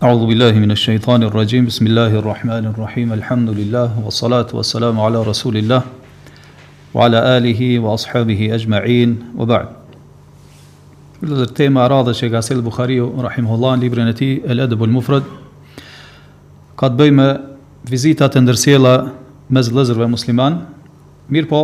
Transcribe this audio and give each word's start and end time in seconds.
A'udhu 0.00 0.26
billahi 0.32 0.58
min 0.60 0.70
ash-shaytani 0.70 1.26
r-rajim, 1.28 1.66
bismillahi 1.66 2.14
r-rahmani 2.24 2.72
r-rahim, 2.74 3.12
alhamdu 3.12 3.52
lillahi 3.52 4.00
wa 4.00 4.08
salatu 4.10 4.54
wa 4.56 4.62
salamu 4.62 4.98
ala 5.04 5.22
rasulillah 5.22 5.84
wa 6.94 7.04
ala 7.04 7.20
alihi 7.36 7.76
wa 7.78 7.92
ashabihi 7.92 8.48
ajma'in, 8.48 9.36
o 9.36 9.44
ba'r 9.44 9.68
Lëzër, 11.20 11.52
tema 11.54 11.84
rada 11.86 12.14
që 12.16 12.30
e 12.32 12.32
ka 12.32 12.40
selë 12.40 12.64
Bukhari, 12.64 12.96
unrahimu 12.96 13.52
Allah, 13.52 13.76
në 13.76 13.82
libri 13.84 14.06
në 14.08 14.14
ti, 14.16 14.30
el 14.48 14.64
edhubu 14.64 14.88
lëmufrëd 14.88 15.28
Ka 16.80 16.88
të 16.88 16.96
bëjmë 17.02 17.28
vizitat 17.92 18.40
e 18.40 18.40
ndërsela 18.40 18.94
me 19.52 19.60
zë 19.68 19.76
lëzërve 19.82 20.08
musliman 20.16 20.62
po, 21.52 21.60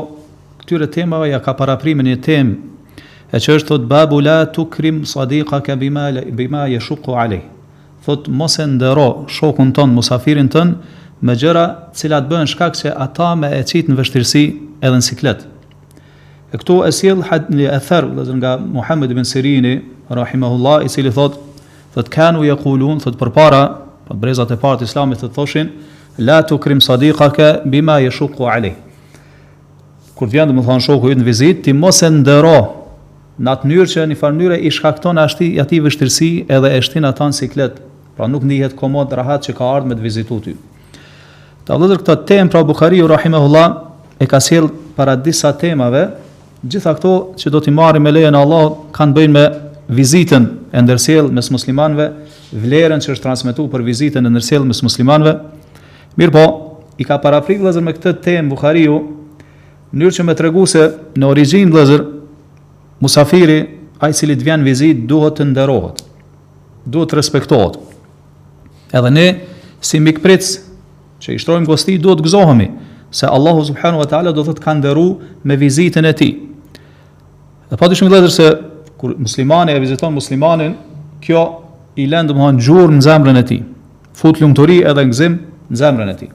këtyre 0.60 0.90
temave 0.92 1.32
ja 1.32 1.40
ka 1.40 1.56
parafrimën 1.56 2.12
e 2.12 2.20
temë 2.20 3.32
E 3.32 3.36
që 3.40 3.56
është 3.64 3.80
babu 3.88 4.20
la 4.20 4.42
tukrim 4.44 5.06
sadiqa 5.08 5.64
ka 5.64 5.72
bima 5.76 6.68
ja 6.68 6.80
shukëu 6.84 7.54
thot 8.06 8.28
mos 8.28 8.56
e 8.58 8.62
ndero 8.66 9.24
shokun 9.28 9.72
ton 9.74 9.90
musafirin 9.90 10.48
ton 10.48 10.70
me 11.26 11.34
gjëra 11.36 11.62
cilat 11.96 12.28
bëhen 12.30 12.46
shkak 12.48 12.76
se 12.78 12.88
ata 12.90 13.34
me 13.40 13.48
e 13.58 13.62
në 13.62 13.96
vështirësi 13.98 14.42
edhe 14.84 14.96
në 14.96 15.02
siklet. 15.08 15.40
E 16.54 16.60
këtu 16.60 16.76
e 16.86 16.92
sjell 16.94 17.24
hadith 17.28 17.60
e 17.66 17.68
ather 17.72 18.04
nga 18.38 18.56
Muhammed 18.62 19.10
ibn 19.10 19.24
Sirini 19.26 19.74
rahimahullahu 20.10 20.86
i 20.86 20.88
cili 20.92 21.10
thot 21.10 21.34
thot 21.94 22.08
kanu 22.12 22.44
yaqulun 22.46 23.02
thot 23.02 23.18
përpara 23.18 23.64
pa 23.74 23.74
për 24.06 24.14
po 24.14 24.14
brezat 24.22 24.52
e 24.54 24.58
parë 24.62 24.78
të 24.80 24.84
islamit 24.86 25.18
të 25.18 25.30
thoshin 25.34 25.72
la 26.18 26.36
tukrim 26.46 26.78
sadiqaka 26.80 27.64
bima 27.66 27.98
yashuqu 28.06 28.46
alay. 28.46 28.74
Kur 30.16 30.30
vjen 30.32 30.48
domethën 30.52 30.78
shoku 30.80 31.10
i 31.10 31.14
të 31.16 31.20
në 31.24 31.28
vizitë 31.30 31.62
ti 31.64 31.72
mos 31.72 32.02
e 32.02 32.10
ndero 32.10 32.60
Në 33.36 33.50
atë 33.52 33.68
njërë 33.68 33.90
që 33.92 34.02
një 34.08 34.16
farë 34.16 34.36
njërë 34.38 34.56
i 34.64 34.70
shkakton 34.72 35.18
ashti, 35.20 35.46
ati 35.60 35.76
vështirësi 35.84 36.28
edhe 36.48 36.68
shtin 36.86 37.04
atan 37.04 37.34
si 37.36 37.50
kletë 37.52 37.82
pra 38.16 38.26
nuk 38.26 38.42
ndihet 38.48 38.72
komod 38.80 39.12
rahat 39.12 39.44
që 39.46 39.52
ka 39.58 39.66
ardhur 39.76 39.90
me 39.92 39.96
të 39.96 40.00
vizituar 40.08 40.40
ty. 40.40 40.54
Ta 41.68 41.76
vëdër 41.76 42.00
këtë 42.06 42.24
temë 42.28 42.50
pra 42.52 42.62
Buhariu 42.64 43.04
rahimahullah 43.12 43.66
e 44.18 44.24
ka 44.26 44.40
sjell 44.40 44.68
para 44.96 45.16
disa 45.20 45.52
temave, 45.52 46.06
gjitha 46.64 46.94
këto 46.96 47.12
që 47.36 47.50
do 47.52 47.60
t'i 47.60 47.74
marrim 47.74 48.02
me 48.06 48.12
lejen 48.14 48.34
e 48.34 48.38
Allahut 48.40 48.86
kanë 48.96 49.16
bëjnë 49.18 49.34
me 49.36 49.44
vizitën 49.98 50.46
e 50.72 50.80
ndërsjellë 50.82 51.34
mes 51.36 51.50
muslimanëve, 51.52 52.06
vlerën 52.64 53.04
që 53.04 53.12
është 53.12 53.24
transmetuar 53.26 53.68
për 53.74 53.84
vizitën 53.86 54.24
e 54.26 54.32
ndërsjellë 54.32 54.68
mes 54.70 54.80
muslimanëve. 54.86 55.34
Mirpo, 56.16 56.46
i 56.96 57.04
ka 57.04 57.18
parafrit 57.20 57.60
vëllazër 57.60 57.84
me 57.84 57.92
këtë 57.98 58.14
temë 58.24 58.48
Buhariu, 58.54 58.96
në 59.92 60.00
mënyrë 60.00 60.16
që 60.16 60.24
më 60.24 60.66
se 60.72 60.88
në 61.20 61.30
origjinë 61.30 61.74
vëllazër 61.74 62.06
musafiri 63.04 63.60
ai 64.00 64.12
cili 64.16 64.34
të 64.38 64.44
vjen 64.48 64.64
vizit 64.64 65.04
duhet 65.08 65.36
të 65.38 65.44
nderohet 65.52 66.00
duhet 66.88 67.10
të 67.12 67.16
respektohet 67.18 67.76
Edhe 68.94 69.10
ne 69.10 69.26
si 69.82 69.98
mikpritës 70.02 70.60
që 71.22 71.34
i 71.34 71.40
shtrojmë 71.42 71.66
gosti 71.68 71.96
duhet 72.02 72.20
gëzohemi 72.22 72.66
se 73.14 73.26
Allahu 73.30 73.64
subhanahu 73.70 74.02
wa 74.04 74.08
taala 74.10 74.32
do 74.34 74.44
të 74.46 74.62
ka 74.62 74.74
nderu 74.78 75.06
me 75.44 75.56
vizitën 75.58 76.06
e 76.06 76.12
tij. 76.14 76.32
Dhe 77.70 77.78
pa 77.78 77.88
dyshim 77.90 78.08
vëllazër 78.10 78.34
se 78.34 78.46
kur 78.96 79.14
muslimani 79.18 79.74
e 79.74 79.80
viziton 79.80 80.12
muslimanin, 80.14 80.74
kjo 81.20 81.40
i 81.98 82.06
lën 82.06 82.28
domthon 82.30 82.58
gjurmë 82.62 82.98
në 82.98 83.04
zemrën 83.06 83.40
e 83.42 83.44
tij. 83.50 83.62
Fut 84.16 84.40
lumturi 84.40 84.78
edhe 84.86 85.02
gëzim 85.10 85.34
në 85.70 85.78
zemrën 85.82 86.12
e 86.12 86.16
tij. 86.20 86.30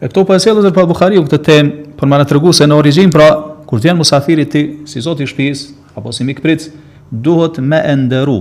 E 0.00 0.08
këto 0.08 0.24
për 0.24 0.40
se 0.40 0.54
të 0.56 0.72
për 0.76 0.88
Bukhari 0.88 1.20
u 1.20 1.26
këtë 1.26 1.40
tem, 1.44 1.70
për 1.98 2.08
më 2.08 2.22
në 2.22 2.28
tërgu 2.30 2.54
se 2.56 2.64
në 2.68 2.76
origin, 2.80 3.12
pra, 3.12 3.26
kur 3.68 3.82
të 3.82 3.90
jenë 3.90 4.00
musafirit 4.00 4.52
ti, 4.54 4.62
si 4.88 5.02
zotë 5.04 5.26
i 5.26 5.28
shpis, 5.28 5.68
apo 5.96 6.12
si 6.16 6.24
mikë 6.24 6.56
duhet 7.10 7.58
me 7.60 7.80
nderu, 7.98 8.38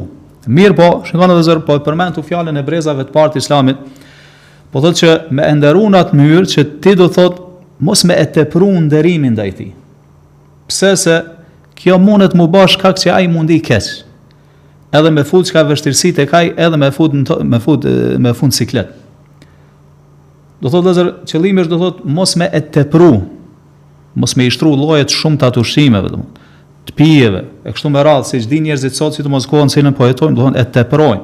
Mirë 0.57 0.75
po, 0.79 0.85
shëndonë 1.05 1.35
dhe 1.37 1.43
zërë, 1.45 1.63
po 1.67 1.75
e 1.77 1.81
përmen 1.85 2.15
të 2.15 2.23
fjallën 2.25 2.57
e 2.57 2.63
brezave 2.65 3.03
të 3.05 3.13
partë 3.13 3.41
islamit, 3.43 3.81
po 4.73 4.81
thotë 4.81 4.99
që 5.03 5.11
me 5.37 5.45
enderunat 5.45 6.13
mërë 6.17 6.47
që 6.49 6.63
ti 6.83 6.93
do 6.97 7.07
thotë 7.13 7.45
mos 7.85 8.01
me 8.09 8.17
e 8.17 8.25
tepru 8.35 8.69
nderimin 8.85 9.35
ndaj 9.35 9.51
tij. 9.51 9.55
dhe 9.55 9.67
i 9.67 9.69
ti. 9.69 9.75
Pse 10.69 10.95
se 10.97 11.17
kjo 11.79 11.99
mundet 11.99 12.33
mu 12.37 12.47
bashkë 12.47 12.81
ka 12.81 12.91
kësja 12.93 13.13
ai 13.15 13.25
i 13.25 13.27
mundi 13.29 13.59
keqë, 13.59 14.01
edhe 14.97 15.11
me 15.13 15.23
fut 15.23 15.45
që 15.45 15.53
ka 15.53 15.63
vështirësit 15.69 16.19
e 16.19 16.53
edhe 16.65 16.77
me 16.77 16.89
fut 16.91 17.13
në 17.13 17.23
të, 17.27 17.37
me 17.51 17.59
fut, 17.59 17.85
me 18.25 18.33
fut 18.33 18.53
siklet. 18.57 18.89
Do 20.61 20.67
thotë 20.69 20.87
dhe 20.89 20.95
zërë, 20.99 21.13
është 21.59 21.69
do 21.69 21.77
thotë 21.85 22.05
mos 22.19 22.35
me 22.35 22.49
e 22.51 22.59
tepru 22.61 23.11
mos 24.15 24.33
me 24.35 24.45
i 24.45 24.51
shtru 24.51 24.73
lojet 24.75 25.09
shumë 25.13 25.37
të 25.39 25.47
atushimeve 25.51 26.09
dhe 26.09 26.17
mundë 26.17 26.38
të 26.89 26.95
pijeve, 26.97 27.41
e 27.65 27.73
kështu 27.73 27.89
me 27.93 28.01
radhë, 28.03 28.25
se 28.29 28.39
si 28.39 28.47
gjdi 28.47 28.61
njerëzit 28.67 28.97
sot, 28.97 29.13
si 29.17 29.23
të 29.23 29.29
mos 29.31 29.45
kohën 29.49 29.69
se 29.69 29.81
në 29.83 29.91
pojetojnë, 29.97 30.35
dhe 30.55 30.61
e 30.61 30.65
të 30.73 30.83
përojnë. 30.89 31.21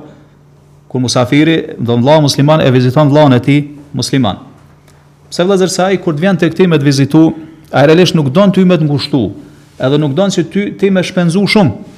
Kur 0.91 1.01
musafiri, 1.03 1.55
dhe 1.79 1.95
në 1.97 2.05
vla 2.05 2.17
musliman, 2.23 2.61
e 2.63 2.71
viziton 2.73 3.09
vla 3.11 3.25
e 3.35 3.39
ti 3.39 3.57
musliman. 3.93 4.43
Pse 5.29 5.43
vlazër 5.43 5.69
sa 5.69 5.89
kur 6.03 6.13
të 6.13 6.21
vjen 6.23 6.37
të 6.37 6.51
këti 6.53 6.67
me 6.69 6.77
të 6.79 6.85
vizitu, 6.85 7.23
a 7.71 7.81
e 7.83 7.87
realisht 7.89 8.15
nuk 8.15 8.29
donë 8.29 8.53
ty 8.53 8.65
me 8.65 8.77
të 8.77 8.85
ngushtu, 8.87 9.21
edhe 9.79 9.97
nuk 9.99 10.13
donë 10.13 10.35
që 10.35 10.43
ty, 10.51 10.65
ty 10.79 10.91
me 10.91 11.03
shpenzu 11.03 11.41
shumë 11.47 11.95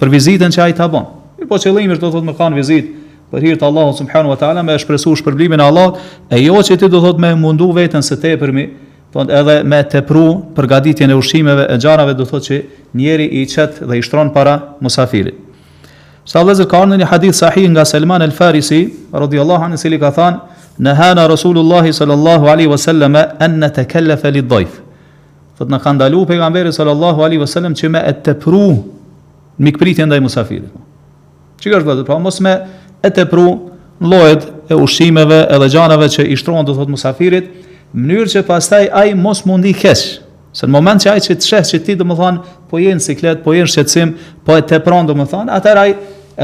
për 0.00 0.10
vizitën 0.12 0.50
që 0.52 0.60
a 0.62 0.66
i 0.68 0.72
po 0.74 0.78
të 0.80 0.84
abonë. 0.88 1.06
I 1.42 1.46
po 1.48 1.56
që 1.58 1.72
lejmë 1.76 1.96
të 1.96 2.02
thotë 2.10 2.26
më 2.26 2.34
kanë 2.36 2.58
vizitë, 2.58 2.88
për 3.30 3.44
hirtë 3.44 3.64
Allahu 3.66 3.94
subhanu 3.96 4.30
wa 4.32 4.36
ta'ala, 4.40 4.62
me 4.62 4.74
e 4.74 4.78
shpresu 4.82 5.14
shpërblimin 5.20 5.60
Allah, 5.64 5.96
e 6.30 6.40
jo 6.42 6.54
që 6.60 6.76
ti 6.80 6.88
do 6.92 7.00
thotë 7.00 7.22
me 7.22 7.32
mundu 7.40 7.70
vetën 7.76 8.02
së 8.06 8.18
te 8.22 8.34
përmi, 8.40 8.66
po 9.12 9.22
edhe 9.22 9.60
me 9.64 9.80
tepru 9.86 10.24
përgatitjen 10.56 11.10
e 11.12 11.16
ushqimeve 11.16 11.66
e 11.70 11.78
xharave 11.78 12.14
do 12.18 12.24
thotë 12.26 12.46
që 12.46 12.58
njeri 12.98 13.26
i 13.40 13.44
çet 13.48 13.80
dhe 13.84 13.98
i 13.98 14.02
shtron 14.02 14.32
para 14.34 14.74
musafirit. 14.80 15.42
Sa 16.26 16.40
Allahu 16.40 16.58
zot 16.64 16.70
ka 16.70 16.80
në 16.90 16.98
një 17.04 17.08
hadith 17.12 17.36
sahih 17.38 17.68
nga 17.70 17.84
Salman 17.86 18.22
al-Farisi 18.22 18.80
radhiyallahu 19.12 19.62
anhu 19.70 19.78
se 19.78 19.88
i 19.94 19.98
ka 19.98 20.10
thënë 20.10 20.94
hana 20.98 21.28
rasulullah 21.28 21.86
sallallahu 21.86 22.46
alaihi 22.50 22.68
wasallam 22.70 23.14
an 23.16 23.58
natakallaf 23.60 24.24
lidhayf. 24.34 24.80
Do 25.58 25.64
të 25.64 25.70
na 25.70 25.78
ka 25.78 25.92
pejgamberi 26.28 26.72
sallallahu 26.72 27.22
alaihi 27.22 27.40
wasallam 27.44 27.74
që 27.78 27.88
me 27.90 28.00
të 28.00 28.22
tepru 28.22 28.82
mikpritje 29.58 30.06
ndaj 30.06 30.20
musafirit. 30.20 30.72
Çi 31.62 31.70
ka 31.70 31.78
thënë, 31.78 32.04
pra 32.04 32.18
mos 32.18 32.40
me 32.40 32.54
të 33.02 33.14
tepru 33.20 33.46
llojet 34.00 34.42
e 34.68 34.74
ushqimeve 34.74 35.46
edhe 35.48 35.68
xhanave 35.72 36.08
që 36.12 36.26
i 36.26 36.36
shtrohen 36.36 36.66
do 36.66 36.74
thotë 36.76 36.90
musafirit, 36.90 37.55
mënyrë 37.94 38.30
që 38.34 38.42
pastaj 38.48 38.88
ai 38.90 39.12
mos 39.18 39.44
mundi 39.46 39.74
kesh 39.76 40.22
Se 40.56 40.64
në 40.64 40.72
moment 40.72 40.96
që 41.04 41.10
ai 41.12 41.20
që 41.20 41.34
të 41.36 41.44
sheh 41.44 41.64
se 41.68 41.78
ti 41.84 41.92
domethën 42.00 42.38
po 42.70 42.78
jeni 42.80 43.02
siklet, 43.04 43.42
po 43.44 43.52
jeni 43.52 43.68
shqetësim, 43.68 44.14
po 44.40 44.54
e 44.56 44.62
tepron 44.64 45.04
domethën, 45.06 45.50
atëherë 45.52 45.80
ai 45.82 45.90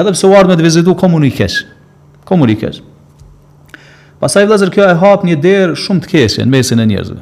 edhe 0.02 0.10
pse 0.12 0.26
u 0.26 0.31
me 0.31 0.52
të 0.58 0.64
vizitu 0.66 0.92
komunë 1.00 1.31
i 1.31 1.31
keq. 1.32 1.54
Komunë 2.28 2.52
i 2.52 2.72
Pastaj 4.20 4.42
vëllazër 4.44 4.69
kjo 4.75 4.84
e 4.91 4.98
hap 5.00 5.25
një 5.25 5.36
derë 5.41 5.78
shumë 5.81 6.04
të 6.04 6.10
keqe 6.12 6.44
në 6.44 6.50
mesin 6.52 6.84
e 6.84 6.84
njerëzve. 6.91 7.16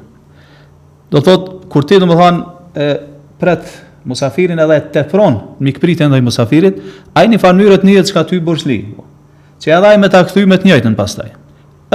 Do 1.14 1.20
thot 1.28 1.46
kur 1.70 1.86
ti 1.86 2.00
domethën 2.02 2.40
e 2.74 2.88
pret 3.38 3.62
musafirin 4.10 4.58
edhe 4.58 4.80
e 4.80 4.84
tepron 4.92 5.38
mikpritjen 5.62 6.10
ndaj 6.10 6.24
musafirit, 6.26 6.80
ai 7.14 7.28
në 7.30 7.38
fanyrë 7.38 7.78
të 7.78 7.86
njëjtë 7.92 8.10
çka 8.10 8.26
ty 8.32 8.40
borxhli. 8.42 8.80
Që 9.62 9.76
edhe 9.78 9.94
ai 9.94 10.02
me 10.02 10.10
ta 10.10 10.24
kthy 10.26 10.42
me 10.42 10.58
të 10.58 10.66
njëjtën 10.72 10.98
pastaj. 10.98 11.30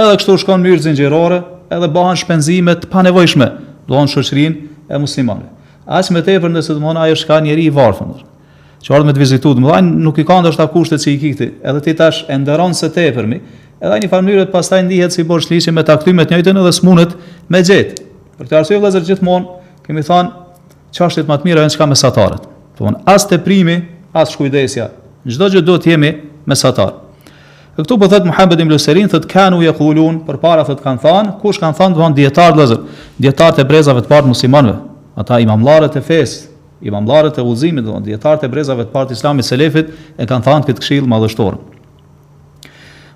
Edhe 0.00 0.16
kështu 0.22 0.38
shkon 0.40 0.64
mirë 0.64 0.86
zinxhirore, 0.88 1.42
edhe 1.76 1.88
bëhen 1.92 2.16
shpenzime 2.20 2.74
të 2.80 2.88
panevojshme, 2.92 3.50
do 3.88 3.96
në 3.96 4.48
e 4.88 4.98
muslimane. 5.02 5.48
As 5.86 6.10
me 6.14 6.20
tepër 6.22 6.50
nëse 6.54 6.72
të 6.76 6.80
mëna 6.82 7.06
ajo 7.08 7.16
shka 7.20 7.40
njeri 7.42 7.64
i 7.68 7.72
varfën, 7.74 8.10
që 8.84 8.92
ardhë 8.94 9.06
me 9.08 9.14
të 9.16 9.22
vizitu, 9.22 9.50
të 9.56 9.62
më 9.64 9.70
dhajnë 9.72 9.92
nuk 10.06 10.18
i 10.18 10.24
kanë 10.28 10.44
ndështë 10.46 10.62
a 10.64 10.68
kushtet 10.72 11.02
që 11.02 11.10
i 11.12 11.16
kikti, 11.22 11.48
edhe 11.66 11.80
ti 11.84 11.94
tash 11.98 12.20
e 12.30 12.36
ndëron 12.38 12.74
se 12.78 12.86
tepërmi, 12.94 13.38
edhe 13.82 13.98
një 14.04 14.10
farmënyre 14.12 14.44
të 14.48 14.54
pastaj 14.54 14.82
ndihet 14.86 15.14
si 15.16 15.24
borë 15.26 15.46
shlisi 15.48 15.74
me 15.74 15.82
takty 15.86 16.14
me 16.14 16.22
të 16.26 16.36
njëjtën 16.38 16.60
edhe 16.62 16.70
smunet 16.80 17.16
me 17.50 17.62
gjetë. 17.66 18.04
Për 18.40 18.50
të 18.52 18.58
arsye 18.60 18.78
vëzër 18.86 19.08
gjithmonë, 19.10 19.48
kemi 19.88 20.06
thënë 20.06 20.94
që 20.96 21.10
më 21.16 21.24
të 21.24 21.30
matë 21.30 21.50
janë 21.50 21.64
e 21.64 21.70
në 21.70 21.78
qka 21.80 21.90
me 21.90 21.98
satarët. 22.02 22.46
Thonë, 22.78 23.02
as 23.14 23.26
të 23.30 23.40
primi, 23.46 23.80
as 24.14 24.34
shkujdesja, 24.36 24.86
çdo 25.26 25.50
gjithë 25.54 25.66
do 25.66 25.78
të 25.82 25.96
jemi 25.96 26.14
me 26.46 26.58
Dhe 27.76 27.82
këtu 27.84 27.98
po 28.00 28.06
thot 28.08 28.24
Muhammed 28.24 28.60
ibn 28.62 28.70
Lusairin 28.72 29.10
thot 29.12 29.26
kanu 29.28 29.58
yaqulun 29.60 30.22
përpara 30.24 30.62
thot 30.64 30.78
kan 30.80 30.96
thon, 30.98 31.34
kush 31.42 31.58
kan 31.60 31.74
thon 31.76 31.92
doan 31.92 32.14
dietar 32.16 32.54
vëllazër, 32.56 32.78
dietar 33.20 33.52
te 33.52 33.64
brezave 33.68 34.00
te 34.00 34.08
part 34.08 34.24
muslimanëve, 34.24 34.78
ata 35.20 35.36
imamllarët 35.44 35.98
e 36.00 36.00
fes, 36.00 36.32
imamllarët 36.80 37.36
e 37.36 37.44
udhëzimit 37.44 37.84
doan 37.84 38.00
dietar 38.02 38.38
te 38.40 38.48
brezave 38.48 38.86
te 38.88 38.92
part 38.94 39.12
islamit 39.12 39.44
selefit 39.44 39.90
e 40.16 40.24
kan 40.24 40.40
thon 40.42 40.64
këtë 40.64 40.80
këshill 40.80 41.08
madhështor. 41.10 41.58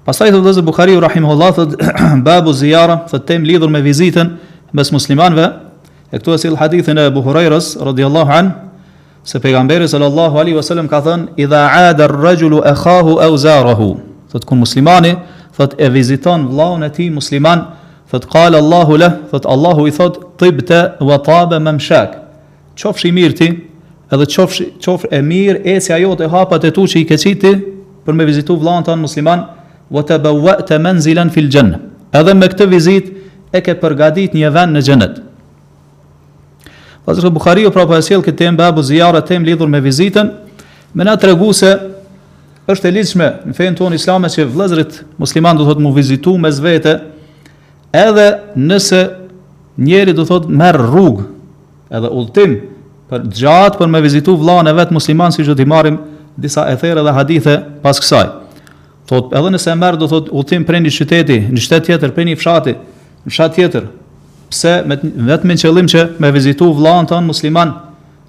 Pastaj 0.04 0.28
thot 0.34 0.44
vëllazër 0.44 0.66
Buhariu 0.68 1.00
rahimahullahu 1.06 1.56
thot 1.56 1.80
babu 2.28 2.52
ziyara 2.52 2.98
thot 3.08 3.24
tem 3.26 3.40
lidhur 3.48 3.72
me 3.72 3.80
vizitën 3.84 4.34
mes 4.76 4.92
muslimanve 4.92 5.46
e 6.12 6.20
këtu 6.20 6.36
asil 6.36 6.60
hadithin 6.60 7.00
e 7.00 7.08
Abu 7.08 7.24
Hurairës 7.24 7.78
radhiyallahu 7.80 8.36
an 8.42 8.52
se 9.24 9.40
pejgamberi 9.40 9.88
sallallahu 9.88 10.36
alaihi 10.42 10.60
wasallam 10.60 10.84
ka 10.88 11.00
thënë 11.08 11.40
idha 11.46 11.64
ada 11.88 12.10
ar-rajulu 12.10 12.60
akhahu 12.74 13.16
aw 13.24 13.36
zarahu 13.40 13.90
thot 14.32 14.44
kur 14.46 14.56
muslimani 14.56 15.12
thot 15.56 15.74
e 15.78 15.88
viziton 15.90 16.46
vllahun 16.50 16.82
e 16.86 16.90
tij 16.96 17.10
musliman 17.12 17.64
thot 18.10 18.26
qala 18.34 18.56
allahu 18.62 18.96
la 19.02 19.10
thot 19.30 19.46
allahu 19.54 19.86
i 19.90 19.92
thot 19.98 20.36
tibta 20.40 20.80
wa 21.08 21.18
taba 21.18 21.58
mamshak 21.60 22.14
qofshi 22.80 23.10
i 23.10 23.14
mirë 23.18 23.36
ti 23.40 23.48
edhe 24.12 24.26
qofshi 24.34 24.64
qof 24.84 25.04
e 25.10 25.20
mirë 25.30 25.62
ecja 25.74 25.98
jote 26.02 26.28
hapat 26.34 26.68
e 26.68 26.70
tu 26.76 26.86
që 26.90 27.02
i 27.02 27.06
ke 27.10 27.16
ti 27.18 27.54
për 28.04 28.12
me 28.16 28.24
vizitu 28.24 28.54
vllahun 28.56 28.86
tan 28.86 28.98
musliman 29.06 29.40
wa 29.90 30.02
tabawata 30.06 30.78
manzilan 30.78 31.30
fil 31.34 31.50
janna 31.50 31.80
edhe 32.14 32.34
me 32.34 32.46
këtë 32.52 32.66
vizit 32.76 33.06
e 33.52 33.58
ke 33.60 33.74
përgadit 33.82 34.34
një 34.34 34.52
vend 34.54 34.74
në 34.76 34.82
xhenet 34.86 35.16
Pastaj 37.04 37.32
Buhariu 37.32 37.70
prapë 37.72 37.96
e 37.96 38.02
sjell 38.06 38.20
këtë 38.22 38.38
tem 38.38 38.54
babu 38.54 38.82
ziyara 38.86 39.22
tem 39.26 39.42
lidhur 39.42 39.68
me 39.72 39.80
vizitën 39.82 40.28
Më 40.94 41.04
na 41.06 41.14
tregu 41.16 41.52
se 41.54 41.70
është 42.68 42.88
e 42.88 42.94
ligjshme 42.94 43.28
në 43.48 43.54
fenë 43.56 43.78
tonë 43.78 43.96
islame 43.98 44.28
që 44.32 44.44
vëllezrit 44.52 44.98
musliman 45.20 45.56
do 45.58 45.64
thotë 45.66 45.82
mu 45.84 45.92
vizitu 45.96 46.34
mes 46.40 46.58
vete, 46.62 46.96
edhe 47.96 48.26
nëse 48.60 49.00
njeri 49.80 50.12
do 50.16 50.26
thotë 50.28 50.50
merr 50.52 50.80
rrugë 50.90 51.24
edhe 51.96 52.10
udhtim 52.20 52.58
për 53.10 53.24
gjatë 53.40 53.80
për 53.80 53.90
me 53.90 54.02
vizitu 54.04 54.36
vllain 54.38 54.68
e 54.70 54.74
vet 54.76 54.92
musliman 54.94 55.32
siç 55.34 55.48
do 55.50 55.56
t'i 55.58 55.66
marrim 55.66 55.96
disa 56.38 56.68
ethere 56.70 57.02
dhe 57.02 57.14
hadithe 57.16 57.56
pas 57.82 57.98
kësaj. 58.00 58.28
Thot 59.10 59.32
edhe 59.34 59.50
nëse 59.56 59.72
merr 59.78 59.98
do 59.98 60.06
thotë 60.10 60.30
udhtim 60.38 60.62
prej 60.68 60.84
një 60.84 60.92
qyteti, 60.98 61.38
një 61.50 61.62
qytet 61.64 61.86
tjetër, 61.88 62.12
prej 62.14 62.28
një 62.28 62.36
fshati, 62.38 62.76
në 63.24 63.32
fshat 63.32 63.56
tjetër. 63.56 63.88
Pse 64.50 64.72
me 64.88 64.96
vetëm 65.00 65.50
me 65.50 65.56
qëllim 65.58 65.88
që 65.90 66.04
me 66.22 66.30
vizitu 66.34 66.68
vllain 66.74 67.06
ton 67.06 67.26
musliman 67.26 67.72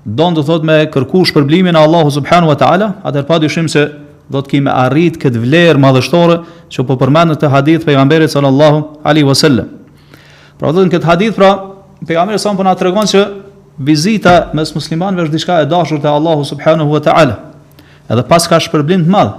don 0.05 0.33
të 0.33 0.43
thotë 0.47 0.65
me 0.65 0.77
kërku 0.93 1.21
shpërblimin 1.29 1.77
e 1.77 1.81
Allahu 1.81 2.09
subhanahu 2.17 2.49
wa 2.49 2.57
taala, 2.57 2.95
atëherë 3.05 3.27
padyshim 3.29 3.69
se 3.69 3.85
do 4.31 4.39
të 4.41 4.53
kemi 4.55 4.71
arrit 4.71 5.17
këtë 5.21 5.39
vlerë 5.43 5.79
madhështore 5.83 6.39
që 6.71 6.85
po 6.87 6.97
përmendet 7.01 7.41
te 7.43 7.49
hadith 7.51 7.85
pejgamberit 7.87 8.31
sallallahu 8.31 8.81
alaihi 9.09 9.27
wasallam. 9.27 9.69
Pra 10.59 10.71
do 10.71 10.85
këtë 10.87 11.07
hadith 11.09 11.35
pra 11.37 11.51
pejgamberi 12.07 12.39
sa 12.39 12.53
po 12.55 12.65
na 12.65 12.73
tregon 12.79 13.07
se 13.07 13.23
vizita 13.89 14.35
mes 14.55 14.71
muslimanëve 14.75 15.27
është 15.27 15.35
diçka 15.35 15.59
e 15.65 15.69
dashur 15.71 15.99
te 16.03 16.07
Allahu 16.09 16.45
subhanahu 16.53 16.93
wa 16.95 17.01
taala. 17.09 17.37
Edhe 18.11 18.25
pas 18.27 18.47
ka 18.47 18.59
shpërblim 18.59 19.05
të 19.07 19.11
madh. 19.13 19.33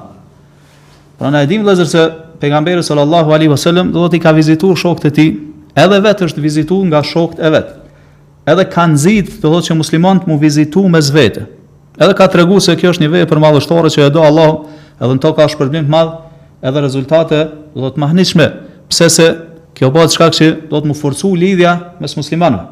Pra 1.18 1.30
na 1.30 1.42
e 1.44 1.48
dim 1.48 1.64
vëllazër 1.64 1.88
se 1.94 2.04
pejgamberi 2.42 2.82
sallallahu 2.82 3.32
alaihi 3.36 3.52
wasallam 3.54 3.92
do 3.92 4.06
të 4.12 4.20
ka 4.24 4.32
vizituar 4.36 4.76
shokët 4.80 5.08
e 5.10 5.14
tij, 5.16 5.32
edhe 5.76 5.98
vetë 6.04 6.28
është 6.28 6.44
vizituar 6.44 6.86
nga 6.90 7.02
shokët 7.06 7.40
e 7.46 7.50
vet. 7.54 7.70
Edhe 8.46 8.64
ka 8.72 8.86
nxit, 8.90 9.28
do 9.38 9.46
të 9.46 9.52
thotë 9.54 9.66
që 9.70 9.76
muslimanët 9.80 10.24
mu 10.28 10.40
vizitojnë 10.40 10.90
mes 10.96 11.12
vete. 11.14 11.44
Edhe 12.02 12.14
ka 12.18 12.26
treguar 12.32 12.58
se 12.64 12.74
kjo 12.80 12.90
është 12.90 13.04
një 13.04 13.10
vepër 13.12 13.38
madhështore 13.38 13.92
që 13.92 14.08
e 14.08 14.10
do 14.10 14.24
Allahu 14.26 14.56
edhe 15.00 15.16
në 15.16 15.22
to 15.22 15.32
ka 15.36 15.46
shpërblim 15.52 15.86
të 15.88 15.92
madh, 15.92 16.12
edhe 16.66 16.82
rezultate 16.84 17.40
do 17.72 17.80
të 17.80 17.84
thotë 17.88 18.02
mahnitshme, 18.02 18.46
pse 18.90 19.08
se 19.10 19.26
kjo 19.78 19.88
bëhet 19.94 20.14
shkak 20.14 20.34
që 20.36 20.48
do 20.70 20.80
të 20.80 20.92
më 20.92 20.98
forcu 20.98 21.32
lidhja 21.38 21.74
mes 22.02 22.14
muslimanëve. 22.18 22.66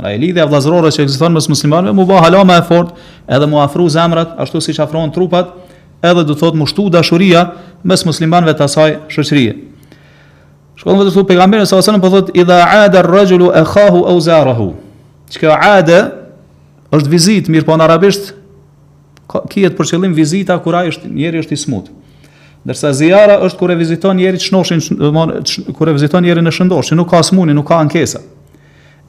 Ora 0.00 0.12
e 0.14 0.18
lidhja 0.22 0.44
vëllazërore 0.48 0.90
që 0.94 1.04
ekziston 1.06 1.34
mes 1.36 1.46
muslimanëve, 1.52 1.94
më 1.96 2.06
bëh 2.08 2.22
hala 2.26 2.44
më 2.46 2.56
e 2.62 2.66
fortë, 2.68 3.10
edhe 3.30 3.48
më 3.50 3.60
afru 3.64 3.88
zemrat 3.90 4.36
ashtu 4.42 4.62
siç 4.62 4.80
afrohen 4.84 5.12
trupat, 5.14 5.52
edhe 6.02 6.24
do 6.24 6.32
të 6.34 6.40
thotë 6.42 6.60
më 6.60 6.68
shtu 6.72 6.88
dashuria 6.94 7.44
mes 7.88 8.04
muslimanëve 8.06 8.54
të 8.58 8.66
asaj 8.66 8.94
shoqërie. 9.14 9.54
Shkon 10.80 10.96
vetë 11.00 11.12
thotë 11.12 11.28
pejgamberi 11.28 11.66
sa 11.68 11.80
sa 11.84 11.92
në 11.92 12.00
po 12.02 12.08
thotë 12.14 12.34
idha 12.40 12.60
ada 12.86 13.02
ar-rajulu 13.02 13.50
akhahu 13.62 14.06
aw 14.08 14.20
zarahu. 14.24 14.70
Çka 15.30 15.52
ada 15.54 15.98
është 16.90 17.10
vizit, 17.12 17.50
mirë 17.52 17.66
po 17.68 17.76
në 17.76 17.84
arabisht 17.84 18.32
Kijet 19.48 19.76
për 19.78 19.88
qëllim 19.92 20.14
vizita 20.16 20.56
kur 20.62 20.74
ai 20.78 20.90
është 20.92 21.10
njëri 21.14 21.42
është 21.44 21.56
i 21.56 21.60
smut. 21.60 21.90
Ndërsa 22.66 22.90
ziara 22.96 23.36
është 23.46 23.58
kur 23.60 23.72
e 23.72 23.76
viziton 23.78 24.18
njëri 24.18 24.40
të 24.40 24.48
shnoshin, 24.50 24.80
do 24.98 25.10
të 25.10 25.12
thonë 25.16 25.74
kur 25.76 25.90
e 25.90 25.94
viziton 25.96 26.24
njërin 26.26 26.50
e 26.50 26.54
shëndoshë, 26.54 26.96
nuk 26.98 27.08
ka 27.14 27.22
smuni, 27.24 27.54
nuk 27.56 27.68
ka 27.70 27.78
ankesa. 27.80 28.20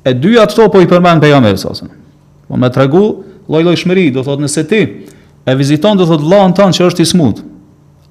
E 0.06 0.13
dyja 0.13 0.45
ato 0.45 0.68
po 0.71 0.81
i 0.81 0.88
për 0.88 1.01
jam 1.29 1.45
e 1.45 1.53
sasën. 1.63 1.89
Po 2.47 2.57
më 2.57 2.69
tregu 2.73 3.03
lloj-lloj 3.47 3.77
shmëri, 3.83 4.09
do 4.13 4.23
thotë 4.23 4.44
nëse 4.45 4.63
ti 4.69 4.81
e 5.45 5.56
viziton 5.56 5.97
do 5.97 6.06
thotë 6.06 6.24
vllahën 6.24 6.56
tënë 6.57 6.77
që 6.77 6.85
është 6.89 7.01
i 7.01 7.06
smut. 7.06 7.41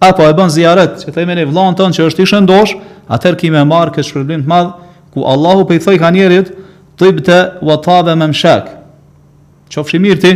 Apo 0.01 0.25
e 0.29 0.35
bën 0.35 0.49
ziaret, 0.51 1.03
që 1.05 1.13
themi 1.15 1.35
ne 1.35 1.45
vllahën 1.47 1.77
tënë 1.79 1.97
që 1.97 2.07
është 2.11 2.23
i 2.25 2.29
shëndosh, 2.31 2.73
atëherë 3.13 3.41
kimë 3.41 3.59
e 3.63 3.65
marr 3.69 3.91
këtë 3.95 4.07
shpërblim 4.09 4.45
të 4.45 4.49
madh 4.49 4.71
ku 5.15 5.25
Allahu 5.29 5.67
po 5.69 5.75
i 5.75 5.79
thoi 5.81 5.99
kanjerit 5.99 6.53
tibte 6.99 7.41
wa 7.63 7.77
tabe 7.85 8.15
mamshak. 8.17 8.71
Qofshi 9.71 10.01
mirë 10.03 10.21
ti, 10.23 10.33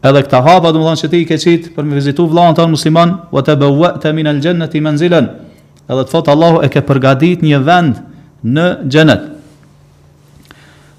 Edhe 0.00 0.22
këta 0.24 0.38
hapa 0.40 0.70
do 0.72 0.80
të 0.80 0.86
thonë 0.86 0.96
se 0.98 1.08
ti 1.12 1.18
ke 1.28 1.36
qit 1.36 1.66
për 1.76 1.84
me 1.84 1.98
vizitu 1.98 2.24
vllahën 2.24 2.54
tonë 2.56 2.72
musliman, 2.72 3.10
wa 3.34 3.40
tabawwa'ta 3.44 4.14
min 4.16 4.30
al-jannati 4.32 4.80
manzilan. 4.80 5.26
Edhe 5.90 6.04
të 6.06 6.12
thot 6.12 6.30
Allahu 6.32 6.62
e 6.64 6.70
ke 6.72 6.80
përgatitur 6.88 7.44
një 7.44 7.58
vend 7.66 7.98
në 8.48 8.64
xhenet. 8.88 9.26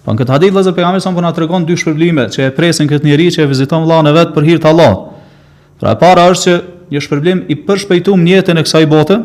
Po 0.06 0.14
këtë 0.18 0.36
hadith 0.36 0.54
vëzë 0.54 0.76
pejgamberi 0.78 1.02
sa 1.02 1.12
më 1.14 1.24
na 1.26 1.34
tregon 1.34 1.66
dy 1.66 1.76
shpërblime 1.78 2.28
që 2.34 2.46
e 2.52 2.52
presin 2.54 2.90
këtë 2.90 3.10
njerëz 3.10 3.40
që 3.40 3.46
e 3.46 3.50
viziton 3.50 3.88
vllahën 3.88 4.12
e 4.12 4.14
vet 4.20 4.38
për 4.38 4.48
hir 4.50 4.62
të 4.64 4.76
Pra 5.82 5.96
e 5.98 5.98
para 5.98 6.28
është 6.30 6.44
që 6.46 6.58
një 6.94 7.00
shpërblim 7.02 7.40
i 7.50 7.56
përshpejtu 7.66 8.14
më 8.14 8.36
jetën 8.36 8.60
e 8.62 8.64
kësaj 8.68 8.86
bote, 8.92 9.16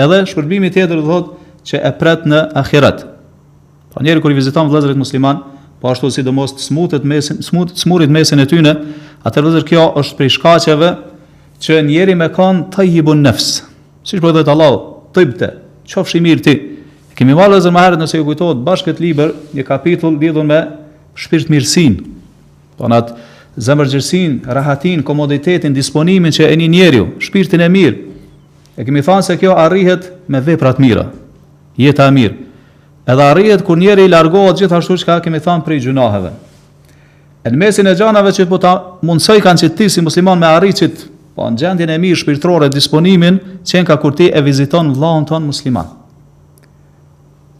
edhe 0.00 0.20
shpërblimi 0.30 0.70
tjetër 0.72 1.02
thotë 1.04 1.58
që 1.68 1.80
e 1.84 1.90
pret 1.98 2.22
në 2.24 2.38
ahiret. 2.56 3.02
Po 3.04 3.98
pra, 3.98 4.04
njeriu 4.06 4.30
i 4.32 4.38
viziton 4.38 4.70
vllazërit 4.72 4.96
musliman, 4.96 5.42
po 5.80 5.88
ashtu 5.90 6.10
si 6.12 6.22
dhe 6.22 6.30
mos 6.32 6.52
të 6.54 6.64
smutët 6.68 7.04
mesin, 7.08 7.38
smurit 7.80 8.12
mesin 8.12 8.40
e 8.42 8.46
tyne, 8.48 8.72
atër 9.24 9.48
dhe 9.56 9.62
kjo 9.68 9.84
është 10.00 10.18
prej 10.18 10.34
shkacheve 10.36 10.90
që 11.64 11.80
njeri 11.88 12.14
me 12.18 12.28
kanë 12.32 12.66
të 12.74 12.86
i 13.00 13.04
bun 13.04 13.22
nëfës. 13.24 13.48
Si 14.04 14.16
që 14.20 14.24
po 14.24 14.32
të 14.34 14.44
Allah, 14.52 14.76
të 15.14 15.24
i 15.24 15.28
bëte, 15.30 15.48
qofsh 15.92 16.18
i 16.18 16.22
mirë 16.24 16.44
ti. 16.44 16.54
Kemi 17.16 17.34
valë 17.36 17.56
dhe 17.58 17.64
zërmaherët 17.66 18.00
nëse 18.00 18.20
ju 18.20 18.24
kujtojt 18.28 18.60
bashkët 18.66 19.00
liber, 19.02 19.32
një 19.56 19.64
kapitull 19.68 20.14
lidhën 20.22 20.48
me 20.52 20.60
shpirt 21.20 21.48
mirësin, 21.52 21.96
po 22.78 22.88
në 22.88 22.96
atë 23.00 23.16
zemërgjërsin, 23.64 24.38
rahatin, 24.56 25.02
komoditetin, 25.04 25.74
disponimin 25.76 26.32
që 26.36 26.48
e 26.48 26.56
një 26.60 26.68
njeri, 26.76 27.02
shpirtin 27.24 27.64
e 27.66 27.72
mirë. 27.72 27.98
E 28.80 28.84
kemi 28.88 29.02
thanë 29.04 29.26
se 29.26 29.36
kjo 29.40 29.56
arrihet 29.60 30.06
me 30.32 30.40
veprat 30.44 30.78
mira, 30.80 31.08
jeta 31.76 32.06
e 32.08 32.16
mirë 32.16 32.38
edhe 33.06 33.22
arrijet 33.22 33.62
kur 33.62 33.78
njeri 33.78 34.04
i 34.04 34.08
largohet 34.08 34.58
gjithashtu 34.58 34.96
që 34.98 35.06
ka 35.08 35.18
kemi 35.24 35.40
thënë 35.40 35.64
për 35.64 35.78
gjunaheve. 35.86 36.32
E 37.44 37.48
në 37.50 37.56
mesin 37.56 37.86
e 37.88 37.94
gjanave 37.96 38.32
që 38.36 38.44
po 38.50 38.58
ta 38.60 38.74
mundësoj 39.02 39.40
kanë 39.44 39.62
që 39.64 39.70
ti 39.78 39.88
si 39.90 40.02
musliman 40.04 40.38
me 40.38 40.48
arriqit, 40.50 41.06
po 41.34 41.46
në 41.48 41.56
gjendin 41.62 41.90
e 41.94 41.98
mirë 42.02 42.20
shpirtrore 42.22 42.68
disponimin, 42.68 43.38
qenë 43.64 43.88
ka 43.88 43.96
kur 44.02 44.12
ti 44.18 44.26
e 44.28 44.42
viziton 44.44 44.90
vlahën 44.96 45.24
tonë 45.30 45.46
musliman. 45.48 45.88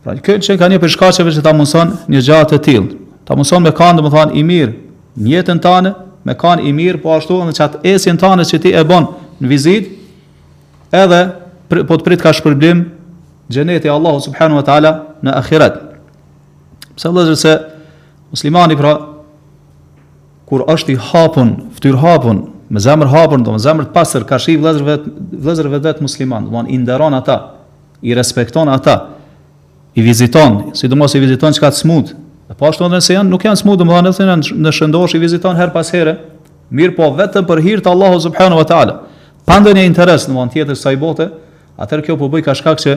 Pra 0.05 0.15
në 0.17 0.25
këtë 0.27 0.47
qenë 0.51 0.61
ka 0.61 0.69
një 0.69 0.81
përshkaqeve 0.85 1.33
që 1.39 1.45
ta 1.45 1.55
mundëson 1.57 1.95
një 2.13 2.23
gjatë 2.29 2.57
të 2.59 2.63
tilë. 2.67 2.99
Ta 3.29 3.37
mundëson 3.37 3.65
me 3.65 3.73
kanë 3.77 4.01
dhe 4.01 4.07
më 4.09 4.15
thanë 4.17 4.37
i 4.41 4.45
mirë 4.53 4.73
njëtën 5.25 5.61
tane, 5.65 5.95
me 6.25 6.37
kanë 6.37 6.69
i 6.69 6.73
mirë, 6.77 7.01
po 7.01 7.17
ashtu 7.17 7.41
në 7.47 7.57
qatë 7.57 7.81
esin 7.95 8.17
tane 8.21 8.45
që 8.45 8.59
ti 8.65 8.73
e 8.77 8.81
bon 8.85 9.07
në 9.41 9.49
vizit, 9.49 9.89
edhe 10.93 11.21
po 11.89 11.97
të 11.97 12.05
prit 12.05 12.21
ka 12.25 12.33
shpërblim, 12.37 12.83
gjeneti 13.51 13.89
Allahu 13.91 14.21
subhanu 14.27 14.59
wa 14.61 14.65
ta'ala, 14.67 14.93
në 15.25 15.35
akhirat. 15.37 15.79
Pse 16.97 17.09
Allah 17.11 17.35
se 17.37 17.55
muslimani 18.33 18.77
pra 18.77 18.95
kur 20.51 20.65
është 20.73 20.97
i 20.97 20.97
hapun, 21.11 21.51
ftyr 21.77 21.99
hapun, 22.03 22.41
me 22.71 22.81
zemër 22.81 23.11
hapun, 23.13 23.45
do 23.47 23.53
me 23.55 23.59
zemër 23.63 23.89
të 23.91 23.95
pastër 23.95 24.25
ka 24.27 24.39
shih 24.43 24.59
vëllezërve, 24.63 24.97
vëllezërve 25.37 25.81
vet 25.87 26.01
musliman, 26.03 26.49
do 26.51 26.65
i 26.71 26.79
nderon 26.79 27.15
ata, 27.19 27.37
i 28.03 28.15
respekton 28.17 28.69
ata, 28.71 28.97
i 29.95 30.03
viziton, 30.03 30.71
sidomos 30.79 31.15
i 31.19 31.23
viziton 31.23 31.53
çka 31.55 31.71
të 31.71 31.81
smut. 31.85 32.13
E 32.51 32.55
po 32.59 32.67
ashtu 32.67 32.87
edhe 32.89 33.01
se 33.03 33.15
janë 33.15 33.31
nuk 33.31 33.45
janë 33.47 33.61
smut, 33.63 33.79
do 33.79 33.87
të 33.87 34.03
thonë 34.11 34.15
se 34.17 34.55
në 34.59 34.73
shëndosh 34.75 35.15
i 35.15 35.21
viziton 35.23 35.59
her 35.59 35.71
pas 35.75 35.87
here, 35.95 36.17
mirë 36.75 36.97
po 36.99 37.13
vetëm 37.19 37.47
për 37.47 37.63
hir 37.67 37.83
të 37.85 37.93
Allahu 37.95 38.21
subhanahu 38.27 38.63
wa 38.63 38.67
taala. 38.67 38.97
Pa 39.47 39.61
ndonjë 39.63 39.87
interes, 39.87 40.27
do 40.31 40.47
tjetër 40.53 40.79
sa 40.79 40.93
i 40.95 40.99
bote, 40.99 41.29
atër 41.79 42.03
kjo 42.07 42.19
po 42.19 42.29
bëj 42.31 42.43
ka 42.47 42.55
shkak 42.59 42.83
që 42.83 42.97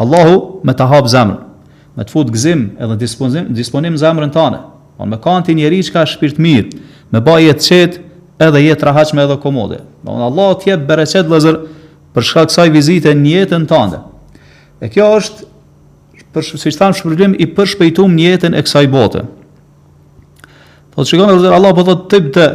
Allahu 0.00 0.60
me 0.64 0.72
ta 0.74 0.88
hap 0.90 1.08
zemrën 1.12 1.52
me 1.96 2.02
të 2.04 2.10
fut 2.14 2.30
gëzim 2.34 2.62
edhe 2.82 2.96
disponim 2.98 3.50
disponim 3.54 3.96
zemrën 3.98 4.32
tande. 4.34 4.58
Don 4.98 5.08
me 5.10 5.18
kanë 5.22 5.44
ti 5.46 5.54
njerëz 5.58 5.88
që 5.90 5.94
ka 5.94 6.02
shpirt 6.08 6.40
mirë, 6.42 6.78
me 7.14 7.20
baje 7.22 7.54
të 7.58 7.66
qetë 7.68 8.02
edhe 8.48 8.62
jetë 8.66 8.88
rahatshme 8.88 9.22
edhe 9.24 9.36
komode. 9.42 9.80
Don 10.06 10.22
Allah 10.22 10.52
të 10.58 10.70
jep 10.72 10.84
bereqet 10.88 11.28
vëllazër 11.30 11.58
për 12.14 12.26
shkak 12.28 12.50
kësaj 12.50 12.68
vizite 12.74 13.14
në 13.18 13.36
jetën 13.38 13.66
tande. 13.70 14.00
E 14.82 14.90
kjo 14.90 15.06
është 15.20 15.48
për 16.34 16.48
si 16.50 16.72
thon 16.74 16.94
shpërblim 16.98 17.34
i 17.38 17.46
përshpejtuar 17.56 18.10
në 18.10 18.26
jetën 18.28 18.56
e 18.58 18.62
kësaj 18.66 18.84
bote. 18.90 19.24
Po 20.94 21.06
shikon 21.06 21.30
vëllazër 21.30 21.56
Allah 21.58 21.74
po 21.74 21.84
thotë 21.86 22.08
tip 22.14 22.28
të 22.34 22.46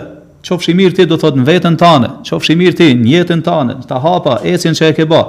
qofsh 0.47 0.71
mirë 0.79 0.95
ti 0.99 1.07
do 1.11 1.17
thot 1.19 1.35
në 1.39 1.45
veten 1.47 1.75
tënde, 1.79 2.13
qofsh 2.27 2.53
i 2.53 2.57
mirë 2.59 2.77
ti 2.79 2.89
në 2.95 3.13
jetën 3.17 3.43
tënde, 3.43 3.79
ta 3.87 3.97
hapa 4.03 4.37
ecjen 4.47 4.75
që 4.75 4.91
e 4.91 4.95
ke 4.99 5.07
bë. 5.11 5.23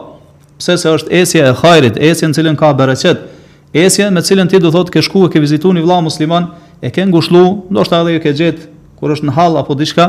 Pse 0.61 0.77
se 0.77 0.91
është 0.95 1.15
ecja 1.17 1.47
e 1.51 1.53
hajrit, 1.63 1.97
ecja 2.05 2.29
në 2.29 2.37
cilën 2.37 2.59
ka 2.61 2.75
bereqet, 2.77 3.23
Esja 3.75 4.11
me 4.11 4.21
cilën 4.23 4.49
ti 4.51 4.59
do 4.59 4.71
thot 4.75 4.91
ke 4.91 4.99
shku 4.99 5.29
e 5.29 5.31
ke 5.31 5.39
vizitu 5.39 5.71
një 5.71 5.85
vla 5.85 6.01
musliman, 6.03 6.49
e 6.83 6.91
ke 6.91 7.05
ngushlu, 7.07 7.69
ndoshta 7.71 8.01
edhe 8.03 8.17
e 8.19 8.23
ke 8.23 8.33
gjetë 8.35 8.67
kur 8.99 9.15
është 9.15 9.29
në 9.31 9.35
hall 9.37 9.59
apo 9.61 9.77
diçka, 9.79 10.07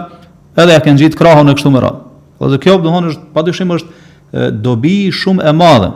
edhe 0.58 0.74
ja 0.74 0.82
ke 0.82 0.94
ngjit 0.96 1.13
krahun 1.18 1.46
në 1.51 1.56
kështu 1.60 1.72
me 1.74 1.82
radhë. 1.84 2.01
Po 2.41 2.50
dhe 2.50 2.58
kjo 2.58 2.80
domthonë 2.82 3.12
është 3.13 3.27
padyshim 3.36 3.75
është 3.75 4.48
dobi 4.65 4.96
shumë 5.13 5.46
e 5.50 5.53
madhe. 5.53 5.91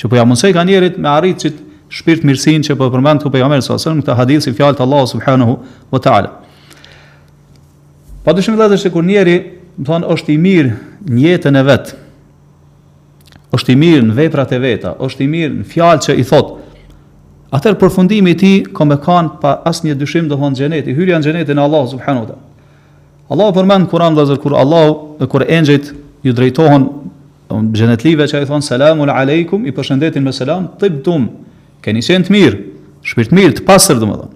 Që 0.00 0.08
po 0.10 0.16
ja 0.16 0.24
mësoj 0.26 0.52
ka 0.56 0.64
njerit 0.64 0.96
me 1.02 1.10
arrit 1.12 1.44
çit 1.44 1.60
shpirt 1.98 2.24
mirësinë 2.26 2.64
që 2.68 2.78
po 2.80 2.88
përmend 2.96 3.20
ku 3.22 3.30
pejgamberi 3.32 3.60
sa 3.64 3.76
në 3.76 4.00
këtë 4.06 4.16
hadith 4.18 4.46
si 4.48 4.56
fjalë 4.56 4.80
të 4.80 4.86
Allahu 4.88 5.10
subhanahu 5.12 5.58
wa 5.92 6.00
taala. 6.00 6.32
Padyshim 8.24 8.56
vëllai 8.58 8.78
se 8.80 8.88
kur 8.92 9.04
njeri, 9.04 9.36
do 9.76 9.92
thonë 9.92 10.10
është 10.16 10.32
i 10.34 10.38
mirë 10.38 10.72
në 11.12 11.22
jetën 11.28 11.56
e 11.60 11.68
vetë, 11.68 11.94
është 13.56 13.72
i 13.74 13.80
mirë 13.80 14.02
në 14.08 14.16
veprat 14.18 14.50
e 14.52 14.58
veta, 14.60 14.94
është 15.00 15.24
i 15.24 15.28
mirë 15.32 15.54
në 15.60 15.66
fjalë 15.70 16.02
që 16.06 16.16
i 16.20 16.24
thotë. 16.28 16.56
Atër 17.56 17.76
përfundimi 17.80 18.34
i 18.34 18.36
tij 18.36 18.58
ka 18.76 18.84
më 18.84 18.98
kan 19.04 19.30
pa 19.40 19.54
asnjë 19.70 19.94
dyshim 19.96 20.26
do 20.28 20.36
von 20.36 20.56
xhenet, 20.58 20.88
i 20.90 20.96
hyrja 20.96 21.16
në 21.20 21.24
xhenetin 21.30 21.58
e 21.58 21.64
Allah 21.64 21.86
subhanahu 21.88 22.26
wa 22.26 22.28
taala. 22.34 22.46
Allahu 23.28 23.56
përmend 23.58 23.88
Kur'an 23.90 24.16
dhe 24.16 24.26
Zot 24.30 24.42
Kur'an, 24.42 24.60
Allahu 24.66 25.26
kur 25.32 25.44
engjëjt 25.46 25.90
ju 26.24 26.32
drejtohen 26.32 26.86
xhenetlive 27.72 28.26
që 28.28 28.42
i 28.44 28.48
thon 28.48 28.62
selamu 28.64 29.08
alejkum, 29.12 29.64
i 29.66 29.72
përshëndetin 29.72 30.22
me 30.24 30.32
selam, 30.32 30.68
tip 30.80 31.00
dum, 31.04 31.28
keni 31.84 32.02
sent 32.04 32.28
mirë, 32.32 32.58
shpirt 33.04 33.32
mirë 33.36 33.56
të 33.56 33.64
pastër 33.68 34.00
domethënë. 34.02 34.34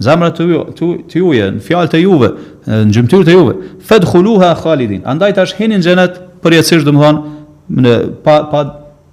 Zamra 0.00 0.32
ju, 0.34 0.64
tu 0.74 0.88
ti 1.08 1.20
u 1.22 1.30
janë 1.32 1.60
fjalë 1.62 1.90
të 1.92 2.00
juve, 2.02 2.30
në 2.66 2.96
gjymtyrë 2.96 3.26
të 3.28 3.32
juve. 3.36 3.52
Fadkhuluha 3.86 4.48
khalidin. 4.58 5.04
Andaj 5.06 5.36
tash 5.36 5.52
hinin 5.54 5.84
xhenet 5.84 6.16
për 6.42 6.56
yatësh 6.56 6.82
domethënë 6.82 7.20
në 7.68 7.92
pa 8.24 8.42
pa 8.52 8.62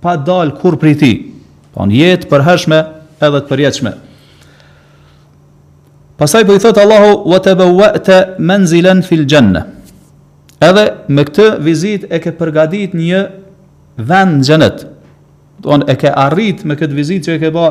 pa 0.01 0.15
dal 0.17 0.51
kur 0.57 0.77
prej 0.81 0.95
ti. 0.99 1.11
Don 1.75 1.91
jetë 1.93 2.27
për 2.27 2.41
edhe 3.21 3.39
të 3.39 3.47
përjetshme. 3.51 3.91
Pastaj 6.17 6.45
po 6.45 6.53
i 6.53 6.59
thot 6.61 6.77
Allahu 6.77 7.23
wa 7.29 7.37
tabawwa'ta 7.39 8.15
manzilan 8.39 9.03
fil 9.05 9.25
janna. 9.29 9.61
Edhe 10.61 10.87
me 11.07 11.23
këtë 11.25 11.45
vizit 11.65 12.05
e 12.13 12.19
ke 12.21 12.31
përgadit 12.37 12.93
një 12.97 13.21
vend 13.97 14.41
në 14.41 14.43
gjenet. 14.47 14.83
Donë 15.61 15.85
e 15.89 15.95
ke 16.01 16.09
arrit 16.17 16.65
me 16.65 16.75
këtë 16.77 16.97
vizit 16.97 17.25
që 17.27 17.35
e 17.35 17.39
ke 17.43 17.51
ba 17.53 17.67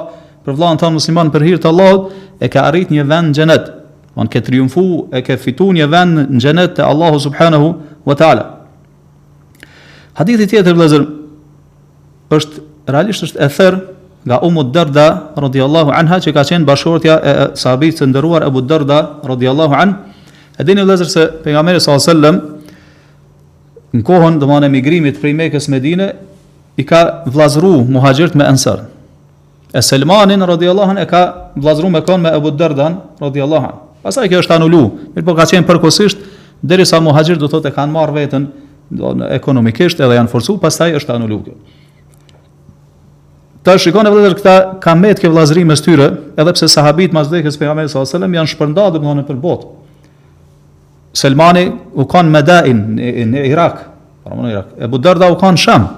për 0.46 0.54
vlanë 0.58 0.80
të 0.80 0.90
musliman 0.94 1.30
për 1.34 1.42
hirtë 1.48 1.68
Allahut, 1.70 2.12
e 2.40 2.48
ke 2.48 2.58
arrit 2.62 2.90
një 2.94 3.04
vend 3.10 3.32
në 3.34 3.34
gjenet. 3.40 3.68
Donë 4.14 4.30
ke 4.32 4.40
triumfu, 4.42 4.86
e 5.14 5.22
ke 5.22 5.36
fitu 5.38 5.72
një 5.74 5.90
vend 5.92 6.18
në 6.30 6.40
xhenet 6.42 6.78
të 6.78 6.86
Allahu 6.86 7.18
subhanahu 7.26 7.74
wa 8.06 8.14
ta'ala. 8.14 8.46
Hadithi 10.20 10.44
tjetër 10.52 10.76
vëllazër 10.76 11.02
është 12.36 12.60
realisht 12.92 13.24
është 13.24 13.40
e 13.40 13.46
thërë 13.56 13.78
nga 14.28 14.36
Ummu 14.44 14.66
Darda 14.76 15.06
radhiyallahu 15.40 15.94
anha 15.96 16.18
që 16.20 16.34
ka 16.36 16.42
qenë 16.44 16.68
bashkëortja 16.68 17.14
e 17.16 17.32
sahabit 17.56 17.96
të 18.02 18.08
nderuar 18.10 18.44
Abu 18.44 18.60
Darda 18.60 18.98
radhiyallahu 19.26 19.72
an. 19.80 19.94
E 20.60 20.66
dini 20.66 20.84
vëllazër 20.84 21.08
se 21.08 21.22
pejgamberi 21.44 21.80
sallallahu 21.80 22.04
alajhi 22.04 22.12
wasallam 22.12 23.96
në 23.96 24.04
kohën 24.04 24.38
e 24.60 24.68
emigrimit 24.68 25.16
prej 25.24 25.32
Mekës 25.40 25.70
në 25.70 25.76
Medinë 25.78 26.10
i 26.76 26.84
ka 26.86 27.00
vllazëru 27.32 27.72
muhaxhirët 27.96 28.36
me 28.38 28.44
ansar. 28.44 28.84
E 29.72 29.80
Selmanin 29.82 30.44
radhiyallahu 30.44 30.90
an 30.98 31.00
e 31.00 31.06
ka 31.08 31.24
vllazëru 31.56 31.88
me 31.96 32.04
kon 32.04 32.20
me 32.22 32.28
Abu 32.36 32.52
Dardan 32.52 33.00
radhiyallahu 33.24 33.64
an. 33.72 33.76
Pastaj 34.04 34.28
kjo 34.28 34.44
është 34.44 34.60
anulu, 34.60 34.84
mirë 35.16 35.24
po 35.26 35.32
ka 35.34 35.48
qenë 35.48 35.64
përkohësisht 35.68 36.20
derisa 36.60 37.00
muhaxhirët 37.00 37.40
do 37.40 37.48
thotë 37.48 37.72
kanë 37.72 37.96
marr 37.96 38.12
veten 38.20 38.50
do 38.90 39.12
në 39.16 39.28
ekonomikisht 39.38 40.00
edhe 40.02 40.16
janë 40.18 40.30
forcu, 40.32 40.56
pastaj 40.62 40.96
është 41.00 41.14
anulu 41.14 41.38
kjo. 41.46 41.54
Ta 43.62 43.74
shikon 43.78 44.08
e 44.08 44.12
vëllëzër 44.12 44.36
këta 44.38 44.54
kamet 44.82 45.20
ke 45.20 45.28
vëllazëri 45.30 45.66
mes 45.68 45.82
tyre, 45.84 46.06
edhe 46.40 46.54
pse 46.56 46.68
sahabit 46.72 47.12
mas 47.12 47.28
dhekës 47.30 47.58
për 47.60 47.68
Hamed 47.70 47.90
S.A.S. 47.92 48.16
janë 48.16 48.52
shpërndarë 48.54 49.00
dhe 49.02 49.22
për 49.30 49.38
botë. 49.42 49.68
Selmani 51.20 51.66
u 51.98 52.06
kanë 52.08 52.32
medain 52.32 52.80
në 52.96 53.02
Irak, 53.18 53.30
në 53.34 53.46
Irak. 53.50 53.78
Pra 54.24 54.64
e 54.78 54.88
Budarda 54.88 55.28
u 55.32 55.36
kanë 55.40 55.60
shëmë, 55.60 55.88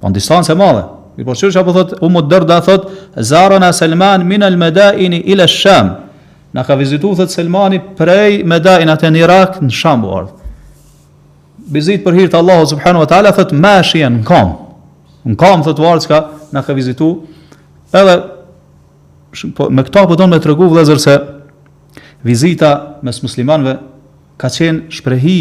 po 0.00 0.10
në 0.10 0.42
e 0.50 0.56
madhe. 0.58 0.82
po 1.24 1.34
që 1.40 1.58
apo 1.60 1.72
thot, 1.72 1.92
u 2.00 2.08
më 2.10 2.22
dërda 2.28 2.60
thot, 2.64 2.88
zara 3.16 3.58
në 3.60 3.72
Selman 3.72 4.26
min 4.26 4.42
al 4.42 4.56
medain 4.56 5.12
i 5.12 5.32
al-Sham. 5.40 5.92
Në 6.54 6.62
ka 6.66 6.74
vizitu 6.74 7.14
thot 7.16 7.30
Selmani 7.30 7.80
prej 7.96 8.42
medain 8.44 8.88
atë 8.88 9.10
në 9.10 9.18
Irak 9.18 9.60
në 9.62 9.70
Sham 9.72 10.04
u 10.04 10.10
ardhë 10.18 10.43
bizit 11.70 12.02
për 12.04 12.16
hir 12.18 12.30
të 12.32 12.38
Allahut 12.40 12.68
subhanahu 12.68 13.04
wa 13.04 13.08
taala 13.08 13.32
thot 13.36 13.52
mashian 13.56 14.22
kam. 14.26 14.54
Un 15.24 15.36
kam 15.40 15.62
thot 15.64 15.78
varçka 15.80 16.24
na 16.52 16.62
ka 16.62 16.74
vizitu. 16.76 17.14
Edhe 17.94 18.16
po, 19.56 19.70
me 19.70 19.82
këto 19.82 20.06
po 20.10 20.16
don 20.16 20.30
me 20.30 20.40
tregu 20.40 20.68
vëllezër 20.68 21.00
se 21.00 21.14
vizita 22.24 22.72
mes 23.02 23.20
muslimanëve 23.22 23.76
ka 24.36 24.48
qenë 24.50 24.90
shprehi 24.92 25.38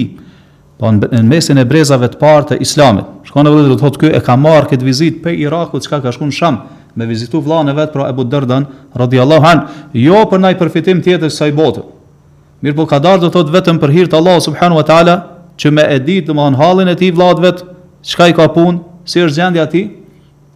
po 0.79 0.89
në 0.91 1.19
mesin 1.27 1.57
e 1.61 1.65
brezave 1.65 2.07
të 2.13 2.19
parë 2.21 2.47
të 2.53 2.57
islamit. 2.63 3.05
Shkon 3.27 3.49
edhe 3.49 3.65
do 3.67 3.75
të 3.75 3.81
thotë 3.83 4.03
ky 4.03 4.13
e 4.15 4.21
ka 4.23 4.37
marr 4.39 4.69
këtë 4.71 4.87
vizitë 4.87 5.23
pe 5.25 5.33
Irakut 5.43 5.83
çka 5.85 5.99
ka 6.01 6.11
shkuar 6.15 6.31
Sham 6.31 6.61
me 6.95 7.07
vizitu 7.09 7.41
vllahën 7.41 7.71
e 7.71 7.73
vet 7.73 7.91
pra 7.93 8.07
Abu 8.09 8.23
Dardan 8.25 8.65
radhiyallahu 8.95 9.45
an, 9.49 9.67
jo 9.97 10.21
për 10.29 10.39
ndaj 10.43 10.57
përfitim 10.59 10.99
tjetër 11.03 11.31
sa 11.33 11.47
i 11.49 11.51
botë. 11.51 11.81
Mirë 12.63 12.75
po 12.77 12.85
ka 12.87 12.99
dar 13.01 13.17
do 13.19 13.31
thot 13.33 13.49
vetëm 13.51 13.79
për 13.81 13.91
hir 13.91 14.07
të 14.07 14.19
Allahu 14.21 14.43
subhanahu 14.45 14.77
wa 14.77 14.83
taala 14.87 15.15
që 15.59 15.71
me 15.73 15.85
e 15.93 15.99
ditë 16.01 16.27
dhe 16.29 16.33
më 16.35 16.41
thonë 16.45 16.57
halin 16.61 16.87
e 16.91 16.95
ti 16.97 17.11
vladvet, 17.13 17.63
qka 18.09 18.27
i 18.31 18.33
ka 18.37 18.45
punë, 18.55 18.79
si 19.07 19.19
është 19.23 19.37
gjendja 19.39 19.65
ti, 19.71 19.83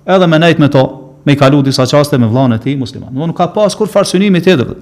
edhe 0.07 0.27
me 0.29 0.37
nejtë 0.41 0.59
me 0.63 0.69
to, 0.73 0.83
me 1.27 1.31
i 1.35 1.37
kalu 1.39 1.61
disa 1.65 1.83
qaste 1.85 2.17
me 2.17 2.27
vlanë 2.31 2.55
e 2.57 2.59
ti 2.63 2.71
musliman. 2.79 3.11
Në 3.13 3.17
nuk 3.31 3.37
ka 3.41 3.47
pas 3.53 3.75
kur 3.77 3.87
farsunimi 3.91 4.39
të 4.41 4.49
edhe, 4.55 4.75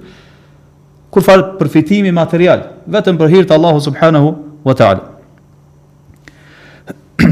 kur 1.12 1.22
far 1.26 1.40
përfitimi 1.60 2.12
material, 2.16 2.60
vetëm 2.92 3.16
për 3.20 3.28
hirtë 3.36 3.56
Allahu 3.58 3.80
subhanahu 3.88 4.28
wa 4.66 4.74
ta'ala. 4.78 5.04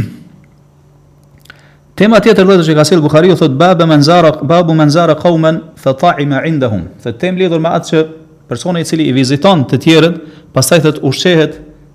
Tema 1.93 2.17
tjetër 2.23 2.45
vetë 2.49 2.63
që 2.65 2.73
ka 2.79 2.83
sjell 2.87 3.03
Buhariu 3.05 3.35
thot 3.37 3.53
babu 3.53 3.83
man 3.87 4.01
zara 4.03 4.31
babu 4.41 4.73
man 4.73 4.89
zara 4.89 5.13
qauman 5.15 5.59
fa 5.79 5.93
ta'ima 5.93 6.39
indahum. 6.49 6.83
Fë 7.03 7.11
tem 7.21 7.35
lidhur 7.37 7.59
me 7.61 7.69
atë 7.69 7.89
që 7.91 7.99
personi 8.49 8.79
i 8.81 8.87
cili 8.87 9.03
i 9.07 9.13
viziton 9.13 9.59
të 9.69 9.77
tjerët, 9.85 10.15
pastaj 10.57 10.79
thot 10.87 10.97
ushqehet 11.05 11.53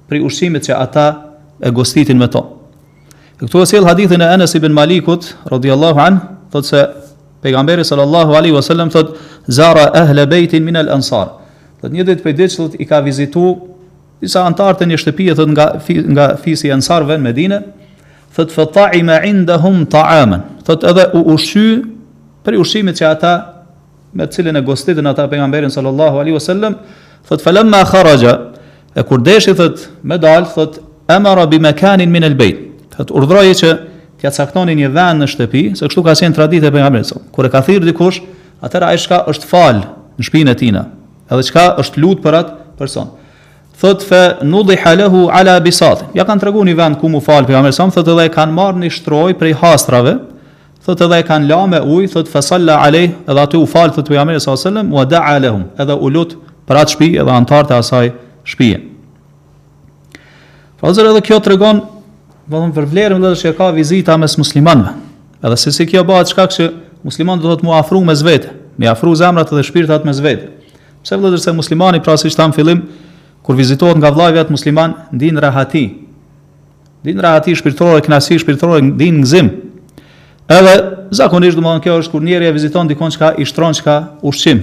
prej 0.09 0.23
ushqimit 0.25 0.65
që 0.67 0.77
ata 0.81 1.07
e 1.61 1.71
gostitin 1.75 2.19
me 2.19 2.29
to. 2.33 2.41
Dhe 3.39 3.47
këtu 3.47 3.61
e 3.63 3.69
sjell 3.69 3.87
hadithin 3.87 4.25
e 4.25 4.29
Enes 4.35 4.57
ibn 4.59 4.73
Malikut 4.75 5.29
radhiyallahu 5.53 6.01
an, 6.01 6.17
thot 6.53 6.65
se 6.65 6.81
pejgamberi 7.45 7.85
sallallahu 7.87 8.33
alaihi 8.35 8.57
wasallam 8.57 8.91
thot 8.91 9.13
zara 9.51 9.91
ahla 9.95 10.25
baitin 10.27 10.65
min 10.65 10.77
al 10.81 10.89
ansar. 10.97 11.35
Thot 11.83 11.93
një 11.93 12.09
ditë 12.09 12.25
prej 12.25 12.39
ditës 12.41 12.79
i 12.81 12.89
ka 12.89 13.03
vizitu 13.05 13.45
disa 14.23 14.43
antar 14.49 14.75
të 14.81 14.89
një 14.91 14.99
shtëpie 15.05 15.37
thot 15.39 15.53
nga 15.55 15.67
nga 16.17 16.27
fisi 16.43 16.67
i 16.73 16.73
ansarve 16.75 17.21
në 17.21 17.27
Medinë, 17.29 17.61
thot 18.35 18.51
fa 18.55 18.65
ta'ima 18.67 19.21
indahum 19.29 19.85
ta'aman. 19.87 20.43
Thot 20.67 20.89
edhe 20.91 21.05
u 21.21 21.27
ushqy 21.37 21.69
për 22.49 22.57
ushqimin 22.65 22.97
që 22.99 23.07
ata 23.13 23.35
me 24.17 24.25
cilën 24.27 24.57
e 24.59 24.65
gostitën 24.67 25.07
ata 25.13 25.29
pejgamberin 25.31 25.71
sallallahu 25.71 26.17
alaihi 26.19 26.35
wasallam, 26.41 26.81
thot 27.29 27.45
falamma 27.45 27.85
kharaja 27.85 28.39
Dhe 28.99 29.05
kur 29.07 29.21
deshi 29.23 29.53
thot 29.55 29.79
me 30.03 30.17
dal 30.19 30.45
thot 30.53 30.81
amara 31.09 31.47
bi 31.47 31.59
makanin 31.59 32.11
min 32.11 32.23
al 32.25 32.29
albayt. 32.31 32.59
Thot 32.97 33.09
urdhroi 33.17 33.55
se 33.55 33.71
t'ia 34.19 34.31
caktoni 34.39 34.75
nje 34.75 34.89
dhan 34.97 35.23
ne 35.23 35.27
shtëpi, 35.31 35.63
se 35.79 35.87
kështu 35.87 36.03
ka 36.07 36.15
qen 36.19 36.35
tradite 36.39 36.71
pe 36.75 36.83
Ahmed. 36.83 37.07
Kur 37.33 37.47
e 37.47 37.51
ka 37.55 37.61
thirr 37.69 37.85
dikush, 37.87 38.19
atëra 38.63 38.91
ai 38.95 38.99
shka 39.05 39.21
është 39.31 39.47
fal 39.53 39.79
në 40.19 40.27
shtëpinë 40.27 40.55
e 40.55 40.57
tina. 40.63 40.83
Edhe 41.31 41.47
çka 41.51 41.65
është 41.85 42.03
lut 42.03 42.23
për 42.27 42.39
atë 42.41 42.77
person. 42.83 43.13
Thot 43.79 44.03
fa 44.11 44.23
nudi 44.43 44.75
halahu 44.83 45.29
ala 45.39 45.59
bisat. 45.63 46.03
Ja 46.19 46.27
kanë 46.27 46.43
treguar 46.49 46.67
një 46.67 46.75
vend 46.83 46.99
ku 47.05 47.09
mu 47.15 47.21
fal 47.23 47.47
pe 47.47 47.55
Ahmed, 47.55 47.77
thot 47.79 48.03
edhe 48.11 48.27
kanë 48.35 48.57
marrë 48.59 48.83
një 48.83 48.91
shtroj 48.99 49.37
prej 49.39 49.55
hastrave. 49.63 50.17
Thot 50.87 51.03
edhe 51.07 51.23
kanë 51.31 51.47
la 51.55 51.63
me 51.73 51.81
ujë, 51.87 52.11
thot 52.17 52.29
fa 52.35 52.43
salla 52.51 52.81
alay, 52.83 53.13
edhe 53.29 53.41
aty 53.47 53.63
u 53.63 53.67
fal 53.77 53.93
thot 53.95 54.09
pejgamberi 54.11 54.41
Ahmed 54.43 54.49
sallallahu 54.49 54.79
alaihi 54.79 54.79
wasallam 54.79 54.97
wa 54.97 55.11
da'a 55.15 55.43
lahum. 55.47 55.65
Edhe 55.83 55.95
u 56.03 56.11
lut 56.17 56.35
për 56.67 56.81
atë 56.83 56.97
shtëpi 56.97 57.13
edhe 57.23 57.37
antar 57.43 57.71
të 57.71 57.79
asaj 57.85 58.11
shpije. 58.49 58.81
Fazer 60.81 61.05
edhe 61.07 61.21
kjo 61.27 61.39
të 61.43 61.53
regon, 61.55 61.81
vëllëm 62.49 62.73
për 62.73 62.87
vlerëm 62.93 63.23
dhe 63.25 63.33
që 63.41 63.53
ka 63.59 63.69
vizita 63.77 64.15
mes 64.21 64.39
muslimanve, 64.41 64.95
edhe 65.43 65.59
se 65.61 65.73
si 65.77 65.87
kjo 65.91 66.05
bëhet 66.09 66.33
qka 66.33 66.47
që 66.57 66.69
musliman 67.05 67.43
do 67.43 67.53
të 67.59 67.67
mu 67.67 67.75
afru 67.77 68.01
me 68.07 68.15
zvete, 68.17 68.53
mi 68.81 68.89
afru 68.89 69.13
zemrat 69.19 69.53
dhe 69.53 69.65
shpirtat 69.69 70.07
me 70.09 70.15
zvete. 70.17 70.49
Pse 71.05 71.19
vëllë 71.19 71.37
dhe 71.37 71.43
se 71.45 71.53
muslimani, 71.55 72.01
pra 72.05 72.17
si 72.19 72.31
që 72.31 72.41
tam 72.41 72.55
fillim, 72.57 72.87
kur 73.45 73.57
vizitohet 73.59 74.01
nga 74.01 74.11
vlajve 74.15 74.43
atë 74.43 74.55
musliman, 74.55 74.97
ndin 75.13 75.37
rahati, 75.41 75.85
ndin 77.05 77.23
rahati 77.27 77.55
shpirtore, 77.59 78.01
knasi 78.07 78.41
shpirtore, 78.43 78.81
ndin 78.95 79.23
në 79.25 79.43
Edhe 80.49 80.71
zakonisht 81.13 81.59
do 81.59 81.61
të 81.61 81.67
thonë 81.67 81.83
kjo 81.85 81.97
është 82.01 82.11
kur 82.15 82.23
njeri 82.25 82.47
e 82.49 82.53
viziton 82.57 82.89
dikon 82.89 83.11
çka 83.13 83.35
i 83.37 83.45
shtron 83.45 83.75
çka 83.77 83.97
ushqim. 84.25 84.63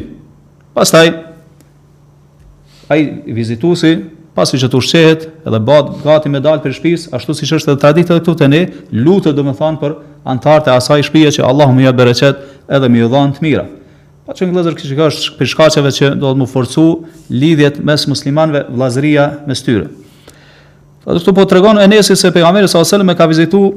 Pastaj 0.73 1.11
ai 2.91 3.05
vizituesi 3.33 3.97
pasi 4.35 4.57
që 4.59 4.67
të 4.69 4.79
ushqehet 4.79 5.23
edhe 5.47 5.61
bëhet 5.67 5.91
gati 6.03 6.29
me 6.31 6.41
dal 6.43 6.59
për 6.63 6.73
shtëpis, 6.75 7.07
ashtu 7.15 7.33
siç 7.37 7.53
është 7.59 7.71
edhe 7.71 7.81
tradita 7.85 8.17
këtu 8.19 8.33
te 8.41 8.49
ne, 8.51 8.61
lutet 8.91 9.35
domethan 9.37 9.77
për 9.81 9.95
antarte 10.27 10.73
asaj 10.73 11.01
shtëpie 11.07 11.31
që 11.37 11.45
Allahu 11.47 11.77
më 11.77 11.85
ia 11.87 11.93
bereqet 11.95 12.41
edhe 12.67 12.89
më 12.91 13.05
i 13.05 13.09
dhon 13.09 13.31
të 13.37 13.45
mira. 13.45 13.63
Pa 14.25 14.33
që 14.33 14.47
në 14.47 14.55
glëzër 14.55 14.75
kështë 14.79 15.07
është 15.07 15.37
për 15.39 15.51
shkacheve 15.53 15.93
që 15.97 16.11
do 16.19 16.33
të 16.33 16.39
më 16.43 16.49
forcu 16.51 16.85
lidhjet 17.29 17.79
mes 17.85 18.07
muslimanve 18.09 18.65
vlazëria 18.73 19.27
mes 19.47 19.61
tyre. 19.65 19.87
Dhe 21.05 21.19
këtu 21.19 21.35
po 21.37 21.45
të 21.45 21.59
regonë 21.59 21.85
e 21.85 21.91
nesit 21.93 22.17
se 22.17 22.31
pejgamerës 22.33 22.73
a 22.75 22.81
oselëm 22.81 23.11
e 23.13 23.15
ka 23.19 23.27
vizituar 23.29 23.73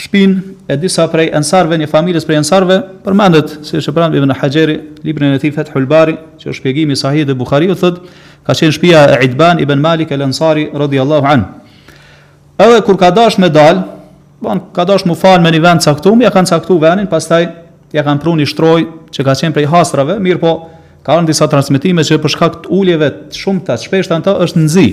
shpin 0.00 0.32
e 0.68 0.76
disa 0.80 1.04
prej 1.12 1.28
ensarve, 1.36 1.76
një 1.80 1.88
familjes 1.90 2.24
prej 2.26 2.40
ensarve, 2.40 2.78
përmendet 3.04 3.58
si 3.66 3.76
është 3.80 3.94
pranë 3.96 4.18
Ibn 4.20 4.34
Hajeri, 4.40 4.76
librin 5.04 5.34
e 5.36 5.40
tij 5.42 5.52
Fathul 5.56 5.86
Bari, 5.90 6.14
që 6.40 6.48
është 6.50 6.58
shpjegimi 6.60 6.96
sahih 6.96 7.26
dhe 7.28 7.36
Buhariu 7.36 7.76
thot, 7.78 8.00
ka 8.46 8.56
qenë 8.56 8.74
shtëpia 8.78 9.02
e 9.16 9.22
Idban 9.28 9.60
Ibn 9.62 9.80
Malik 9.84 10.12
el 10.16 10.24
Ansari 10.24 10.68
radhiyallahu 10.72 11.28
an. 11.34 11.44
Edhe 12.60 12.80
kur 12.86 12.98
ka 13.00 13.10
dash 13.10 13.38
me 13.42 13.50
dal, 13.52 13.82
bon 14.40 14.62
ka 14.76 14.84
dash 14.88 15.04
mu 15.08 15.14
fal 15.16 15.40
me 15.44 15.52
një 15.52 15.62
vend 15.68 15.84
caktuar, 15.86 16.18
ja 16.24 16.30
kanë 16.34 16.52
caktuar 16.54 16.82
venin, 16.86 17.08
pastaj 17.10 17.48
ja 17.92 18.04
kanë 18.06 18.22
pruni 18.22 18.46
shtroj 18.46 18.80
që 19.14 19.24
ka 19.26 19.34
qenë 19.42 19.56
prej 19.56 19.68
hasrave, 19.72 20.18
mirë 20.22 20.40
po 20.42 20.54
ka 21.04 21.16
disa 21.28 21.48
transmetime 21.48 22.04
që 22.06 22.18
për 22.22 22.34
shkak 22.36 22.56
të 22.66 22.72
uljeve 22.76 23.10
shumë 23.36 23.64
të 23.68 23.78
shpeshta 23.84 24.20
ato 24.20 24.38
është 24.44 24.64
nzi. 24.64 24.88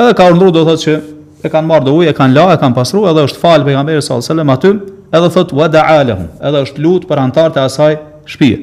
Edhe 0.00 0.14
ka 0.16 0.30
urdhëruar 0.30 0.52
do 0.56 0.64
thotë 0.68 0.82
që 0.84 0.94
e 1.42 1.50
kanë 1.50 1.66
marrë 1.68 1.86
do 1.88 1.92
ujë, 1.98 2.12
e 2.12 2.16
kanë 2.16 2.36
la, 2.36 2.44
e 2.54 2.58
kanë 2.62 2.76
pasru, 2.76 3.02
edhe 3.10 3.24
është 3.26 3.40
falë 3.42 3.66
për 3.66 3.72
i 3.74 3.76
kamberi 3.76 4.02
s.a.s. 4.02 4.30
aty, 4.54 4.70
edhe 5.18 5.30
thot, 5.34 5.54
wa 5.58 5.66
da'alehum, 5.72 6.28
edhe 6.38 6.60
është 6.68 6.84
lutë 6.84 7.08
për 7.10 7.20
antarët 7.24 7.56
e 7.58 7.64
asaj 7.66 7.96
shpije. 8.30 8.60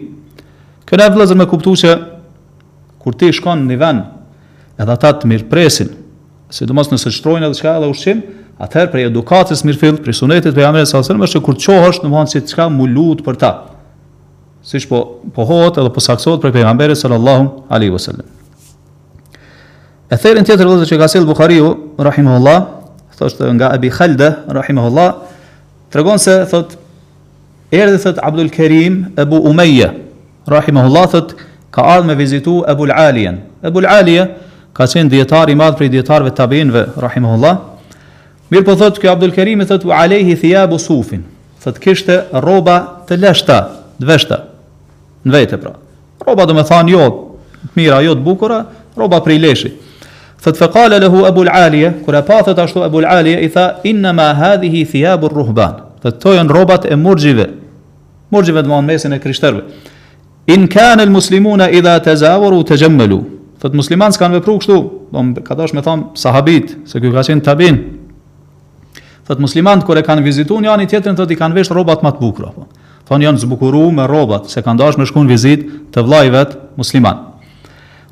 Kërë 0.88 1.07
e 1.09 1.13
vëllëzër 1.17 1.39
me 1.41 1.48
kuptu 1.51 1.74
që 1.83 1.93
kur 3.03 3.17
ti 3.19 3.33
shkon 3.36 3.65
një 3.67 3.77
ven, 3.83 4.00
edhe 4.79 4.95
ta 5.00 5.12
të 5.19 5.27
mirë 5.31 5.50
presin, 5.51 5.91
si 6.50 6.65
do 6.65 6.74
mos 6.77 6.88
nëse 6.91 7.12
shtrojnë 7.17 7.50
edhe 7.50 7.59
qka 7.59 7.75
edhe 7.81 7.91
ushqim, 7.91 8.24
atëherë 8.63 8.93
për 8.95 9.03
edukatës 9.09 9.65
mirë 9.67 9.81
fillë, 9.83 10.01
prej 10.07 10.17
sunetit 10.24 10.55
për 10.55 10.63
i 10.63 10.67
kamberi 10.69 10.88
s.a.s. 10.88 11.03
është 11.12 11.36
që 11.36 11.43
kur 11.50 11.59
qohësht 11.67 12.07
në 12.07 12.15
mëhanë 12.15 12.31
si 12.38 12.45
qka 12.48 12.69
mu 12.77 12.88
lutë 12.95 13.27
për 13.27 13.41
ta, 13.43 13.53
si 14.63 14.79
shpo 14.83 15.03
pohot 15.36 15.83
edhe 15.83 15.91
po 15.91 16.41
për 16.48 17.79
i 17.83 18.38
E 20.10 20.18
thërën 20.18 20.46
tjetër 20.50 20.66
vëzë 20.72 20.88
që 20.89 20.98
ka 21.04 21.08
sel 21.12 21.25
Bukhariu, 21.30 21.68
rahimahullah, 22.01 22.63
thoshtë 23.20 23.46
nga 23.54 23.68
Abi 23.75 23.92
Khalda, 23.94 24.30
rahimahullah, 24.50 25.10
të 25.94 26.00
regonë 26.00 26.22
se, 26.24 26.38
thot, 26.50 26.72
erdi, 27.70 27.98
thot, 28.01 28.18
Abdul 28.25 28.48
Kerim, 28.50 28.96
Ebu 29.22 29.38
Umeja, 29.51 29.92
rahimahullah, 30.50 31.12
thot, 31.13 31.36
ka 31.70 31.86
ardhë 31.94 32.08
me 32.10 32.16
vizitu 32.18 32.56
Ebu 32.74 32.88
Alien. 32.89 33.38
Ebu 33.62 33.84
Alien, 33.86 34.32
ka 34.74 34.88
qenë 34.89 35.13
djetar 35.13 35.51
i 35.54 35.56
madhë 35.62 35.86
i 35.86 35.92
djetarve 35.94 36.32
tabinve, 36.34 36.88
rahimahullah, 37.06 37.54
mirë 38.50 38.66
po 38.66 38.74
thot, 38.82 38.98
kjo 39.04 39.12
Abdul 39.13 39.36
Kerim, 39.38 39.62
thot, 39.70 39.86
u 39.86 39.94
alehi 39.94 40.34
thijabu 40.42 40.80
sufin, 40.82 41.22
thot, 41.62 41.78
kishte 41.84 42.24
roba 42.48 42.80
të 43.06 43.20
leshta, 43.28 43.60
dveshta, 44.01 44.42
në 45.22 45.36
vete 45.38 45.62
pra. 45.62 45.75
Roba 46.25 46.50
dhe 46.50 46.58
me 46.58 46.66
thanë 46.66 46.96
jo, 46.98 47.06
mira, 47.78 48.01
jo 48.10 48.18
të 48.18 48.25
bukura, 48.25 48.63
roba 48.98 49.22
prej 49.22 49.38
leshit. 49.46 49.78
Thot 50.41 50.55
fekale 50.58 51.00
lehu 51.00 51.25
Ebu 51.27 51.43
l'Alje, 51.43 51.91
kura 52.05 52.22
pa 52.24 52.39
thot 52.43 52.60
ashtu 52.60 52.84
Ebu 52.86 53.00
l'Alje, 53.03 53.36
i 53.43 53.50
tha, 53.51 53.79
inna 53.84 54.13
ma 54.15 54.31
hadhihi 54.34 54.86
thijabur 54.88 55.31
ruhban. 55.36 55.81
Thot 56.01 56.19
to 56.22 56.31
robat 56.48 56.86
e 56.89 56.96
murgjive, 56.96 57.46
murgjive 58.31 58.62
dhe 58.63 58.69
manë 58.72 58.86
mesin 58.88 59.13
e 59.13 59.19
kryshterve, 59.19 59.63
In 60.50 60.63
kanë 60.65 61.03
el 61.05 61.12
muslimuna 61.13 61.67
idha 61.69 62.00
të 62.01 62.13
zavuru 62.24 62.63
të 62.65 62.77
gjemmelu. 62.81 63.19
Thot 63.62 63.74
musliman 63.77 64.10
kanë 64.10 64.39
vepru 64.39 64.55
kështu, 64.58 64.77
do 65.13 65.19
më 65.25 65.43
ka 65.46 65.53
me 65.77 65.81
thamë 65.86 66.17
sahabit, 66.17 66.72
se 66.89 66.98
kjo 67.00 67.12
ka 67.13 67.22
qenë 67.27 67.46
tabin. 67.46 67.75
Thot 69.27 69.38
muslimant 69.46 69.86
kër 69.86 70.01
e 70.01 70.03
kanë 70.08 70.24
vizitu 70.25 70.58
një 70.58 70.72
anë 70.74 70.88
i 70.88 70.89
tjetërin, 70.89 71.19
thot 71.19 71.29
i 71.29 71.38
kanë 71.38 71.53
vesh 71.53 71.69
robat 71.69 72.01
më 72.01 72.12
të 72.15 72.19
bukra. 72.24 72.50
Po". 72.55 72.65
Thonë 73.12 73.27
janë 73.27 73.41
zbukuru 73.43 73.84
me 73.91 74.08
robat, 74.10 74.50
se 74.50 74.63
kanë 74.65 74.79
dash 74.81 74.98
me 74.98 75.05
shkun 75.05 75.29
vizit 75.29 75.67
të 75.93 76.01
vlajvet 76.01 76.58
musliman. 76.81 77.36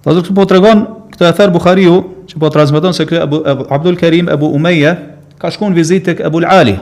Thot 0.06 0.30
po 0.30 0.46
të 0.46 0.60
regon, 0.60 0.86
këtë 1.16 1.32
e 1.32 1.34
therë 1.34 1.54
Bukhariu, 1.58 1.98
po 2.40 2.50
transmeton 2.54 2.94
se 2.94 3.06
kë 3.08 3.22
Abu, 3.26 3.42
Abu 3.46 3.66
Abdul 3.72 3.98
Karim 3.98 4.30
Abu 4.30 4.50
Umayya 4.54 4.96
ka 5.42 5.52
shkon 5.52 5.74
vizitë 5.76 6.06
tek 6.14 6.24
Abu 6.26 6.42
Ali. 6.46 6.78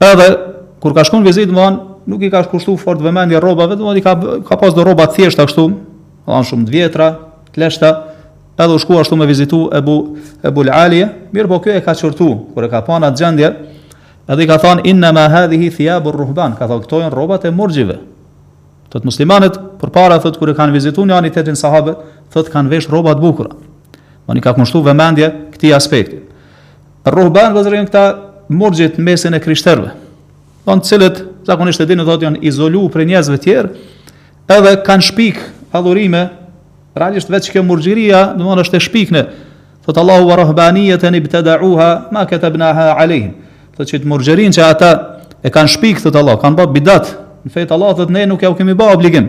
Edhe 0.00 0.26
kur 0.80 0.94
ka 0.94 1.04
shkon 1.06 1.24
vizitë, 1.24 1.52
do 1.52 1.60
të 1.60 2.10
nuk 2.10 2.22
i 2.22 2.30
ka 2.30 2.42
kushtuar 2.50 2.78
fort 2.78 3.02
vëmendje 3.02 3.40
rrobave, 3.42 3.76
do 3.78 3.84
të 3.86 4.00
thonë 4.00 4.02
ka 4.04 4.14
ka 4.50 4.58
pas 4.60 4.74
do 4.76 4.84
rroba 4.86 5.06
thjeshta 5.10 5.46
kështu, 5.48 5.64
do 6.28 6.42
shumë 6.50 6.66
të 6.68 6.74
vjetra, 6.74 7.08
të 7.54 7.62
lehta, 7.62 7.90
edhe 8.56 8.74
u 8.76 8.82
shkuar 8.82 9.04
ashtu 9.06 9.16
me 9.18 9.26
vizitu 9.28 9.64
Abu 9.74 9.96
Abu 10.46 10.66
Ali, 10.72 11.00
mirë 11.34 11.50
po 11.50 11.58
kjo 11.64 11.74
e 11.80 11.84
ka 11.84 11.94
çortu 11.98 12.30
kur 12.54 12.66
e 12.66 12.70
ka 12.70 12.82
pa 12.86 13.00
në 13.02 13.14
gjendje. 13.18 13.50
Edhe 14.26 14.42
i 14.42 14.48
ka 14.50 14.56
thonë 14.58 14.82
inna 14.90 15.12
ma 15.14 15.28
hadhihi 15.30 15.68
thiyabur 15.70 16.16
ruhban, 16.18 16.56
ka 16.58 16.66
thonë 16.66 16.82
këto 16.84 16.98
janë 17.04 17.14
rrobat 17.14 17.46
e 17.46 17.52
murxhive. 17.54 17.98
të 18.86 19.00
muslimanët 19.04 19.54
përpara 19.80 20.14
thot 20.22 20.36
kur 20.38 20.48
e 20.48 20.54
kanë 20.54 20.72
vizituar 20.72 21.06
në 21.08 21.14
anitetin 21.18 21.56
sahabët, 21.58 21.96
thot 22.32 22.46
kanë 22.48 22.70
vesh 22.70 22.86
rroba 22.88 23.12
të 23.12 23.20
bukura. 23.20 23.50
Oni 24.26 24.40
ne 24.40 24.44
ka 24.44 24.54
kushtu 24.54 24.82
vëmendje 24.84 25.28
këtij 25.54 25.74
aspekti. 25.76 26.16
Ruhban 27.06 27.54
vëzërin 27.54 27.86
këta 27.88 28.02
murgjit 28.50 28.96
në 28.98 29.04
mesin 29.06 29.34
e 29.34 29.40
krishterëve. 29.42 29.92
Do 30.66 30.74
në 30.74 30.82
cilët 30.88 31.20
zakonisht 31.46 31.82
e 31.82 31.86
dinë 31.86 32.06
thotë 32.08 32.26
janë 32.26 32.40
izolu 32.50 32.84
për 32.90 33.04
njerëzve 33.06 33.36
të 33.38 33.44
tjerë, 33.44 33.70
edhe 34.56 34.72
kanë 34.86 35.06
shpik 35.06 35.38
adhurime, 35.78 36.24
realisht 36.98 37.30
vetë 37.30 37.54
kjo 37.54 37.62
murgjiria, 37.66 38.24
do 38.34 38.50
të 38.50 38.64
është 38.66 38.78
e 38.80 38.84
shpikne. 38.88 39.22
Thot 39.86 40.00
Allahu 40.02 40.26
wa 40.32 40.40
rahbaniyatan 40.42 41.14
ibtada'uha 41.14 41.88
ma 42.12 42.24
katabnaha 42.26 42.88
alayhim. 42.98 43.36
Do 43.76 43.84
të 43.86 44.00
thotë 44.02 44.48
që 44.58 44.62
ata 44.66 44.90
e 45.46 45.50
kanë 45.50 45.70
shpik 45.76 46.02
thot 46.02 46.18
Allah, 46.18 46.40
kanë 46.42 46.58
bë 46.58 46.70
bidat. 46.74 47.14
Në 47.46 47.52
fejtë 47.54 47.74
Allah 47.76 47.94
dhe 48.00 48.08
të 48.08 48.12
ne 48.16 48.26
nuk 48.26 48.42
ja 48.42 48.50
u 48.50 48.58
kemi 48.58 48.74
ba 48.74 48.90
obligim, 48.90 49.28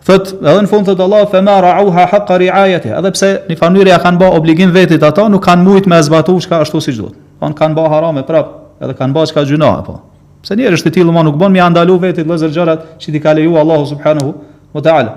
Thot, 0.00 0.30
edhe 0.40 0.60
në 0.64 0.68
fund 0.70 0.86
thot 0.88 1.00
Allah, 1.04 1.26
fe 1.28 1.40
ma 1.44 1.58
rauha 1.60 2.06
haqqa 2.08 2.38
riajete, 2.40 2.88
edhe 2.96 3.10
pse 3.12 3.28
një 3.50 3.56
farnyre 3.60 3.98
kanë 4.00 4.20
ba 4.22 4.30
obligim 4.32 4.70
vetit 4.72 5.02
ata, 5.04 5.26
nuk 5.28 5.42
kanë 5.44 5.66
mujt 5.66 5.88
me 5.92 5.98
zbatu 6.02 6.38
shka 6.40 6.62
ashtu 6.64 6.80
si 6.80 6.94
gjithot. 6.96 7.18
Anë 7.44 7.58
kanë 7.58 7.76
ba 7.76 7.84
harame 7.92 8.22
prap, 8.24 8.54
edhe 8.80 8.94
kanë 8.96 9.12
ba 9.12 9.26
shka 9.28 9.44
gjuna, 9.48 9.72
po. 9.84 9.98
Pse 10.40 10.56
njerë 10.56 10.78
është 10.78 10.88
të 10.88 10.94
tilu 10.98 11.12
ma 11.12 11.20
nuk 11.26 11.36
bon, 11.36 11.52
mi 11.52 11.60
andalu 11.60 11.98
vetit 12.06 12.24
lëzër 12.24 12.48
zërgjarat 12.48 12.86
që 13.02 13.12
ti 13.12 13.20
ka 13.20 13.34
leju 13.36 13.58
Allahu 13.60 13.90
subhanahu 13.90 14.32
wa 14.72 14.80
ta'ala. 14.86 15.10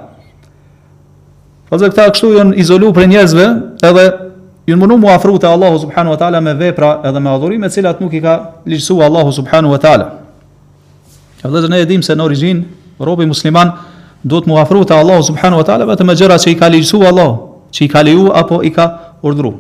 Po 1.64 1.72
pra 1.72 1.80
dhe 1.80 1.90
këta 1.94 2.10
kështu 2.12 2.34
jënë 2.36 2.60
izolu 2.60 2.92
për 2.94 3.08
njerëzve, 3.14 3.48
edhe 3.88 4.06
jënë 4.68 4.82
mënu 4.84 4.98
mu 5.00 5.16
të 5.40 5.48
Allahu 5.48 5.80
subhanahu 5.86 6.18
wa 6.18 6.20
ta'ala 6.20 6.42
me 6.44 6.54
vepra 6.60 6.98
edhe 7.08 7.20
me 7.24 7.30
adhurime, 7.32 7.70
cilat 7.72 8.04
nuk 8.04 8.14
i 8.20 8.20
ka 8.22 8.36
ligjësu 8.68 9.00
Allahu 9.02 9.32
subhanahu 9.32 9.72
wa 9.72 9.80
ta'ala. 9.80 10.12
Edhe 11.40 11.52
pra 11.56 11.62
dhe 11.62 11.70
ne 11.72 11.82
edhim 11.88 12.04
se 12.04 12.16
në 12.20 12.24
origin, 12.28 12.66
robi 13.00 13.26
musliman, 13.26 13.72
do 14.24 14.40
të 14.40 14.50
muafru 14.50 14.86
të 14.88 14.96
Allah 14.96 15.20
subhanu 15.26 15.58
wa 15.60 15.64
ta'ala 15.64 15.86
me 15.86 16.14
e 16.14 16.16
që 16.16 16.50
i 16.52 16.56
ka 16.56 16.68
ligjësu 16.72 17.02
Allah 17.08 17.32
që 17.76 17.84
i 17.84 17.88
ka 17.92 18.02
liju 18.02 18.32
apo 18.36 18.64
i 18.64 18.70
ka 18.74 18.86
urdru. 19.22 19.54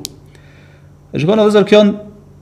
e 1.13 1.19
shkona 1.19 1.43
dhe 1.43 1.51
zërë 1.51 1.67
kjon 1.69 1.87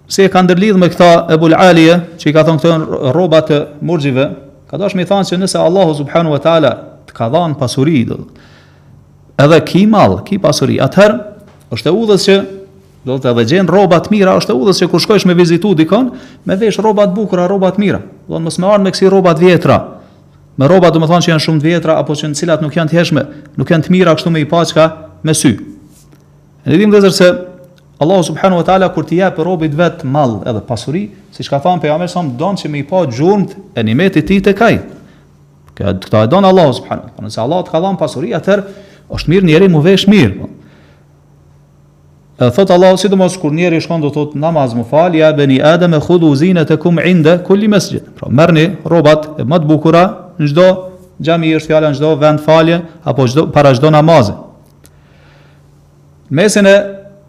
se 0.08 0.24
e 0.26 0.30
ka 0.30 0.42
ndërlidhë 0.44 0.78
me 0.78 0.90
këta 0.90 1.10
ebul 1.34 1.50
bulalie 1.58 1.96
që 2.22 2.30
i 2.30 2.34
ka 2.34 2.44
thonë 2.46 2.60
këtojnë 2.62 3.12
roba 3.14 3.42
të 3.42 3.58
murgjive 3.82 4.26
ka 4.70 4.78
dosh 4.78 4.96
me 4.96 5.04
thanë 5.06 5.28
që 5.30 5.40
nëse 5.42 5.58
Allah 5.58 5.94
subhanu 5.98 6.32
wa 6.32 6.38
ta'ala 6.40 6.72
të 7.08 7.12
ka 7.14 7.30
dhanë 7.30 7.58
pasuri 7.60 8.06
edhe 9.42 9.60
ki 9.66 9.88
mal, 9.88 10.22
ki 10.24 10.38
pasuri 10.38 10.78
atëherë 10.78 11.18
është 11.74 11.88
e 11.90 11.96
udhës 11.98 12.26
që 12.30 12.36
do 13.06 13.18
të 13.18 13.32
edhe 13.32 13.46
gjenë 13.50 13.70
rroba 13.72 13.98
të 14.00 14.12
mira, 14.14 14.36
është 14.38 14.54
e 14.54 14.54
udhës 14.62 14.78
që 14.84 14.88
kur 14.90 15.00
shkojsh 15.02 15.26
me 15.26 15.34
vizitu 15.34 15.74
dikon, 15.74 16.12
me 16.46 16.56
vesh 16.56 16.78
rroba 16.78 17.08
të 17.08 17.16
bukura, 17.18 17.48
rroba 17.50 17.72
të 17.74 17.80
mira. 17.82 17.98
Do 18.30 18.36
të 18.38 18.62
me 18.62 18.68
ardhmë 18.70 18.84
me 18.86 18.92
kësi 18.94 19.10
rroba 19.10 19.34
të 19.34 19.42
vjetra. 19.46 19.78
Me 20.60 20.68
rroba 20.68 20.90
do 20.92 21.00
të 21.00 21.08
thonë 21.08 21.24
që 21.26 21.32
janë 21.32 21.44
shumë 21.46 21.62
të 21.64 21.70
vjetra 21.70 21.94
apo 22.02 22.16
që 22.18 22.30
në 22.32 22.40
cilat 22.42 22.64
nuk 22.66 22.76
janë 22.76 22.92
të 22.92 22.98
hershme, 22.98 23.24
nuk 23.60 23.72
janë 23.72 23.86
të 23.86 23.94
mira 23.94 24.16
kështu 24.18 24.34
me 24.34 24.42
i 24.44 24.48
paçka 24.50 24.88
me 25.24 25.36
sy. 25.38 25.54
Ne 26.66 26.78
dimë 26.80 26.92
vëllazër 26.96 27.16
se 27.16 27.30
Allahu 28.02 28.26
subhanahu 28.26 28.60
wa 28.60 28.66
taala 28.68 28.90
kur 28.96 29.06
ti 29.08 29.20
jep 29.22 29.38
robit 29.46 29.74
vet 29.78 30.04
mall 30.04 30.40
edhe 30.48 30.62
pasuri, 30.68 31.06
siç 31.34 31.48
ka 31.50 31.60
thënë 31.64 31.84
pejgamberi 31.86 32.10
sa 32.12 32.24
më 32.26 32.36
don 32.40 32.58
që 32.60 32.70
me 32.74 32.82
i 32.82 32.86
pa 32.90 33.04
gjurmt 33.14 33.56
e 33.78 33.84
nimet 33.86 34.18
i 34.20 34.26
tij 34.28 34.42
tek 34.50 34.64
ai. 34.68 34.80
Kjo 35.78 35.94
e 35.94 35.96
don 36.28 36.44
dhënë 36.44 36.50
Allahu 36.50 36.74
subhanahu. 36.82 37.14
Por 37.16 37.26
nëse 37.28 37.40
Allah 37.44 37.62
të 37.68 37.72
ka 37.76 37.84
dhënë 37.86 38.02
pasuri 38.02 38.34
atë, 38.36 38.58
është 39.14 39.32
mirë 39.34 39.52
njëri 39.52 39.70
mu 39.72 39.84
vesh 39.86 40.08
mirë. 40.12 40.42
Edhe 42.42 42.50
po. 42.50 42.52
thot 42.58 42.72
Allahu 42.76 42.98
sidomos 43.00 43.38
kur 43.38 43.52
njëri 43.54 43.80
shkon 43.86 44.02
do 44.04 44.10
thot 44.12 44.36
namaz 44.36 44.74
mu 44.76 44.84
fal 44.84 45.14
ya 45.16 45.32
bani 45.34 45.62
adam 45.62 45.94
khudhu 46.02 46.36
zinatakum 46.36 47.00
inda 47.00 47.38
kulli 47.44 47.68
masjid. 47.68 48.02
Pra 48.18 48.30
merrni 48.30 48.66
rrobat 48.86 49.38
më 49.40 49.60
të 49.62 49.66
bukura 49.70 50.04
në 50.42 50.50
çdo 50.52 50.68
xhami 51.22 51.52
është 51.60 51.70
fjala 51.72 51.92
në 51.94 52.00
çdo 52.00 52.14
vend 52.22 52.42
falje 52.46 52.82
apo 53.06 53.28
çdo 53.30 53.46
para 53.54 53.74
çdo 53.78 53.92
namazi. 53.94 54.34
Mesin 56.30 56.66
e 56.66 56.76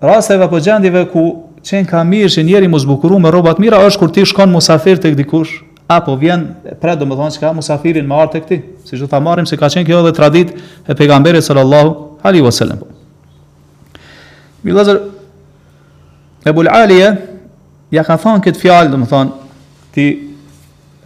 rasteve 0.02 0.44
apo 0.46 0.60
gjendive 0.60 1.04
ku 1.12 1.24
qenë 1.62 1.86
ka 1.90 2.00
mirë 2.04 2.32
që 2.34 2.44
njeri 2.48 2.68
mos 2.72 2.84
zbukuru 2.86 3.20
me 3.22 3.30
robat 3.30 3.60
mira 3.62 3.80
është 3.86 4.00
kur 4.02 4.10
ti 4.14 4.24
shkon 4.26 4.50
musafir 4.50 4.96
të 4.98 5.12
dikush 5.18 5.60
apo 5.92 6.16
vjen 6.20 6.48
pre 6.80 6.96
do 6.96 7.04
më 7.06 7.18
thonë 7.18 7.36
që 7.36 7.42
ka 7.44 7.52
musafirin 7.58 8.08
me 8.08 8.16
artë 8.16 8.40
të 8.40 8.48
ti, 8.48 8.58
si 8.88 8.96
që 8.98 9.08
ta 9.12 9.20
marrim 9.20 9.46
se 9.46 9.56
ka 9.60 9.68
qenë 9.70 9.86
kjo 9.86 10.00
dhe 10.06 10.12
tradit 10.16 10.56
e 10.88 10.96
pejgamberit 10.98 11.44
sallallahu 11.44 12.20
alaihi 12.22 12.42
wasallam. 12.48 12.80
Milazër 14.64 15.02
e 16.46 16.52
bul 16.54 16.70
ja 17.92 18.00
ka 18.08 18.16
thonë 18.16 18.40
këtë 18.40 18.58
fjalë 18.62 18.90
do 18.94 19.02
më 19.04 19.06
thonë 19.08 19.48
ti 19.92 20.04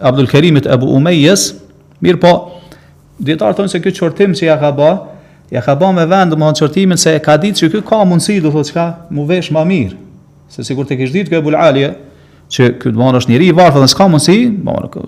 Abdul 0.04 0.26
Kerimit 0.30 0.66
Ebu 0.70 0.90
Umejjes 0.92 1.50
Mirë 2.04 2.20
po, 2.20 2.32
djetarë 3.24 3.56
thonë 3.56 3.72
se 3.72 3.80
këtë 3.80 3.98
qërtim 4.04 4.34
që 4.36 4.50
ja 4.50 4.56
ka 4.60 4.72
ba, 4.76 4.90
ja 5.52 5.62
ka 5.64 5.76
ba 5.80 5.92
me 5.96 6.04
vendë 6.10 6.36
më 6.36 6.50
në 6.50 6.58
qërtimin 6.60 7.00
se 7.00 7.14
ka 7.24 7.38
ditë 7.40 7.62
që 7.62 7.72
këtë 7.76 7.88
ka 7.88 8.02
mundësi, 8.08 8.40
du 8.44 8.52
thotë 8.52 8.70
që 8.72 8.76
ka 8.76 8.88
mu 9.16 9.24
vesh 9.28 9.52
ma 9.54 9.62
mirë. 9.68 9.96
Se 10.52 10.64
si 10.64 10.76
kur 10.76 10.86
të 10.88 11.00
kështë 11.00 11.20
ditë 11.20 11.32
këtë 11.34 11.46
bulë 11.46 11.62
alje, 11.62 11.94
që 12.52 12.68
këtë 12.78 13.00
banë 13.00 13.20
është 13.22 13.32
njëri 13.32 13.48
i 13.50 13.56
varfë 13.58 13.80
dhe 13.82 13.88
s'ka 13.90 14.06
mundësi, 14.12 14.36
banë 14.66 15.06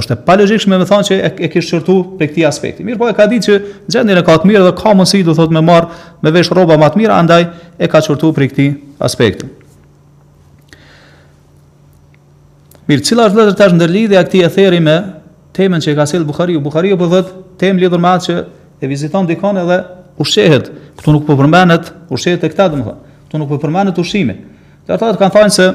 është 0.00 0.14
e 0.16 0.20
palëgjikë 0.26 0.64
shme 0.64 0.78
me 0.80 0.88
thonë 0.88 1.08
që 1.10 1.18
e 1.44 1.50
kështë 1.52 1.76
qërtu 1.76 1.98
për 2.20 2.32
këti 2.32 2.44
aspekti. 2.48 2.84
Mirë 2.88 2.98
po 3.02 3.08
e 3.10 3.14
ka 3.20 3.26
ditë 3.28 3.46
që 3.46 3.60
gjendin 3.92 4.18
e 4.18 4.24
ka 4.26 4.38
të 4.40 4.48
mirë 4.50 4.64
dhe 4.70 4.74
ka 4.80 4.94
mundësi, 4.96 5.20
du 5.26 5.36
thotë 5.36 5.58
me 5.60 5.64
marë 5.68 6.20
me 6.24 6.32
vesh 6.34 6.50
roba 6.56 6.80
ma 6.80 6.88
të 6.94 7.02
mira, 7.02 7.20
andaj 7.20 7.44
e 7.76 7.90
ka 7.92 8.00
qërtu 8.08 8.32
për 8.38 8.48
këti 8.54 8.70
aspekti. 9.06 9.48
Mirë, 12.90 13.04
cila 13.06 13.26
është 13.30 13.50
dhe 13.52 13.58
të 13.60 13.70
ndërlidhja 13.76 14.24
këti 14.26 14.40
e 14.46 14.52
theri 14.54 14.80
me 14.86 14.98
temën 15.56 15.82
që 15.82 15.90
e 15.92 15.98
ka 15.98 16.04
sel 16.06 16.24
Bukhariu. 16.24 16.60
Bukhariu 16.62 16.96
po 16.98 17.08
thot 17.10 17.30
temë 17.60 17.82
lidhur 17.84 18.00
me 18.00 18.12
atë 18.14 18.26
që 18.26 18.36
e 18.84 18.88
viziton 18.90 19.26
dikon 19.28 19.58
edhe 19.60 19.78
ushqehet. 20.20 20.70
Ktu 21.00 21.14
nuk 21.14 21.26
po 21.26 21.36
përmendet 21.38 21.90
ushqehet 22.12 22.44
e 22.46 22.50
këta 22.52 22.70
domethën. 22.72 22.98
Ktu 23.28 23.40
nuk 23.42 23.50
po 23.52 23.58
përmendet 23.62 23.98
ushqimi. 24.02 24.36
Dhe 24.86 24.94
ata 24.94 25.12
kan 25.18 25.32
thënë 25.34 25.54
se 25.54 25.68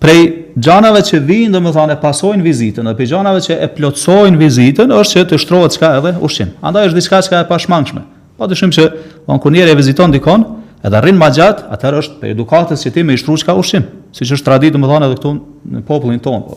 prej 0.00 0.22
xhanave 0.56 1.02
që 1.06 1.22
vijnë 1.28 1.56
domethën 1.58 1.94
e 1.94 1.98
pasojnë 2.02 2.44
vizitën, 2.46 2.88
apo 2.88 3.00
prej 3.00 3.10
gjanave 3.14 3.42
që 3.48 3.58
e 3.64 3.68
plotsojnë 3.74 4.40
vizitën 4.40 4.94
është 5.00 5.12
që 5.12 5.26
të 5.32 5.40
shtrohet 5.44 5.76
çka 5.76 5.92
edhe 6.00 6.14
ushqim. 6.24 6.54
Andaj 6.64 6.90
është 6.92 7.00
diçka 7.00 7.22
që 7.26 7.38
e 7.40 7.44
pashmangshme. 7.50 8.06
Patyshim 8.40 8.72
se 8.72 8.86
von 9.26 9.36
kur 9.40 9.52
njëri 9.52 9.72
e 9.74 9.78
viziton 9.80 10.12
dikon, 10.14 10.44
edhe 10.84 10.96
rrin 11.04 11.18
më 11.20 11.28
gjatë, 11.36 11.66
atëherë 11.76 12.00
është 12.04 12.14
për 12.22 12.30
edukatës 12.36 12.84
që 12.86 12.92
ti 12.96 13.04
më 13.04 13.16
i 13.16 13.20
shtruaj 13.20 13.42
çka 13.44 13.56
ushqim, 13.60 13.84
siç 14.16 14.32
është 14.38 14.48
traditë 14.48 14.78
domethën 14.78 15.04
edhe 15.10 15.18
këtu 15.20 15.34
në 15.74 15.82
popullin 15.84 16.22
tonë. 16.24 16.44
Po. 16.48 16.56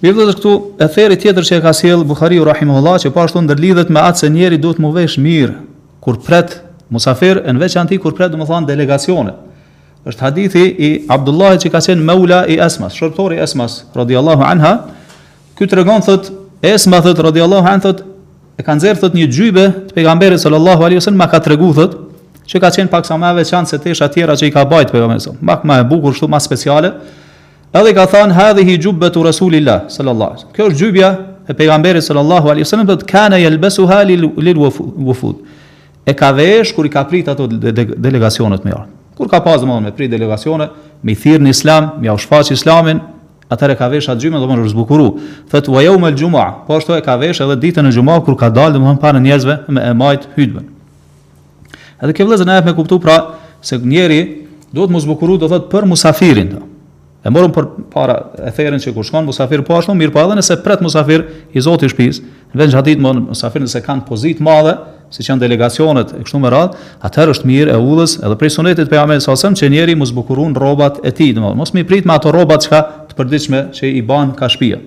Mirë 0.00 0.16
dhe 0.16 0.24
dhe 0.30 0.34
këtu 0.38 0.52
e 0.80 0.86
theri 0.94 1.16
tjetër 1.20 1.44
që 1.44 1.56
e 1.58 1.62
ka 1.66 1.70
siel 1.76 2.04
Bukhariu 2.08 2.44
Rahimullah 2.48 2.94
që 3.02 3.10
pashtu 3.12 3.36
po 3.36 3.42
ndërlidhet 3.44 3.90
me 3.92 4.00
atë 4.00 4.22
se 4.22 4.30
njeri 4.32 4.56
duhet 4.60 4.78
më 4.80 4.92
vesh 4.96 5.16
mirë 5.20 5.52
kur 6.04 6.16
pretë 6.24 6.62
Musafir 6.90 7.42
e 7.44 7.52
në 7.52 7.60
veç 7.60 7.74
anti 7.82 7.98
kur 8.02 8.14
pretë 8.16 8.32
dhe 8.32 8.40
më 8.40 8.46
thanë 8.48 8.68
delegacionet. 8.72 9.34
është 10.08 10.20
hadithi 10.24 10.62
i 10.64 10.88
Abdullahi 11.14 11.58
që 11.60 11.68
ka 11.70 11.80
qenë 11.84 12.00
meula 12.02 12.46
i 12.48 12.56
Esmas, 12.66 12.92
shërptori 12.96 13.36
Esmas, 13.38 13.72
radiallahu 13.96 14.40
anha, 14.52 14.72
kjo 15.58 15.64
të 15.68 15.76
regonë 15.76 16.04
thët, 16.06 16.30
Esma 16.62 17.00
thët, 17.04 17.18
radiallahu 17.20 17.66
anha 17.68 17.80
thët, 17.84 17.98
e 18.58 18.62
kanë 18.64 18.80
zërë 18.84 19.00
thët 19.02 19.12
një 19.14 19.26
gjybe 19.28 19.64
të 19.90 19.98
pegamberi 19.98 20.40
sëllallahu 20.40 20.82
aljusën, 20.88 21.12
ma 21.20 21.26
ka 21.28 21.36
të 21.40 21.48
regu 21.52 21.68
thët, 21.76 21.92
që 22.48 22.56
ka 22.64 22.70
qenë 22.78 22.88
pak 22.88 23.04
sa 23.06 23.18
me 23.20 23.34
veç 23.42 23.52
se 23.68 23.76
tesha 23.78 24.08
tjera 24.08 24.32
që 24.36 24.46
i 24.48 24.54
ka 24.56 24.64
bajt 24.64 24.88
pegamberi 24.90 25.20
sëllallahu 25.20 25.44
aljusën, 25.44 25.68
ma 25.68 25.76
e 25.78 25.84
bukur 25.84 26.14
shtu 26.16 26.28
ma 26.32 26.40
speciale, 26.40 26.88
Edhe 27.70 27.94
ka 27.94 28.04
thënë 28.10 28.34
hadhi 28.34 28.64
jubbatu 28.82 29.22
rasulillah 29.24 29.84
sallallahu 29.86 30.30
alaihi 30.34 30.36
wasallam. 30.36 30.54
Kjo 30.54 30.68
është 30.70 30.78
gjybja 30.80 31.08
e 31.46 31.54
pejgamberit 31.54 32.02
sallallahu 32.02 32.50
alaihi 32.50 32.64
wasallam 32.66 32.86
do 32.88 32.96
të 32.98 33.06
kanë 33.12 33.38
yelbasuha 33.44 34.00
lil, 34.08 34.24
lil 34.42 34.58
wufud. 34.98 35.36
E 36.06 36.14
ka 36.18 36.32
vesh 36.34 36.72
kur 36.74 36.86
i 36.86 36.90
ka 36.90 37.04
prit 37.06 37.28
ato 37.30 37.46
delegacionet 37.46 38.64
me 38.64 38.72
ardhmë. 38.74 38.96
Kur 39.20 39.30
ka 39.30 39.38
pasë 39.44 39.62
domethënë 39.62 39.84
me 39.86 39.92
prit 39.94 40.10
delegacione, 40.10 40.66
me 41.02 41.14
thirrën 41.14 41.46
islam, 41.50 41.90
me 42.02 42.10
u 42.10 42.16
shfaq 42.18 42.50
islamin, 42.58 42.98
atëre 43.52 43.76
ka 43.78 43.86
vesh 43.92 44.10
atë 44.10 44.24
gjymë 44.24 44.40
domethënë 44.42 44.64
është 44.66 44.74
zbukuru. 44.74 45.06
Thot 45.52 45.70
wa 45.70 45.84
yawm 45.86 46.08
al 46.10 46.18
jumu'a. 46.18 46.48
Po 46.66 46.74
ashtu 46.80 46.96
e 46.98 47.04
ka 47.06 47.14
vesh 47.22 47.38
edhe 47.44 47.54
ditën 47.66 47.86
e 47.86 47.92
xumah 47.94 48.18
kur 48.26 48.34
ka 48.40 48.48
dalë 48.50 48.78
domethënë 48.80 48.98
para 49.04 49.22
njerëzve 49.22 49.58
me 49.68 49.84
e 49.92 49.94
majt 49.94 50.26
hutbën. 50.38 50.66
Edhe 52.02 52.18
kjo 52.18 52.26
vëllezër 52.26 52.50
na 52.50 52.58
e 52.66 52.74
kuptu 52.74 52.98
pra 52.98 53.36
se 53.62 53.78
njeriu 53.78 54.48
duhet 54.72 54.90
mos 54.90 55.06
zbukuru 55.06 55.38
do 55.38 55.48
thot 55.52 55.70
për 55.70 55.86
musafirin. 55.94 56.50
Dhe. 56.56 56.64
E 57.20 57.28
morëm 57.28 57.50
për 57.52 57.66
para 57.92 58.14
e 58.40 58.50
therën 58.56 58.80
që 58.80 58.94
kur 58.96 59.04
shkon 59.04 59.26
musafir 59.28 59.60
po 59.66 59.76
ashtu, 59.76 59.92
mirë 59.98 60.12
po 60.14 60.22
edhe 60.22 60.38
nëse 60.38 60.56
pret 60.64 60.80
musafir 60.80 61.26
i 61.52 61.60
zotit 61.60 61.92
shtëpisë, 61.92 62.22
vetëm 62.56 62.72
gjatë 62.72 62.86
ditë 62.94 63.12
musafir 63.26 63.60
nëse 63.66 63.82
kanë 63.84 64.06
pozitë 64.08 64.44
madhe, 64.46 64.72
siç 65.12 65.28
janë 65.28 65.42
delegacionet 65.42 66.14
e 66.16 66.22
kështu 66.24 66.40
me 66.40 66.52
radh, 66.54 66.78
atëherë 67.04 67.34
është 67.34 67.50
mirë 67.50 67.74
e 67.74 67.82
udhës, 67.82 68.14
edhe 68.24 68.38
prej 68.40 68.54
sunetit 68.56 68.88
pejgamberit 68.88 69.26
sa 69.26 69.36
që 69.36 69.68
njeriu 69.76 70.00
mos 70.00 70.14
bukuron 70.16 70.56
rrobat 70.56 71.02
e 71.04 71.12
tij, 71.12 71.34
domethënë 71.36 71.60
mos 71.60 71.74
mi 71.76 71.84
prit 71.84 72.08
me 72.08 72.16
ato 72.16 72.32
rroba 72.32 72.56
çka 72.64 72.80
të 73.10 73.18
përditshme 73.20 73.62
që 73.76 73.92
i 74.00 74.02
ban 74.02 74.32
ka 74.38 74.48
shtëpia. 74.54 74.80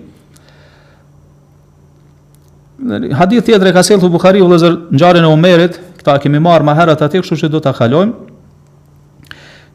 Hadith 3.14 3.46
tjetër 3.46 3.70
e 3.70 3.76
ka 3.76 3.82
sjellë 3.86 4.10
Buhariu 4.12 4.44
vëllazër 4.48 4.74
ngjarën 4.92 5.22
e 5.24 5.30
Omerit, 5.30 5.78
këta 6.02 6.18
kemi 6.24 6.40
marrë 6.42 6.66
më 6.66 6.74
herët 6.80 7.06
atje, 7.06 7.22
kështu 7.22 7.38
që 7.44 7.52
do 7.54 7.62
ta 7.64 7.70
kalojmë. 7.76 8.23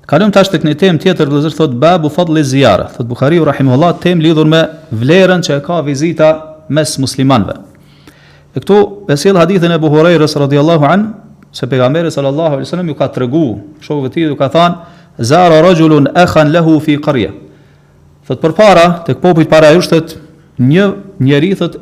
Kalojmë 0.09 0.33
tash 0.33 0.49
tek 0.49 0.63
një 0.65 0.71
temë 0.81 1.01
tjetër, 1.03 1.29
vëllazër 1.29 1.53
thot 1.53 1.73
babu 1.77 2.09
fadli 2.09 2.41
ziyara. 2.41 2.87
Thot 2.95 3.05
Buhariu 3.05 3.43
rahimullah 3.45 3.91
temë 4.01 4.23
lidhur 4.25 4.47
me 4.49 4.61
vlerën 4.97 5.43
që 5.45 5.59
ka 5.65 5.83
vizita 5.85 6.29
mes 6.73 6.95
muslimanëve. 7.03 7.53
E 8.57 8.57
këtu 8.57 8.77
e 9.13 9.17
sjell 9.21 9.37
hadithin 9.37 9.75
e 9.75 9.77
Buhurejrës 9.83 10.33
radhiyallahu 10.41 10.87
an 10.89 11.03
se 11.53 11.69
pejgamberi 11.69 12.09
sallallahu 12.09 12.55
alaihi 12.55 12.65
wasallam 12.65 12.89
ju 12.89 12.95
ka 13.03 13.09
tregu 13.13 13.43
shokëve 13.85 14.09
të 14.09 14.13
tij 14.17 14.31
u 14.33 14.39
ka 14.39 14.49
thënë 14.55 15.21
zara 15.29 15.61
rajulun 15.67 16.09
akhan 16.23 16.49
lahu 16.57 16.79
fi 16.81 16.97
qarya. 17.05 17.29
Thot 18.25 18.41
përpara 18.41 18.87
tek 19.05 19.21
popujt 19.21 19.45
para 19.49 19.69
ju 19.75 19.85
shtet 19.85 20.17
një 20.57 20.85
njeri 21.21 21.53
thot 21.59 21.77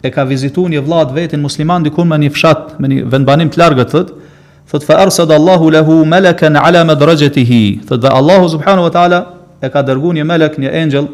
e 0.00 0.08
ka 0.08 0.24
vizituar 0.32 0.72
një 0.72 0.80
vllah 0.86 1.12
vetin 1.12 1.44
musliman 1.44 1.84
dikun 1.84 2.08
me 2.08 2.16
një 2.24 2.32
fshat 2.32 2.78
me 2.80 2.88
një 2.88 3.04
vendbanim 3.12 3.52
të 3.52 3.60
largët 3.60 3.92
thot 3.92 4.16
thot 4.70 4.82
fa 4.84 4.96
arsad 5.02 5.30
Allahu 5.32 5.70
lahu 5.70 6.04
malakan 6.06 6.56
ala 6.56 6.84
madrajatihi 6.84 7.84
thot 7.86 7.98
dhe 8.00 8.08
Allahu 8.20 8.48
subhanahu 8.54 8.84
wa 8.86 8.90
taala 8.96 9.20
e 9.62 9.68
ka 9.68 9.82
dërguar 9.82 10.14
një 10.18 10.24
melek 10.24 10.58
një 10.62 10.70
angel 10.82 11.08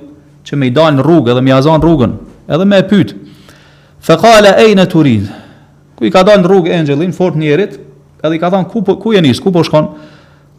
që 0.47 0.55
më 0.61 0.67
i 0.67 0.73
dalën 0.77 1.01
rrugë 1.03 1.35
dhe 1.39 1.43
më 1.47 1.51
ia 1.55 1.61
zon 1.65 1.81
rrugën 1.81 2.13
edhe 2.53 2.67
më 2.73 2.77
e 2.83 2.85
pyet 2.91 3.15
fa 4.09 4.17
qala 4.21 4.53
ayna 4.61 4.85
turid 4.87 5.31
ku 5.97 6.05
i 6.05 6.13
ka 6.13 6.21
dalën 6.23 6.45
rrugë 6.45 6.75
angelin 6.81 7.13
fort 7.17 7.37
njerit 7.41 7.79
edhe 8.23 8.35
i 8.37 8.43
ka 8.43 8.53
thënë 8.53 8.69
ku 8.69 8.83
po, 8.85 8.97
ku 9.01 9.13
je 9.17 9.21
nis, 9.25 9.41
ku 9.41 9.49
po 9.51 9.65
shkon 9.65 9.89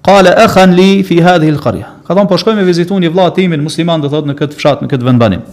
qala 0.02 0.34
akhan 0.48 0.74
li 0.74 1.04
fi 1.06 1.22
hadhihi 1.22 1.54
alqarya 1.54 1.88
ka 2.10 2.18
thon 2.18 2.26
po 2.28 2.38
shkoj 2.42 2.58
me 2.58 2.66
vizituni 2.66 3.08
vllahet 3.14 3.36
timin 3.38 3.62
musliman 3.62 4.02
do 4.02 4.10
thot 4.10 4.26
në 4.26 4.36
kët 4.42 4.58
fshat 4.58 4.82
në 4.82 4.90
kët 4.92 5.06
vend 5.06 5.22
banim 5.22 5.46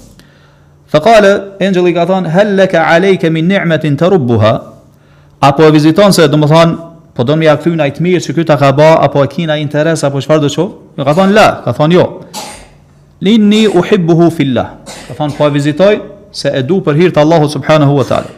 fa 0.88 0.96
qala 1.00 1.30
engjëlli 1.60 1.92
ka 1.94 2.06
thon 2.08 2.24
hal 2.24 2.56
laka 2.56 2.88
alayka 2.96 3.28
min 3.30 3.46
ni'matin 3.52 3.96
tarubha 4.00 4.56
apo 5.44 5.68
viziton 5.70 6.08
se 6.12 6.24
domethan 6.28 6.93
Po 7.14 7.22
do 7.22 7.36
më 7.38 7.46
ia 7.46 7.54
thyn 7.62 7.78
ai 7.78 7.92
të 7.94 8.02
mirë 8.02 8.20
se 8.24 8.32
ky 8.34 8.42
ta 8.46 8.56
ka 8.58 8.72
bë 8.74 8.88
apo 9.06 9.22
e 9.22 9.28
kina 9.30 9.54
interes 9.62 10.02
apo 10.02 10.18
çfarë 10.18 10.42
do 10.42 10.48
të 10.50 10.56
thonë? 10.58 11.04
ka 11.06 11.14
thonë 11.14 11.34
la, 11.34 11.46
ka 11.62 11.70
thonë 11.76 11.94
jo. 11.94 12.06
Inni 13.22 13.62
uhibbuhu 13.70 14.26
fillah. 14.34 14.80
Ka 15.06 15.14
thonë 15.20 15.36
po 15.38 15.46
vizitoj 15.54 16.00
se 16.34 16.50
e 16.50 16.62
du 16.66 16.80
për 16.82 16.96
hir 16.98 17.12
të 17.14 17.22
Allahut 17.22 17.52
subhanahu 17.54 17.94
wa 18.00 18.04
taala. 18.08 18.32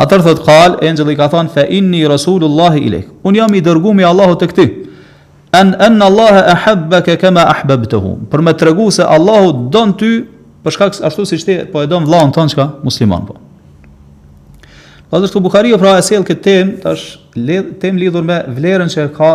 Atër 0.00 0.24
thot 0.24 0.40
qal, 0.46 0.78
angjëlli 0.80 1.16
ka 1.18 1.28
thonë 1.30 1.52
fa 1.52 1.66
inni 1.68 2.00
rasulullah 2.08 2.72
ilek. 2.78 3.04
Un 3.22 3.36
jam 3.36 3.52
i 3.54 3.60
dërguar 3.60 3.94
me 3.98 4.02
Allahut 4.08 4.40
tek 4.40 4.54
ty. 4.56 4.64
An 5.52 5.76
an 5.78 6.00
Allah 6.02 6.40
ahabbaka 6.56 7.18
kama 7.20 7.44
ahbabtuhu. 7.52 8.16
Për 8.32 8.42
më 8.48 8.54
tregu 8.62 8.86
se 8.96 9.04
Allahu 9.04 9.68
don 9.68 9.92
ty 9.92 10.22
për 10.64 10.72
shkak 10.78 10.96
ashtu 11.04 11.26
siç 11.28 11.44
ti 11.44 11.58
po 11.68 11.84
e 11.84 11.90
don 11.90 12.08
vllahën 12.08 12.32
tonë 12.32 12.50
çka 12.54 12.66
musliman 12.82 13.28
po. 13.28 13.36
Pasi 15.12 15.38
Buhariu 15.40 15.76
pra 15.78 15.92
e 16.00 16.02
sjell 16.02 16.24
këtë 16.24 16.42
temë, 16.42 16.72
tash 16.82 17.04
tem 17.80 17.94
lidhur 17.98 18.22
me 18.22 18.38
vlerën 18.54 18.88
që 18.90 19.08
ka 19.16 19.32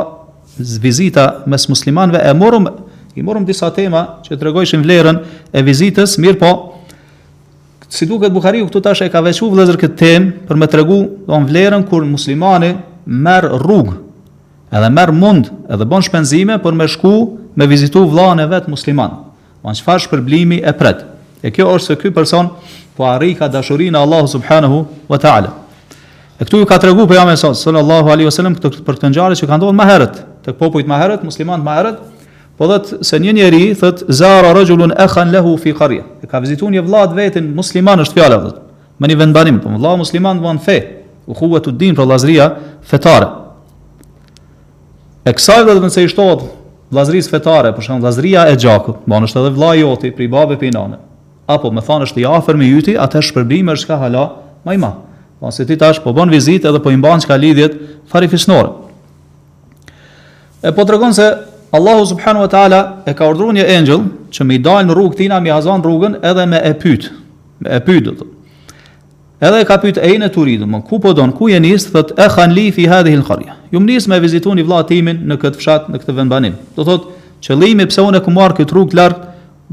vizita 0.82 1.26
mes 1.52 1.66
muslimanve 1.70 2.22
e 2.24 2.32
morëm 2.34 2.68
i 3.20 3.24
morëm 3.26 3.46
disa 3.48 3.68
tema 3.76 4.20
që 4.24 4.38
të 4.38 4.82
vlerën 4.86 5.20
e 5.52 5.62
vizitës, 5.66 6.14
mirë 6.24 6.40
po 6.40 6.52
si 7.90 8.06
duket 8.06 8.32
Bukhariu 8.32 8.68
këtu 8.70 8.82
tash 8.86 9.02
e 9.02 9.10
ka 9.10 9.20
vequ 9.26 9.52
vëzër 9.58 9.78
këtë 9.82 9.98
tem 10.00 10.30
për 10.48 10.56
me 10.62 10.66
të 10.70 10.80
regu 10.80 11.02
vlerën 11.50 11.84
kur 11.90 12.06
muslimani 12.08 12.74
merë 13.10 13.60
rrugë 13.60 13.96
edhe 14.72 14.90
merë 14.96 15.14
mund 15.18 15.52
edhe 15.68 15.86
bën 15.90 16.08
shpenzime 16.08 16.60
për 16.64 16.72
me 16.80 16.88
shku 16.88 17.14
me 17.60 17.68
vizitu 17.68 18.06
vlanë 18.08 18.46
e 18.46 18.48
vetë 18.56 18.72
musliman 18.72 19.26
ma 19.64 19.72
në 19.74 19.82
shpërblimi 19.82 20.64
e 20.64 20.74
pret 20.80 21.06
E 21.42 21.54
kjo 21.56 21.70
është 21.72 21.88
se 21.88 21.96
ky 22.02 22.10
person 22.12 22.50
po 22.98 23.06
arrika 23.08 23.48
dashurinë 23.48 23.96
e 23.96 24.02
Allahut 24.04 24.28
subhanahu 24.28 24.82
wa 25.08 25.16
taala. 25.24 25.54
E 26.40 26.46
këtu 26.48 26.62
ju 26.62 26.68
ka 26.70 26.78
tregu 26.80 27.04
për 27.08 27.18
jam 27.20 27.30
e 27.30 27.40
sotë, 27.40 27.58
sallallahu 27.60 28.12
alai 28.14 28.26
vësallam, 28.30 28.54
këtë, 28.56 28.84
për 28.88 28.96
këtë 28.96 29.10
njare 29.12 29.36
që 29.36 29.48
ka 29.50 29.58
ndohet 29.60 29.82
herët, 29.90 30.20
të 30.46 30.54
popujt 30.60 30.88
maherët, 30.88 31.24
muslimant 31.28 31.66
herët, 31.68 31.98
po 32.56 32.70
dhe 32.70 32.78
se 33.04 33.18
një 33.20 33.34
njeri, 33.36 33.60
thëtë 33.80 34.06
zara 34.16 34.54
rëgjullun 34.56 34.94
e 34.96 35.08
khan 35.12 35.34
lehu 35.34 35.58
fi 35.60 35.74
kharje. 35.76 36.06
E 36.24 36.30
ka 36.32 36.40
vizitu 36.40 36.70
një 36.72 36.86
vlad 36.88 37.12
vetin 37.18 37.50
musliman 37.58 38.00
është 38.06 38.16
fjale, 38.16 38.38
dhët, 38.46 38.62
me 39.04 39.10
një 39.12 39.18
vendbanim, 39.20 39.58
po 39.64 39.74
vlad 39.76 40.00
musliman 40.06 40.40
dhe 40.40 40.54
në 40.56 40.64
fe, 40.64 40.78
u 41.28 41.36
huve 41.42 41.60
të 41.68 41.76
din 41.82 42.00
për 42.00 42.08
lazria 42.08 42.48
fetare. 42.88 43.28
E 45.28 45.36
kësaj 45.36 45.60
dhe 45.68 45.76
dhe 45.76 45.84
nëse 45.92 46.06
ishtot 46.08 46.48
lazris 46.96 47.28
fetare, 47.30 47.74
për 47.76 47.86
shumë 47.90 48.06
lazria 48.08 48.48
e 48.48 48.56
gjakët, 48.64 49.04
bo 49.06 49.20
është 49.28 49.44
edhe 49.44 49.52
vla 49.60 49.76
joti, 49.82 50.16
apo 51.50 51.68
është 51.76 52.24
i 52.24 52.56
me 52.56 52.96
atë 52.96 53.26
është 53.28 53.92
ka 53.92 53.98
hala, 54.00 54.26
ose 55.40 55.66
ti 55.66 55.76
tash 55.80 56.02
po 56.04 56.12
bën 56.16 56.32
vizitë 56.34 56.68
edhe 56.70 56.82
po 56.84 56.92
i 56.92 56.98
mban 57.00 57.22
çka 57.24 57.38
lidhjet 57.40 57.78
farifisnorë. 58.12 58.72
E 60.68 60.74
po 60.76 60.84
tregon 60.86 61.14
se 61.16 61.28
Allahu 61.74 62.06
subhanahu 62.10 62.44
wa 62.48 62.50
taala 62.52 62.80
e 63.08 63.14
ka 63.14 63.28
urdhëruar 63.32 63.56
një 63.60 63.68
engjël 63.78 64.04
që 64.36 64.46
më 64.48 64.58
i 64.58 64.60
dal 64.66 64.84
në 64.90 64.96
rrugë 64.98 65.20
tina 65.22 65.40
mi 65.40 65.52
hazan 65.54 65.84
rrugën 65.86 66.18
edhe 66.26 66.46
me 66.46 66.60
e 66.66 66.74
pyet. 66.76 67.08
me 67.60 67.70
e 67.76 67.80
pyet 67.80 68.04
do 68.04 68.12
të 68.12 68.18
thotë. 68.20 68.36
Edhe 69.40 69.60
e 69.62 69.66
ka 69.68 69.78
pyet 69.80 69.98
ejnë 70.04 70.28
turidë, 70.36 70.66
më 70.68 70.82
ku 70.90 71.00
po 71.00 71.14
don, 71.16 71.32
ku 71.32 71.48
je 71.50 71.60
nis? 71.60 71.88
Thotë 71.88 72.18
e 72.20 72.28
khan 72.34 72.52
li 72.56 72.68
fi 72.76 72.88
hadhihi 72.92 73.18
al-qarya. 73.22 73.54
Ju 73.72 73.80
më 73.80 74.20
vizitoni 74.20 74.64
vllahet 74.66 74.88
timin 74.92 75.18
në 75.28 75.38
këtë 75.42 75.60
fshat, 75.60 75.88
në 75.90 75.98
këtë 76.04 76.16
vend 76.16 76.30
banim. 76.30 76.54
Do 76.76 76.84
thotë 76.84 77.08
qëllimi 77.42 77.86
pse 77.88 78.02
unë 78.02 78.18
e 78.20 78.26
ku 78.26 78.32
marr 78.32 78.54
këtë 78.58 78.74
rrugë 78.76 78.92
të 78.92 78.96
lart 78.98 79.20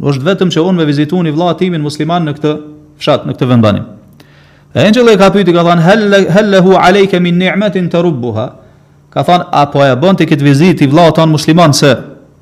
është 0.02 0.26
vetëm 0.28 0.50
që 0.54 0.60
unë 0.62 0.76
më 0.78 0.84
vizitoni 0.86 1.30
vllahet 1.34 1.58
timin 1.58 1.82
musliman 1.82 2.24
në 2.28 2.34
këtë 2.38 2.52
fshat, 2.98 3.26
në 3.26 3.32
këtë 3.34 3.48
vend 3.50 3.62
banim. 3.62 3.84
E 4.76 4.82
angjëlli 4.84 5.14
ka 5.16 5.30
pyetur 5.32 5.56
ka 5.56 5.62
thon 5.64 5.80
hal 5.80 6.02
lehu 6.52 6.74
alayka 6.76 7.16
min 7.20 7.38
ni'matin 7.40 7.86
tarubbuha. 7.88 8.42
Ka 9.10 9.22
thënë, 9.24 9.46
apo 9.56 9.80
e 9.80 9.94
bën 9.96 10.18
ti 10.20 10.26
këtë 10.28 10.44
vizitë 10.44 10.84
i 10.84 10.88
vllaut 10.92 11.14
tan 11.16 11.30
musliman 11.32 11.72
se 11.72 11.94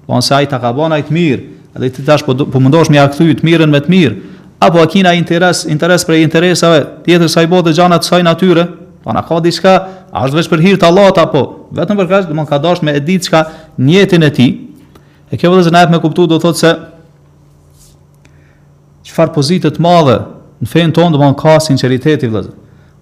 po 0.05 0.19
se 0.21 0.35
ai 0.35 0.49
ta 0.51 0.59
ka 0.59 0.73
bën 0.75 0.97
ai 0.97 1.05
të 1.07 1.15
mirë, 1.15 1.43
edhe 1.79 1.91
ti 1.95 2.03
tash 2.03 2.25
po 2.27 2.35
po 2.35 2.61
mundosh 2.61 2.91
me 2.91 2.99
ja 2.99 3.07
kthy 3.09 3.37
të 3.39 3.47
mirën 3.47 3.71
me 3.71 3.79
të 3.85 3.93
mirë. 3.95 4.17
Apo 4.61 4.83
akina 4.83 5.13
kina 5.13 5.13
interes 5.15 5.63
interes 5.71 6.03
për 6.09 6.19
interesave 6.25 6.83
tjetër 7.07 7.31
sa 7.31 7.47
i 7.47 7.47
bota 7.55 7.71
gjana 7.73 8.01
të 8.03 8.11
saj 8.11 8.23
natyre? 8.27 8.67
Po 9.05 9.13
na 9.15 9.23
ka 9.23 9.39
diçka, 9.45 9.77
a 10.11 10.27
është 10.27 10.41
vetëm 10.41 10.51
për 10.57 10.61
hir 10.67 10.77
të 10.83 10.91
Allahut 10.91 11.21
apo 11.23 11.43
vetëm 11.79 12.03
për 12.03 12.09
kaq, 12.11 12.27
domon 12.33 12.51
ka 12.51 12.59
dash 12.59 12.83
me 12.83 12.91
e 12.91 13.01
di 13.01 13.19
diçka 13.21 13.45
njetin 13.79 14.23
e 14.27 14.31
tij. 14.35 14.53
E 15.31 15.39
kjo 15.39 15.55
vëllazë 15.55 15.71
na 15.75 15.87
e 15.87 15.87
me 15.95 16.03
kuptuar 16.03 16.27
do 16.35 16.41
thotë 16.43 16.65
se 16.65 16.75
çfarë 19.07 19.35
pozite 19.39 19.71
të 19.71 19.79
madhe 19.85 20.19
në 20.65 20.71
fejnë 20.71 20.97
ton 20.97 21.13
do 21.15 21.21
të 21.21 21.37
ka 21.41 21.57
sinceriteti 21.61 22.29
vëllazë. 22.31 22.53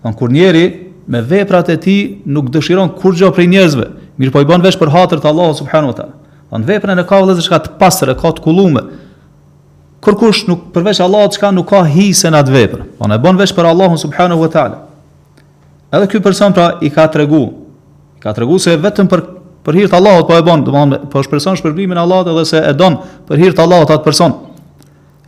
Do 0.03 0.13
kur 0.19 0.33
njëri 0.35 0.65
me 1.13 1.21
veprat 1.27 1.69
e 1.71 1.77
tij 1.79 2.03
nuk 2.27 2.51
dëshiron 2.55 2.95
kur 2.99 3.15
gjë 3.19 3.31
për 3.37 3.47
njerëzve, 3.53 3.87
mirë 4.19 4.35
po 4.35 4.43
i 4.43 4.49
bën 4.49 4.65
vesh 4.65 4.79
për 4.81 4.91
hatër 4.95 5.23
të 5.23 5.31
Allahut 5.31 5.61
subhanahu 5.61 5.93
wa 5.95 5.99
taala. 6.01 6.17
Don 6.53 6.67
veprën 6.69 6.99
e 7.01 7.05
ka 7.09 7.21
vëllazë 7.23 7.47
çka 7.47 7.61
të 7.65 7.75
pastër 7.81 8.13
e 8.15 8.19
ka 8.19 8.33
të 8.37 8.43
kulume. 8.45 8.83
Kërkush, 10.03 10.41
nuk 10.51 10.65
përveç 10.75 10.99
Allahu 11.05 11.31
çka 11.37 11.53
nuk 11.55 11.69
ka 11.71 11.85
hise 11.87 12.31
në 12.35 12.41
atë 12.43 12.57
veprë. 12.57 12.87
Po 12.99 13.07
në 13.11 13.21
e 13.21 13.27
bën 13.27 13.39
vesh 13.43 13.55
për 13.55 13.69
Allahun 13.71 14.01
subhanahu 14.03 14.43
wa 14.43 14.51
taala. 14.51 14.81
Edhe 15.95 16.11
ky 16.11 16.23
person 16.25 16.53
pra 16.55 16.67
i 16.83 16.91
ka 16.91 17.07
tregu. 17.15 17.45
I 18.19 18.23
ka 18.23 18.35
tregu 18.35 18.59
se 18.59 18.75
vetëm 18.83 19.07
për 19.13 19.23
për 19.63 19.77
hir 19.79 19.87
të 19.91 19.95
Allahut 20.01 20.27
po 20.27 20.35
e 20.35 20.43
bën, 20.43 20.65
domthonë 20.67 20.99
për 21.05 21.11
po 21.13 21.23
shpreson 21.23 21.55
shpërbimin 21.61 21.99
Allahut 22.03 22.33
edhe 22.33 22.43
se 22.51 22.59
e 22.67 22.73
don 22.75 22.97
për 23.29 23.39
hir 23.39 23.55
të 23.55 23.63
Allahut 23.63 23.95
atë 23.95 24.03
person 24.03 24.35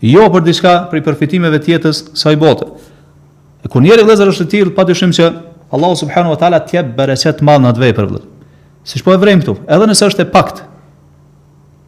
jo 0.04 0.26
për 0.32 0.42
diçka 0.44 0.72
për 0.90 1.00
përfitimeve 1.06 1.62
të 1.64 1.72
jetës 1.76 2.02
së 2.04 2.10
kësaj 2.12 2.36
bote. 2.42 2.66
E 3.64 3.70
kur 3.72 3.80
njëri 3.82 4.02
vëllezër 4.04 4.30
është 4.34 4.44
i 4.44 4.50
tillë, 4.52 4.74
patyshim 4.76 5.14
që 5.16 5.28
Allahu 5.74 5.96
subhanahu 5.96 6.34
wa 6.34 6.40
taala 6.42 6.58
t'i 6.68 6.82
bereqet 6.98 7.40
më 7.40 7.54
në 7.62 7.70
atë 7.72 7.82
vepër 7.86 8.08
vëllezër. 8.10 8.30
Siç 8.84 9.04
po 9.06 9.14
e 9.14 9.20
vrem 9.22 9.40
këtu, 9.40 9.54
edhe 9.64 9.86
nëse 9.88 10.08
është 10.10 10.26
e 10.26 10.30
pakt. 10.34 10.58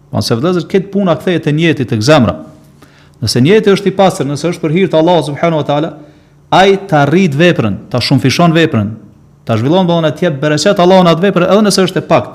Po 0.08 0.16
nëse 0.20 0.38
vëllezër 0.38 0.64
kët 0.72 0.88
puna 0.94 1.16
kthehet 1.20 1.44
te 1.44 1.52
njëjti 1.52 1.86
tek 1.92 2.00
zemra. 2.02 2.38
Nëse 3.20 3.42
njëjti 3.44 3.74
është 3.74 3.92
i 3.92 3.96
pastër, 3.98 4.28
nëse 4.30 4.48
është 4.48 4.64
për 4.64 4.74
hir 4.76 4.90
të 4.92 4.98
Allahu 5.02 5.26
subhanahu 5.28 5.60
wa 5.60 5.66
taala, 5.68 5.90
ai 6.52 6.78
ta 6.88 7.04
rrit 7.08 7.36
veprën, 7.36 7.76
ta 7.92 8.00
shumfishon 8.00 8.56
veprën, 8.56 8.94
ta 9.44 9.56
zhvillon 9.60 9.88
bon 9.88 10.04
atë 10.08 10.18
t'i 10.22 10.32
bërëset 10.40 10.80
Allahu 10.80 11.04
në 11.04 11.12
atë 11.16 11.26
vepër, 11.28 11.46
edhe 11.52 11.64
nëse 11.68 11.84
është 11.84 12.02
e 12.04 12.08
pakt. 12.12 12.32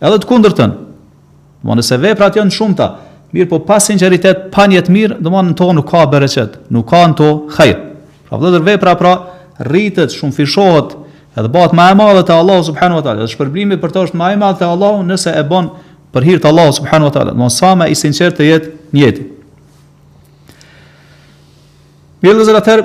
Edhe 0.00 0.18
të 0.22 0.30
kundërtën. 0.30 0.78
Do 1.60 1.74
të 1.76 1.96
veprat 2.00 2.38
janë 2.40 2.54
shumëta, 2.56 2.86
Mirë 3.30 3.46
po 3.50 3.60
pas 3.62 3.84
sinceritet, 3.86 4.48
pa 4.50 4.64
një 4.66 4.80
të 4.88 4.94
mirë, 4.94 5.18
do 5.22 5.30
të 5.30 5.42
në 5.50 5.56
to 5.60 5.68
nuk 5.76 5.86
ka 5.92 6.04
bereqet, 6.10 6.56
nuk 6.74 6.88
ka 6.90 7.04
në 7.12 7.16
to 7.20 7.28
hajë. 7.54 7.76
Pra 8.26 8.40
vëllëdër 8.40 8.64
vepra 8.66 8.94
pra 8.98 9.12
rritët, 9.68 10.14
shumë 10.18 10.34
fishohet, 10.34 10.96
edhe 11.38 11.50
bëhet 11.54 11.76
ma 11.78 11.88
e 11.92 11.98
madhe 11.98 12.24
të 12.26 12.34
Allah 12.34 12.58
subhanu 12.66 12.98
wa 12.98 13.04
ta'ala, 13.06 13.22
dhe 13.26 13.30
shpërblimi 13.34 13.78
për 13.82 13.94
të 13.94 14.02
është 14.08 14.18
ma 14.18 14.32
e 14.34 14.40
madhe 14.40 14.58
të 14.62 14.66
Allah 14.74 14.98
nëse 15.06 15.34
e 15.38 15.44
bën 15.46 15.70
për 16.14 16.26
hirtë 16.30 16.50
Allah 16.50 16.72
subhanu 16.80 17.06
wa 17.10 17.12
ta'ala, 17.18 17.36
do 17.38 17.48
sa 17.54 17.74
i 17.86 17.94
sinqerë 17.94 18.36
të 18.40 18.48
jetë 18.50 18.72
njëti. 18.98 19.28
Mirë 22.26 22.40
dhe 22.42 22.48
zërë 22.50 22.78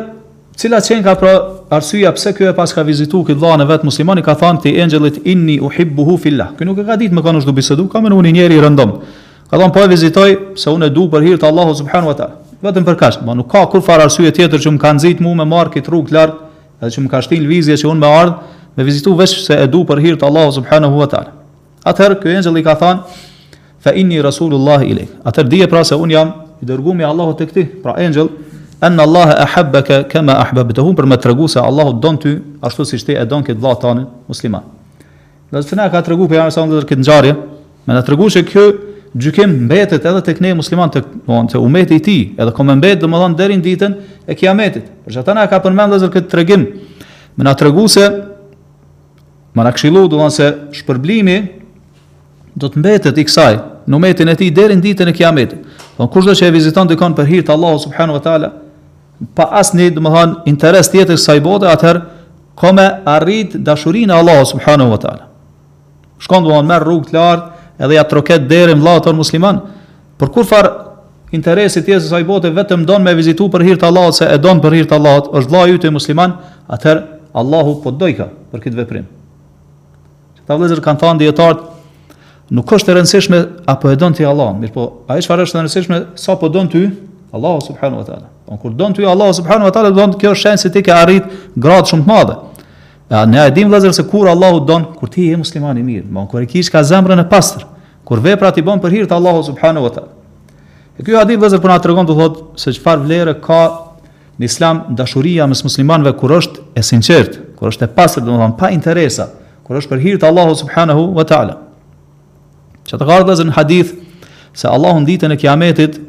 cila 0.55 0.77
qenë 0.86 1.03
ka 1.03 1.15
pra 1.19 1.34
arsyja 1.75 2.13
pse 2.15 2.36
kjo 2.38 2.47
e 2.47 2.53
pas 2.55 2.71
ka 2.71 2.86
vizitu 2.88 3.23
këtë 3.27 3.41
dhe 3.41 3.55
në 3.63 3.71
vetë 3.73 3.89
muslimani, 3.89 4.21
ka 4.23 4.38
thanë 4.39 4.69
i 4.69 4.77
engjëllit 4.86 5.21
inni 5.27 5.58
u 5.65 5.71
hibbu 5.73 6.05
hu 6.08 6.19
filla. 6.25 6.51
Kjo 6.55 6.69
nuk 6.69 6.79
e 6.79 6.86
ka 6.88 6.95
ditë 7.01 7.17
me 7.17 7.25
kanë 7.25 7.41
është 7.41 7.53
bisedu, 7.58 7.88
ka 7.91 7.99
me 8.05 8.13
në 8.13 8.19
unë 8.21 8.31
i 8.31 8.36
njeri 8.38 8.62
rëndomë. 8.63 9.24
Ka 9.49 9.58
thon 9.62 9.69
po 9.71 9.84
e 9.84 9.88
vizitoj 9.89 10.31
se 10.58 10.71
unë 10.73 10.88
e 10.89 10.93
du 10.93 11.05
për 11.12 11.21
hir 11.25 11.36
të 11.38 11.45
Allahut 11.51 11.77
subhanuhu 11.77 12.15
te. 12.17 12.25
Vetëm 12.65 12.86
për 12.88 12.95
kësht, 12.97 13.21
ma 13.21 13.34
po 13.34 13.38
nuk 13.41 13.49
ka 13.51 13.65
kur 13.69 13.84
far 13.86 14.01
arsye 14.01 14.31
tjetër 14.34 14.62
që 14.63 14.71
më 14.73 14.79
ka 14.81 14.93
nxit 14.97 15.19
mua 15.21 15.36
me 15.38 15.45
marr 15.45 15.69
kët 15.73 15.89
rrugë 15.91 16.13
lart, 16.15 16.39
edhe 16.81 16.93
që 16.95 17.03
më 17.05 17.12
ka 17.12 17.19
shtin 17.21 17.43
lvizje 17.45 17.75
që 17.84 17.91
unë 17.91 18.01
me 18.01 18.10
ardh 18.10 18.39
me 18.75 18.86
vizitu 18.88 19.13
vetëm 19.15 19.43
se 19.45 19.58
e 19.62 19.67
du 19.69 19.84
për 19.86 20.01
hir 20.01 20.17
të 20.17 20.25
Allahut 20.29 20.58
subhanuhu 20.58 21.05
te. 21.13 21.21
Atëherë 21.86 22.17
ky 22.23 22.34
engjëll 22.39 22.58
i 22.58 22.63
ka 22.65 22.73
thon 22.81 23.03
fa 23.86 23.93
inni 23.93 24.17
rasulullah 24.25 24.81
ilej. 24.81 25.12
Atëherë 25.29 25.49
dije 25.51 25.69
pra 25.69 25.84
se 25.86 25.93
un 26.01 26.10
jam 26.15 26.34
i 26.58 26.65
dërguar 26.65 26.97
me 26.97 27.05
Allahu 27.05 27.38
tek 27.38 27.53
ti, 27.53 27.65
pra 27.86 27.93
engjëll 28.01 28.31
Anna 28.81 29.05
Allah 29.08 29.29
ahabbaka 29.45 30.01
kama 30.12 30.34
ahabbtahu 30.41 30.89
për 30.97 31.05
më 31.08 31.17
tregu 31.23 31.45
se 31.47 31.60
Allahu 31.62 31.93
don 32.03 32.17
ty 32.19 32.34
ashtu 32.65 32.81
siç 32.86 33.05
ti 33.08 33.13
e 33.15 33.23
don 33.29 33.43
kët 33.45 33.55
vllaj 33.62 33.77
tani 33.79 34.03
musliman. 34.27 34.65
Do 35.53 35.62
të 35.62 35.69
thënë 35.75 35.86
ka 35.93 36.01
tregu 36.03 36.25
pejgamberi 36.27 36.51
sa 36.51 36.65
ndër 36.67 36.84
kët 36.89 36.99
ngjarje, 37.05 37.38
më 37.88 37.91
na 37.95 38.01
tregu 38.03 38.27
se 38.34 38.41
kjo 38.43 38.65
gjykim 39.15 39.49
mbetet 39.65 40.04
edhe 40.06 40.21
tek 40.23 40.41
ne 40.43 40.49
musliman 40.54 40.91
tek 40.91 41.06
domthon 41.28 41.47
se 41.51 41.58
umeti 41.62 41.95
i 41.99 42.04
tij, 42.04 42.23
edhe 42.39 42.51
kom 42.56 42.67
mbet 42.75 43.01
domthon 43.01 43.36
deri 43.38 43.56
në 43.58 43.63
ditën 43.63 43.93
e 44.30 44.36
kiametit. 44.36 44.88
Por 45.06 45.15
çata 45.15 45.34
na 45.38 45.45
ka 45.47 45.62
përmendur 45.63 46.04
këtë 46.12 46.32
tregim. 46.32 46.65
Më 47.36 47.47
na 47.47 47.54
tregu 47.56 47.88
se 47.91 48.04
më 49.56 49.63
na 49.63 49.71
këshillu 49.71 50.08
domthon 50.12 50.34
se 50.36 50.49
shpërblimi 50.82 51.38
do 52.60 52.69
të 52.71 52.80
mbetet 52.84 53.17
i 53.23 53.28
kësaj 53.28 53.56
në 53.88 53.95
umetin 53.95 54.32
e 54.32 54.36
tij 54.36 54.51
deri 54.51 54.75
në 54.75 54.84
ditën 54.89 55.12
e 55.12 55.15
kiametit. 55.15 55.62
Domthon 55.95 56.12
kushdo 56.12 56.36
që 56.36 56.49
e 56.49 56.56
viziton 56.60 56.91
dikon 56.91 57.15
për 57.15 57.32
hir 57.32 57.45
të 57.47 57.56
Allahut 57.56 57.86
subhanahu 57.88 58.19
wa 58.19 58.23
taala 58.28 58.51
pa 59.38 59.47
asnjë 59.62 59.93
domthon 59.95 60.39
interes 60.51 60.91
tjetër 60.91 61.15
kësaj 61.15 61.39
bote, 61.43 61.71
atër 61.71 62.04
kome 62.60 62.84
arrit 63.08 63.56
dashurinë 63.63 64.12
e 64.12 64.19
Allahut 64.19 64.51
subhanahu 64.51 64.91
wa 64.91 64.99
taala. 65.06 65.30
Shkon 66.19 66.43
domthon 66.43 66.67
me 66.67 66.82
rrugë 66.84 67.12
të 67.12 67.15
lartë 67.15 67.54
edhe 67.79 67.95
ja 67.97 68.05
troket 68.07 68.47
derën 68.49 68.79
vllahut 68.81 69.03
ton 69.05 69.15
musliman. 69.17 69.61
Por 70.19 70.29
kur 70.31 70.45
far 70.47 70.69
interesi 71.31 71.83
ti 71.83 71.91
se 71.93 72.07
sa 72.07 72.19
i 72.19 72.23
bote 72.27 72.51
vetëm 72.51 72.85
don 72.85 73.03
me 73.03 73.13
vizitu 73.15 73.49
për 73.51 73.61
hir 73.65 73.77
të 73.79 73.89
Allahut 73.89 74.15
se 74.15 74.25
e 74.31 74.38
don 74.39 74.61
për 74.63 74.73
hir 74.77 74.85
të 74.89 74.95
Allahut, 74.99 75.31
është 75.35 75.49
vllai 75.49 75.75
i 75.75 75.79
i 75.88 75.91
musliman, 75.91 76.33
atëherë 76.69 77.03
Allahu 77.35 77.81
po 77.83 77.91
dojka 77.91 78.29
për 78.53 78.63
këtë 78.63 78.77
veprim. 78.79 79.05
Ta 80.45 80.53
vëllezër 80.55 80.79
kanë 80.81 81.01
thënë 81.01 81.19
dietart, 81.23 81.63
nuk 82.53 82.71
është 82.73 82.91
e 82.91 82.95
rëndësishme 82.99 83.39
apo 83.67 83.91
e 83.91 83.95
don 83.99 84.13
ti 84.13 84.23
Allah, 84.25 84.53
mirë 84.55 84.71
po, 84.73 84.88
ai 85.09 85.19
çfarë 85.21 85.45
është 85.47 85.57
e 85.57 85.61
rëndësishme 85.63 85.99
sa 86.15 86.35
po 86.39 86.49
don 86.49 86.67
ty 86.69 86.88
Allahu 87.35 87.59
subhanahu 87.65 87.97
wa 88.03 88.07
taala. 88.07 88.29
Don 88.47 88.57
kur 88.61 88.71
don 88.71 88.93
ty 88.95 89.03
Allahu 89.05 89.33
subhanahu 89.33 89.63
wa 89.67 89.71
taala, 89.73 89.91
don 89.91 90.13
kjo 90.15 90.31
shenjë 90.33 90.69
ti 90.71 90.81
ke 90.85 90.93
arrit 90.95 91.25
gradë 91.59 91.89
shumë 91.91 92.05
të 92.05 92.07
madhe 92.11 92.38
ne 93.23 93.41
e 93.45 93.51
dim 93.56 93.69
vëllazër 93.69 93.93
se 93.95 94.04
kur 94.10 94.28
Allahu 94.28 94.65
don 94.65 94.84
kur 94.99 95.10
ti 95.10 95.30
je 95.30 95.38
musliman 95.39 95.78
i 95.78 95.84
mirë, 95.86 96.10
më 96.12 96.25
kur 96.30 96.43
ikish 96.43 96.71
ka 96.73 96.82
zemrën 96.84 97.21
e 97.21 97.28
pastër, 97.30 97.65
kur 98.06 98.19
veprat 98.21 98.58
i 98.60 98.63
bën 98.65 98.82
për 98.84 98.95
hir 98.97 99.08
të 99.08 99.15
Allahut 99.15 99.47
subhanahu 99.47 99.86
wa 99.88 99.93
taala. 99.93 100.12
E 100.99 101.04
ky 101.04 101.15
hadith 101.15 101.39
vëllazër 101.39 101.62
po 101.63 101.71
na 101.71 101.80
tregon 101.80 102.08
të 102.08 102.17
thotë 102.19 102.60
se 102.60 102.73
çfarë 102.75 103.06
vlere 103.06 103.34
ka 103.43 103.62
në 104.36 104.49
Islam 104.49 104.82
dashuria 104.97 105.47
mes 105.47 105.62
muslimanëve 105.63 106.15
kur 106.19 106.34
është 106.38 106.65
e 106.75 106.84
sinqert, 106.84 107.38
kur 107.56 107.71
është 107.71 107.88
e 107.88 107.93
pastër, 107.95 108.25
domethënë 108.28 108.58
pa 108.60 108.71
interesa, 108.75 109.30
kur 109.63 109.78
është 109.80 109.93
për 109.93 110.04
hir 110.04 110.17
të 110.19 110.30
Allahut 110.32 110.60
subhanahu 110.60 111.08
wa 111.15 111.23
taala. 111.30 111.56
Çfarë 112.89 113.06
ka 113.08 113.15
vëllazër 113.21 113.49
në 113.51 113.58
hadith 113.60 113.93
se 114.56 114.67
Allahu 114.71 115.06
ditën 115.08 115.32
e 115.36 115.39
Kiametit 115.39 116.01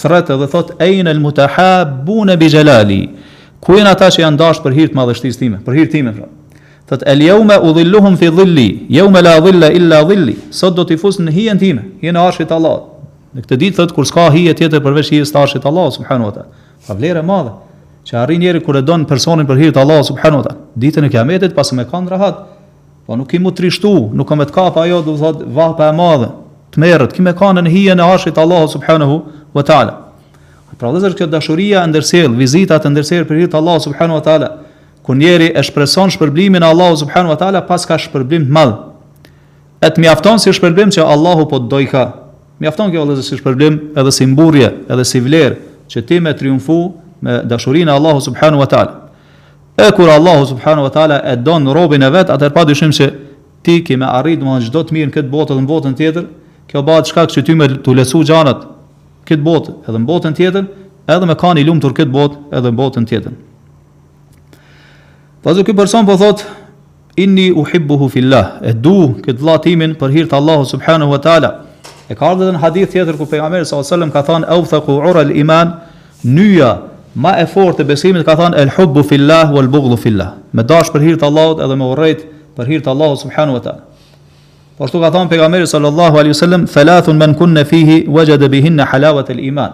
thret 0.00 0.28
edhe 0.30 0.48
thot 0.52 0.74
ayna 0.82 1.14
mutahabun 1.14 2.34
bi 2.38 2.48
jalali. 2.48 3.02
Ku 3.62 3.76
janë 3.78 3.92
ata 3.94 4.08
që 4.10 4.24
janë 4.24 4.38
dashur 4.40 4.64
për 4.64 4.74
hir 4.74 4.88
të 4.90 4.98
madhështisë 4.98 5.38
time, 5.38 5.58
për 5.62 5.76
hir 5.78 5.90
time 5.92 6.10
pra. 6.16 6.26
Thot 6.90 7.04
el 7.06 7.20
yawma 7.22 7.60
udhilluhum 7.62 8.16
fi 8.18 8.26
dhilli, 8.34 8.64
yawma 8.90 9.22
la 9.22 9.36
dhilla 9.44 9.68
illa 9.78 10.00
dhilli. 10.08 10.34
Sot 10.50 10.74
do 10.76 10.82
të 10.88 10.96
fus 10.98 11.20
në 11.22 11.30
hijen 11.36 11.60
time, 11.62 11.84
hijen 12.02 12.18
e 12.18 12.22
arshit 12.26 12.50
Allah. 12.52 12.80
Në 13.32 13.44
këtë 13.44 13.60
ditë 13.62 13.76
thot 13.78 13.94
kur 13.96 14.08
s'ka 14.08 14.26
hije 14.34 14.56
tjetër 14.58 14.82
përveç 14.82 15.12
hijes 15.14 15.30
të 15.32 15.38
arshit 15.44 15.68
Allah 15.70 15.86
subhanahu 15.94 16.32
wa 16.32 16.34
taala. 16.38 16.66
Pa 16.88 16.98
vlerë 16.98 17.22
e 17.22 17.28
madhe 17.30 17.52
që 18.10 18.18
arrin 18.24 18.42
njëri 18.42 18.60
kur 18.66 18.80
e 18.80 18.82
don 18.82 19.06
personin 19.08 19.46
për 19.48 19.62
hir 19.62 19.70
të 19.78 19.86
Allah 19.86 20.02
subhanahu 20.10 20.42
wa 20.42 20.48
taala. 20.50 20.58
Ditën 20.74 21.06
e 21.06 21.12
Kiametit 21.14 21.54
pas 21.54 21.70
më 21.72 21.86
kanë 21.90 22.12
rahat. 22.16 22.42
Po 23.06 23.16
nuk 23.16 23.30
i 23.34 23.38
mu 23.38 23.54
trishtu, 23.54 23.94
nuk 24.12 24.28
kam 24.28 24.42
të 24.42 24.50
kap 24.54 24.76
ajo 24.82 24.98
do 25.06 25.14
thot 25.22 25.46
vapa 25.54 25.86
e 25.86 25.94
madhe. 26.02 26.28
Tmerrët, 26.74 27.14
kimë 27.14 27.36
kanë 27.38 27.62
në 27.68 27.76
hijen 27.78 28.02
e 28.02 28.08
arshit 28.10 28.38
Allah 28.42 28.66
subhanahu 28.74 29.22
wa 29.54 29.62
taala. 29.62 30.01
Pra 30.78 30.88
vëllezër, 30.88 31.14
kjo 31.18 31.26
dashuria 31.30 31.82
e 31.84 31.90
ndërsjell, 31.90 32.32
vizita 32.38 32.78
e 32.80 32.92
ndërsjell 32.92 33.26
për 33.28 33.40
hir 33.42 33.56
Allah 33.58 33.78
subhanu 33.82 34.16
subhanahu 34.20 34.20
wa 34.20 34.24
taala, 34.24 34.48
kur 35.04 35.18
njeri 35.18 35.50
e 35.58 35.62
shpreson 35.64 36.10
shpërblimin 36.14 36.62
e 36.64 36.68
Allahut 36.68 36.98
subhanahu 37.02 37.34
wa 37.34 37.38
taala 37.38 37.60
pas 37.66 37.84
ka 37.86 37.98
shpërblim 37.98 38.46
të 38.48 38.52
madh. 38.56 38.74
Et 39.84 39.98
mjafton 39.98 40.38
si 40.40 40.52
shpërblim 40.54 40.92
që 40.94 41.04
Allahu 41.04 41.48
po 41.50 41.58
të 41.60 41.68
doj 41.68 41.84
ka. 41.92 42.04
Mjafton 42.62 42.90
kjo 42.92 43.02
vëllezër 43.04 43.26
si 43.28 43.38
shpërblim 43.40 43.78
edhe 43.98 44.12
si 44.14 44.26
mburje, 44.30 44.68
edhe 44.88 45.04
si 45.04 45.20
vlerë 45.20 45.56
që 45.92 46.04
ti 46.08 46.20
me 46.22 46.32
triumfu 46.38 46.76
me 47.22 47.40
dashurinë 47.50 47.90
e 47.90 47.96
Allahu 47.98 48.20
subhanahu 48.30 48.62
wa 48.62 48.68
taala. 48.68 48.98
E 49.76 49.90
kur 49.96 50.08
Allahu 50.10 50.46
subhanahu 50.54 50.86
wa 50.88 50.92
taala 50.94 51.20
e 51.32 51.36
don 51.36 51.66
robin 51.68 52.02
e 52.02 52.10
vet, 52.10 52.30
atëherë 52.32 52.52
padyshim 52.54 52.92
se 52.96 53.10
ti 53.62 53.82
ke 53.84 53.96
me 53.96 54.06
arrit 54.08 54.38
domethënë 54.40 54.70
çdo 54.70 54.82
të 54.88 54.94
mirë 54.94 55.10
në 55.10 55.16
këtë 55.18 55.32
botë 55.32 55.54
dhe 55.56 55.62
në 55.62 55.68
botën 55.70 55.96
tjetër, 55.98 56.26
kjo 56.70 56.82
bëhet 56.86 57.10
shkak 57.10 57.34
që 57.34 57.44
ti 57.46 57.54
me 57.58 57.66
të 57.82 57.94
lesu 57.98 58.22
xhanat, 58.22 58.62
këtë 59.32 59.46
botë 59.46 59.74
edhe 59.88 60.00
në 60.00 60.08
botën 60.08 60.36
tjetër, 60.36 60.68
edhe 61.08 61.28
me 61.28 61.36
kanë 61.38 61.62
i 61.62 61.66
lumtur 61.66 61.94
këtë 61.96 62.12
botë 62.12 62.56
edhe 62.58 62.70
në 62.72 62.78
botën 62.78 63.06
tjetër. 63.08 63.34
Pastaj 65.42 65.64
ky 65.66 65.74
person 65.76 66.06
po 66.06 66.16
thotë 66.18 66.46
inni 67.24 67.48
uhibbuhu 67.58 68.06
fillah, 68.12 68.60
e 68.62 68.72
du 68.72 68.92
këtë 69.24 69.40
vëlla 69.40 69.92
për 70.02 70.14
hir 70.14 70.28
të 70.30 70.38
Allahut 70.38 70.68
subhanahu 70.70 71.10
wa 71.14 71.18
taala. 71.20 71.52
E 72.10 72.14
ka 72.14 72.28
ardhur 72.34 72.52
në 72.52 72.60
hadith 72.62 72.92
tjetër 72.92 73.16
ku 73.18 73.26
pejgamberi 73.26 73.64
sallallahu 73.64 73.86
alajhi 73.86 73.94
wasallam 73.94 74.12
ka 74.12 74.22
thënë 74.26 74.48
awthaqu 74.56 74.96
ural 75.10 75.30
iman, 75.40 75.70
nyja 76.24 76.70
ma 77.14 77.34
e 77.40 77.46
fortë 77.46 77.82
e 77.82 77.86
besimit 77.88 78.26
ka 78.26 78.34
thënë 78.38 78.58
el 78.62 78.70
hubbu 78.76 79.02
fillah 79.04 79.50
wal 79.54 79.68
bughdhu 79.68 79.96
fillah. 79.96 80.36
Me 80.52 80.62
dash 80.62 80.90
për 80.92 81.00
hir 81.06 81.16
të 81.20 81.26
Allahut 81.28 81.60
edhe 81.62 81.76
me 81.78 81.88
urejtë 81.92 82.28
për 82.56 82.68
hir 82.70 82.82
të 82.84 82.92
Allahut 82.94 83.20
subhanahu 83.24 83.58
wa 83.58 83.62
taala. 83.64 83.84
Ashtu 84.82 84.98
ka 84.98 85.08
thënë 85.14 85.30
pejgamberi 85.30 85.66
sallallahu 85.70 86.18
alaihi 86.18 86.32
wasallam, 86.34 86.64
"Thalathun 86.66 87.16
man 87.16 87.34
kunna 87.38 87.62
fihi 87.64 88.06
wajada 88.08 88.48
bihin 88.50 88.78
halawata 88.82 89.32
al-iman." 89.32 89.70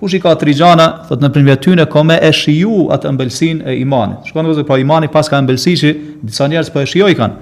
Kush 0.00 0.14
i 0.14 0.20
ka 0.20 0.34
tri 0.40 0.54
gjana, 0.54 1.04
thot 1.08 1.20
në 1.20 1.28
primjet 1.34 1.60
tyne 1.60 1.84
ka 1.86 2.02
me 2.06 2.16
e 2.22 2.30
shiju 2.32 2.88
atë 2.94 3.08
ëmbëlsinë 3.10 3.66
e 3.68 3.74
imanit. 3.82 4.24
Shkon 4.30 4.46
vetë 4.46 4.64
pra 4.64 4.76
imani 4.78 5.08
pas 5.08 5.28
ka 5.28 5.38
ëmbëlsishi, 5.40 5.90
disa 6.22 6.46
njerëz 6.48 6.70
po 6.72 6.80
e 6.80 6.86
shijoj 6.86 7.16
kan. 7.16 7.32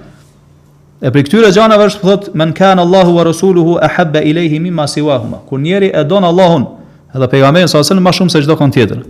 E 1.01 1.07
për 1.13 1.21
këtyre 1.27 1.51
gjanave 1.53 1.85
është 1.85 2.01
thot 2.01 2.33
"Man 2.35 2.51
kan 2.53 2.77
Allahu 2.79 3.13
wa 3.13 3.23
rasuluhu 3.23 3.77
ahabba 3.81 4.21
ilayhi 4.21 4.59
mimma 4.59 4.87
siwahuma. 4.87 5.37
Kur 5.47 5.59
njeri 5.59 5.91
e 5.93 6.03
don 6.03 6.23
Allahun, 6.25 6.65
edhe 7.15 7.27
pejgamberin 7.27 7.67
sa 7.67 7.77
më 7.79 8.11
shumë 8.17 8.29
se 8.31 8.41
çdo 8.41 8.55
kon 8.57 8.69
tjetër. 8.71 9.03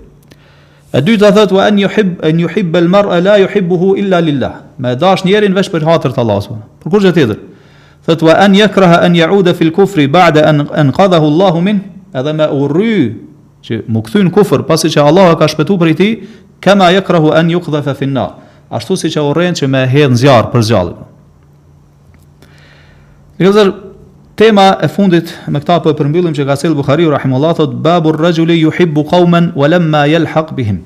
E 0.93 1.01
dyta 1.01 1.31
thot 1.31 1.51
wa 1.51 1.63
an 1.65 1.79
yuhib 1.79 2.19
an 2.23 2.37
yuhibba 2.39 2.77
al-mar'a 2.79 3.21
la 3.21 3.37
yuhibbuhu 3.39 3.95
illa 3.97 4.19
lillah. 4.21 4.53
Me 4.77 4.95
dash 4.95 5.23
njerin 5.23 5.53
veç 5.55 5.69
për 5.71 5.81
hatër 5.87 6.11
të 6.11 6.17
Allahut. 6.19 6.47
Për 6.83 6.91
kush 6.91 7.03
tjetër? 7.11 7.37
thot 8.07 8.21
wa 8.23 8.33
an 8.39 8.53
yakraha 8.55 9.03
an 9.03 9.13
ya'uda 9.15 9.53
fil 9.53 9.71
kufri 9.71 10.07
ba'da 10.07 10.47
an 10.47 10.65
anqadhahu 10.67 11.27
Allahu 11.27 11.61
min 11.61 11.81
edhe 12.15 12.33
me 12.33 12.47
urry 12.47 12.99
që 13.67 13.83
mu 13.91 13.99
kthy 14.01 14.23
në 14.23 14.31
kufër 14.31 14.63
pasi 14.63 14.87
që 14.93 15.03
Allah 15.03 15.35
ka 15.35 15.43
shpëtu 15.51 15.75
prej 15.81 15.95
ti 15.99 16.07
kama 16.63 16.87
yakrahu 16.95 17.33
an 17.35 17.51
yuqdhafa 17.51 17.95
fin 17.99 18.15
nar 18.15 18.37
ashtu 18.71 18.95
si 18.95 19.11
që 19.11 19.25
urren 19.27 19.57
që 19.59 19.67
me 19.67 19.81
hedh 19.91 20.15
në 20.15 20.21
zjarr 20.23 20.47
për 20.55 20.63
zgjalli 20.69 20.95
Gjithashtu 23.37 23.75
tema 24.39 24.69
e 24.81 24.87
fundit 24.89 25.27
me 25.51 25.59
këta 25.59 25.79
po 25.83 25.91
e 25.91 25.97
përmbyllim 25.99 26.31
që 26.37 26.47
ka 26.47 26.55
sel 26.63 26.77
Buhariu 26.79 27.11
rahimullahu 27.11 27.59
thot 27.59 27.75
babu 27.83 28.15
rajuli 28.15 28.55
yuhibbu 28.61 29.03
qauman 29.11 29.51
wa 29.55 29.67
lamma 29.67 30.05
yalhaq 30.09 30.55
bihim 30.57 30.79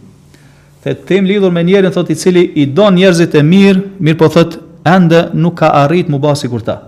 Të 0.82 0.96
tem 1.08 1.26
lidhur 1.30 1.54
me 1.54 1.62
njerin 1.70 1.94
thot 1.94 2.10
i 2.10 2.18
cili 2.18 2.48
i 2.58 2.66
don 2.66 2.96
njerëzit 2.98 3.36
e 3.38 3.44
mirë, 3.46 3.84
mirë 4.02 4.18
po 4.18 4.32
thot 4.34 4.58
ende 4.90 5.28
nuk 5.38 5.60
ka 5.62 5.70
arrit 5.84 6.10
mu 6.10 6.18
bë 6.18 6.34
sigurta. 6.34 6.80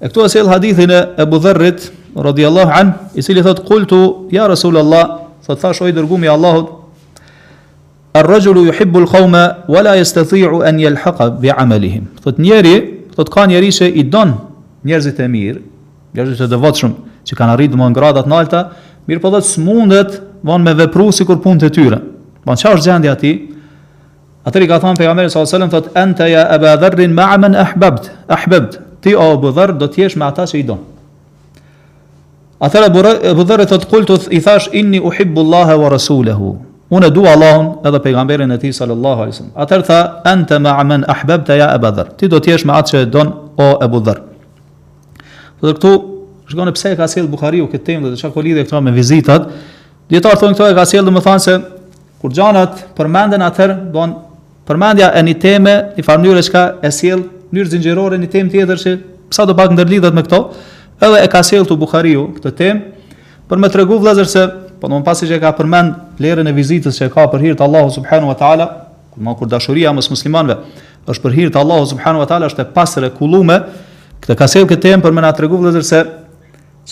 E 0.00 0.08
këtu 0.08 0.22
asel 0.24 0.46
hadithin 0.48 0.88
e 0.90 1.00
Ebu 1.20 1.38
Dherrit, 1.44 1.90
radiallahu 2.16 2.72
an, 2.72 2.92
i 3.12 3.22
sili 3.22 3.42
thot, 3.44 3.58
kultu, 3.68 4.28
ja 4.32 4.46
rasulullah, 4.48 5.04
thot 5.44 5.60
thash, 5.60 5.82
oj 5.84 5.92
dërgumi 5.96 6.30
Allahut, 6.32 6.76
Ar-rajulu 8.16 8.64
yuhibbu 8.66 9.04
al-qawma 9.04 9.40
wa 9.70 9.82
la 9.86 9.92
yastati'u 9.94 10.64
an 10.66 10.80
yalhaqa 10.82 11.28
bi'amalihim. 11.44 12.08
Thot 12.24 12.40
njeri, 12.42 13.04
thot 13.14 13.30
ka 13.30 13.44
njeri 13.46 13.68
se 13.72 13.86
i 13.86 14.02
don 14.02 14.32
njerëzit 14.82 15.20
e 15.22 15.28
mirë, 15.30 15.60
njerëzit 16.18 16.42
e 16.42 16.48
devotshëm 16.50 16.96
që 17.30 17.36
kanë 17.38 17.54
arritë 17.54 17.78
më 17.78 17.86
gradat 17.94 18.26
të 18.26 18.32
lartë, 18.34 18.64
mirë 19.06 19.22
po 19.22 19.30
thot 19.30 19.46
smundet 19.46 20.16
von 20.42 20.64
me 20.66 20.74
vepru 20.74 21.06
sikur 21.14 21.38
punët 21.44 21.68
e 21.68 21.70
tyre. 21.70 22.00
Po 22.42 22.56
çfarë 22.58 22.80
është 22.82 22.88
gjendja 22.90 23.14
ti? 23.22 23.32
Atëri 24.42 24.66
ka 24.72 24.80
thënë 24.82 25.04
pejgamberi 25.04 25.30
sallallahu 25.30 25.46
alajhi 25.46 25.60
wasallam 25.60 25.74
thot 25.76 25.94
anta 25.94 26.26
ya 26.34 26.48
aba 26.50 26.74
dharrin 26.82 27.14
ma'a 27.14 27.38
man 27.38 27.54
ahbabt, 27.54 28.10
ahbabt 28.26 28.80
ti 29.00 29.14
o 29.16 29.20
Abu 29.32 29.50
Dharr 29.56 29.72
do 29.80 29.88
të 29.88 30.04
jesh 30.04 30.16
me 30.20 30.26
ata 30.28 30.44
që 30.48 30.60
i 30.60 30.64
don. 30.68 30.80
Atëra 32.60 32.90
Abu 33.32 33.44
Dharr 33.48 33.64
të 33.68 33.78
thotë 33.88 34.32
i 34.36 34.40
thash 34.44 34.70
inni 34.76 35.00
uhibbu 35.00 35.44
Allahu 35.46 35.78
wa 35.84 35.88
rasuluhu. 35.94 36.50
Unë 36.90 37.08
dua 37.14 37.32
Allahun 37.36 37.86
edhe 37.86 38.00
pejgamberin 38.02 38.50
e 38.50 38.56
tij 38.58 38.72
sallallahu 38.76 39.22
alaihi 39.24 39.34
wasallam. 39.34 39.56
Atëra 39.64 39.86
tha 39.88 40.00
anta 40.32 40.58
ma 40.58 40.74
man 40.84 41.04
ahbabta 41.08 41.56
ya 41.56 41.68
Abu 41.72 41.90
Dharr. 41.96 42.12
Ti 42.18 42.28
do 42.28 42.38
të 42.40 42.52
jesh 42.56 42.64
me 42.68 42.74
ata 42.76 42.94
që 42.96 43.02
i 43.06 43.10
don 43.10 43.32
o 43.64 43.70
Abu 43.86 44.00
Dharr. 44.08 44.20
Po 45.60 45.66
dhe 45.70 45.74
këtu 45.78 45.92
shkon 46.52 46.72
pse 46.76 46.92
e 46.92 46.96
ka 46.96 47.06
sjell 47.08 47.28
Buhariu 47.30 47.68
këtë 47.72 47.84
temë 47.86 48.12
dhe 48.14 48.16
çka 48.20 48.32
po 48.34 48.42
lidhje 48.44 48.66
këto 48.68 48.80
me 48.84 48.92
vizitat. 48.92 49.46
Dietar 50.10 50.36
thonë 50.40 50.58
këto 50.58 50.68
e 50.72 50.76
ka 50.76 50.84
sjell 50.84 51.06
domethënë 51.08 51.40
se 51.46 51.54
kur 52.20 52.32
xhanat 52.36 52.84
përmenden 52.98 53.44
atë 53.48 53.68
bon 53.94 54.16
përmendja 54.68 55.12
e 55.16 55.22
një 55.24 55.38
teme 55.42 55.74
i 55.98 56.02
farmyrës 56.04 56.50
ka 56.52 56.64
e 56.84 56.90
sjell 56.92 57.22
mënyrë 57.50 57.72
zinxhirore 57.74 58.18
një 58.22 58.28
temë 58.30 58.52
tjetër 58.54 58.80
që 58.80 58.92
sa 59.34 59.44
do 59.46 59.54
pak 59.58 59.72
ndërlidhet 59.74 60.14
me 60.14 60.22
këto, 60.26 60.40
edhe 61.02 61.22
e 61.24 61.30
ka 61.30 61.40
sjellë 61.46 61.66
tu 61.70 61.76
Buhariu 61.80 62.28
këtë 62.36 62.52
temë 62.60 63.46
për 63.50 63.62
më 63.64 63.70
tregu 63.74 63.98
vëllazër 63.98 64.28
se 64.30 64.44
po 64.80 64.88
domun 64.88 65.04
pasi 65.06 65.26
që 65.28 65.38
e 65.38 65.42
ka 65.42 65.50
përmend 65.58 66.18
vlerën 66.20 66.46
e 66.50 66.54
vizitës 66.56 66.98
që 67.00 67.08
e 67.10 67.12
ka 67.14 67.24
për 67.32 67.42
hir 67.46 67.56
të 67.58 67.66
Allahut 67.66 67.94
subhanahu 67.96 68.30
wa 68.30 68.36
taala, 68.38 68.66
më 69.18 69.34
kur 69.38 69.50
dashuria 69.50 69.90
mos 69.92 70.08
muslimanëve 70.08 70.60
është 71.10 71.24
për 71.26 71.36
hir 71.38 71.50
të 71.52 71.60
Allahut 71.64 71.90
subhanahu 71.90 72.22
wa 72.22 72.28
taala 72.30 72.48
është 72.52 72.64
e 72.64 72.70
pasër 72.76 73.08
kullume, 73.18 73.56
këtë 74.22 74.38
ka 74.38 74.46
sjellë 74.48 74.70
këtë 74.70 74.86
temë 74.86 75.04
për 75.08 75.16
më 75.18 75.26
na 75.26 75.34
tregu 75.36 75.58
vëllazër 75.60 75.86
se 75.90 76.00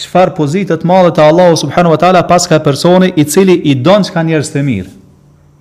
çfarë 0.03 0.35
pozite 0.37 0.75
të 0.77 0.87
madhe 0.91 1.15
të 1.17 1.23
Allahut 1.31 1.63
subhanahu 1.63 1.95
wa 1.95 2.01
taala 2.03 2.25
pas 2.29 2.49
ka 2.51 2.59
personi 2.61 3.13
i 3.15 3.25
cili 3.25 3.55
i 3.71 3.75
don 3.79 4.03
çka 4.05 4.27
njerëz 4.27 4.51
të 4.53 4.63
mirë. 4.67 4.91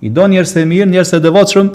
I 0.06 0.10
don 0.14 0.30
njerëz 0.30 0.50
të 0.54 0.64
mirë, 0.70 0.90
njerëz 0.92 1.10
të 1.14 1.22
devotshëm, 1.24 1.70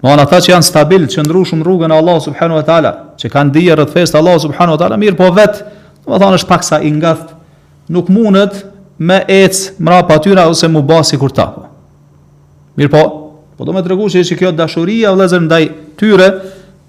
Do 0.00 0.08
an 0.08 0.18
ata 0.22 0.38
që 0.40 0.54
janë 0.54 0.64
stabil, 0.64 1.04
që 1.12 1.26
ndrushum 1.26 1.60
rrugën 1.64 1.92
e 1.92 1.96
Allah 2.00 2.20
subhanahu 2.24 2.56
wa 2.62 2.64
taala, 2.64 2.92
që 3.20 3.28
kanë 3.28 3.52
dije 3.56 3.74
rreth 3.76 3.92
fesë 3.92 4.16
Allah 4.20 4.38
subhanahu 4.40 4.76
wa 4.78 4.80
taala, 4.80 4.96
mirë 5.00 5.16
po 5.18 5.26
vet, 5.36 5.58
do 6.06 6.12
të 6.14 6.20
thonë 6.22 6.38
është 6.40 6.48
pak 6.50 6.64
sa 6.64 6.78
i 6.80 6.92
ngath, 6.94 7.34
nuk 7.92 8.08
mundet 8.08 8.62
me 8.98 9.18
ec 9.28 9.58
mrapa 9.78 10.16
tyra 10.24 10.46
ose 10.48 10.68
mu 10.72 10.80
bë 10.86 11.02
kur 11.20 11.32
ta. 11.36 11.46
Po. 11.52 11.66
Mirë 12.80 12.90
po, 12.94 13.02
po 13.58 13.64
do 13.68 13.72
më 13.76 13.82
tregu 13.84 14.08
se 14.08 14.24
që 14.24 14.38
kjo 14.40 14.54
dashuria 14.56 15.12
vëllezër 15.12 15.44
ndaj 15.44 15.64
tyre 16.00 16.30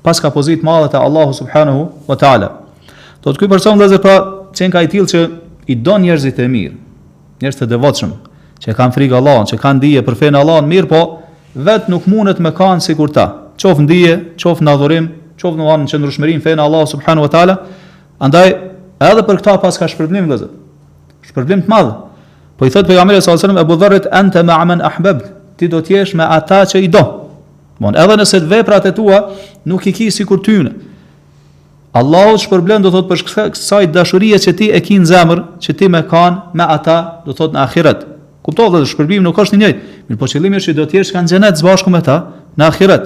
pas 0.08 0.16
ka 0.20 0.32
pozitë 0.32 0.64
madhe 0.64 0.94
te 0.94 0.98
Allah 0.98 1.34
subhanahu 1.36 1.90
wa 2.08 2.16
taala. 2.16 2.50
Do 3.24 3.34
të 3.34 3.38
ky 3.44 3.52
person 3.52 3.76
vëllezër 3.78 4.00
pra 4.02 4.16
çen 4.56 4.72
ka 4.72 4.82
i 4.86 4.92
tillë 4.92 5.12
që 5.12 5.22
i 5.70 5.76
don 5.76 6.00
njerëzit 6.02 6.40
e 6.42 6.48
mirë, 6.50 6.78
njerëz 7.44 7.60
të 7.60 7.68
devotshëm, 7.76 8.16
që 8.64 8.74
kanë 8.78 8.96
frikë 8.96 9.20
Allahut, 9.20 9.52
që 9.52 9.60
kanë 9.62 9.84
dije 9.84 10.04
për 10.08 10.18
fenë 10.22 10.40
Allahut, 10.42 10.70
mirë 10.70 10.88
po, 10.90 11.02
vetë 11.54 11.92
nuk 11.92 12.06
mundet 12.08 12.40
me 12.40 12.52
kanë 12.56 12.84
si 12.86 12.94
kur 12.96 13.12
ta, 13.12 13.26
qofë 13.60 13.84
ndije, 13.86 14.16
qofë 14.42 14.64
në 14.66 14.72
adhurim, 14.76 15.08
qofë 15.42 15.60
në 15.60 15.68
anë 15.74 15.84
në 15.88 15.92
qëndrushmerim 15.94 16.44
fejnë 16.44 16.64
Allah 16.64 16.86
subhanu 16.90 17.26
wa 17.26 17.32
ta'ala, 17.34 17.58
andaj 18.22 18.50
edhe 19.04 19.26
për 19.28 19.42
këta 19.42 19.58
pas 19.64 19.80
ka 19.82 19.90
shpërblim 19.92 20.30
dhe 20.32 20.38
zëtë, 20.44 20.62
shpërblim 21.30 21.66
të 21.66 21.72
madhë, 21.72 21.96
po 22.58 22.68
i 22.68 22.72
thëtë 22.72 22.88
për 22.92 23.00
jamire 23.00 23.24
s.a.s. 23.26 23.44
e 23.44 23.66
budhërit 23.68 24.08
ente 24.14 24.44
me 24.44 24.54
amen 24.56 24.84
ahbeb, 24.92 25.26
ti 25.58 25.68
do 25.68 25.82
t'jesh 25.84 26.16
me 26.18 26.24
ata 26.24 26.64
që 26.72 26.82
i 26.86 26.92
do, 26.92 27.04
bon, 27.82 27.96
edhe 27.98 28.20
nëse 28.22 28.40
të 28.40 28.52
veprat 28.54 28.86
e 28.88 28.92
tua, 28.96 29.26
nuk 29.68 29.86
i 29.90 29.94
ki 29.96 30.10
si 30.14 30.26
kur 30.28 30.40
t'yne, 30.42 30.72
Allahu 31.94 32.38
të 32.38 32.46
shpërblen 32.46 32.86
do 32.86 32.88
thot 32.94 33.10
për 33.10 33.20
shkësaj 33.20 33.90
dashurie 33.92 34.38
që 34.40 34.54
ti 34.56 34.70
e 34.72 34.80
kin 34.82 35.04
zemër, 35.06 35.42
që 35.60 35.74
ti 35.76 35.90
me 35.92 36.00
kanë 36.08 36.56
me 36.56 36.64
ata 36.78 37.02
do 37.26 37.36
thot 37.36 37.52
në 37.52 37.66
akhirat. 37.66 38.06
Kuptohet 38.42 38.74
edhe 38.80 38.90
shpërbimi 38.90 39.24
nuk 39.24 39.38
është 39.44 39.58
i 39.58 39.62
njëjtë, 39.62 39.82
mirë 40.10 40.20
po 40.22 40.30
qëllimi 40.32 40.60
është 40.60 40.72
që 40.74 40.78
do 40.80 40.86
të 40.90 40.98
jesh 40.98 41.12
kanë 41.14 41.30
xhenet 41.30 41.60
së 41.62 41.68
bashku 41.68 41.92
me 41.94 42.00
ta 42.06 42.16
në 42.58 42.66
ahiret. 42.72 43.04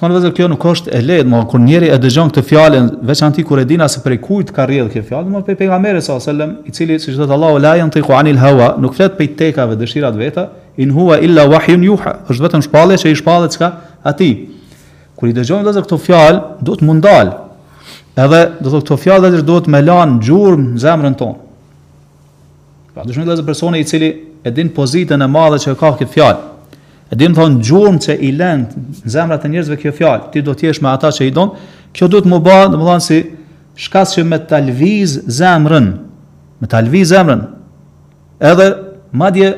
Kur 0.00 0.10
vëzë 0.12 0.30
kjo 0.36 0.46
nuk 0.50 0.64
është 0.70 0.90
e 0.96 1.02
lehtë, 1.06 1.28
më 1.30 1.40
kur 1.52 1.60
njëri 1.62 1.90
e 1.92 1.98
dëgjon 2.02 2.30
këtë 2.32 2.42
fjalë, 2.48 2.80
veçanti 3.10 3.44
kur 3.46 3.60
e 3.62 3.66
dina 3.68 3.86
se 3.92 4.00
prej 4.04 4.16
kujt 4.24 4.50
ka 4.56 4.64
rrjedhë 4.66 4.90
kjo 4.94 5.02
fjalë, 5.10 5.30
më 5.34 5.42
prej 5.46 5.58
pejgamberit 5.60 6.04
sa 6.04 6.16
sallam, 6.24 6.56
i 6.68 6.72
cili 6.74 6.96
siç 7.00 7.14
thot 7.20 7.30
Allahu 7.32 7.60
la 7.62 7.76
yantiqu 7.78 8.16
anil 8.18 8.40
hawa, 8.42 8.72
nuk 8.82 8.96
flet 8.96 9.14
prej 9.20 9.34
tekave 9.38 9.76
dëshirat 9.80 10.18
veta, 10.18 10.48
in 10.82 10.92
huwa 10.96 11.20
illa 11.22 11.44
wahyun 11.52 11.84
yuha. 11.86 12.16
Është 12.32 12.46
vetëm 12.48 12.64
shpallje 12.66 12.98
që 13.04 13.12
i 13.12 13.18
shpallet 13.22 13.54
çka 13.54 13.70
atij. 14.04 14.34
Kur 15.16 15.30
i 15.30 15.36
dëgjon 15.36 15.62
vëzë 15.68 15.84
këtë 15.86 16.00
fjalë, 16.08 16.42
duhet 16.66 16.82
mundal. 16.82 17.30
Edhe 18.18 18.42
do 18.58 18.68
të 18.72 18.74
thotë 18.74 18.86
këtë 18.90 19.00
fjalë 19.06 19.32
do 19.46 19.62
të 19.62 19.70
më 19.74 19.84
lanë 19.88 20.20
gjurmë 20.26 20.72
në 20.74 20.84
zemrën 20.84 21.16
tonë. 21.22 21.38
Pra 22.94 23.02
dëshmoj 23.08 23.24
vëllazë 23.26 23.42
personi 23.42 23.80
i 23.82 23.86
cili 23.90 24.08
e 24.46 24.50
din 24.54 24.68
pozitën 24.70 25.18
e 25.18 25.26
madhe 25.26 25.58
që 25.64 25.72
ka 25.80 25.88
këtë 25.98 26.06
fjalë. 26.12 26.44
E 27.10 27.16
din 27.18 27.32
thon 27.34 27.56
gjurmë 27.58 27.98
që 28.04 28.14
i 28.22 28.28
lën 28.38 28.60
zemrat 29.10 29.42
e 29.42 29.48
njerëzve 29.50 29.76
kjo 29.82 29.90
fjalë. 29.96 30.28
Ti 30.32 30.42
do 30.46 30.52
të 30.54 30.68
jesh 30.68 30.78
me 30.84 30.92
ata 30.92 31.08
që 31.16 31.26
i 31.26 31.32
don. 31.34 31.50
Kjo 31.94 32.06
duhet 32.12 32.28
më 32.30 32.38
bëhet, 32.46 32.68
domethënë 32.72 33.02
si 33.06 33.16
shkas 33.88 34.14
që 34.14 34.22
me 34.30 34.38
talviz 34.52 35.16
zemrën. 35.40 35.88
Me 36.62 36.70
talviz 36.70 37.10
zemrën. 37.10 37.42
Edhe 38.52 38.66
madje 39.10 39.48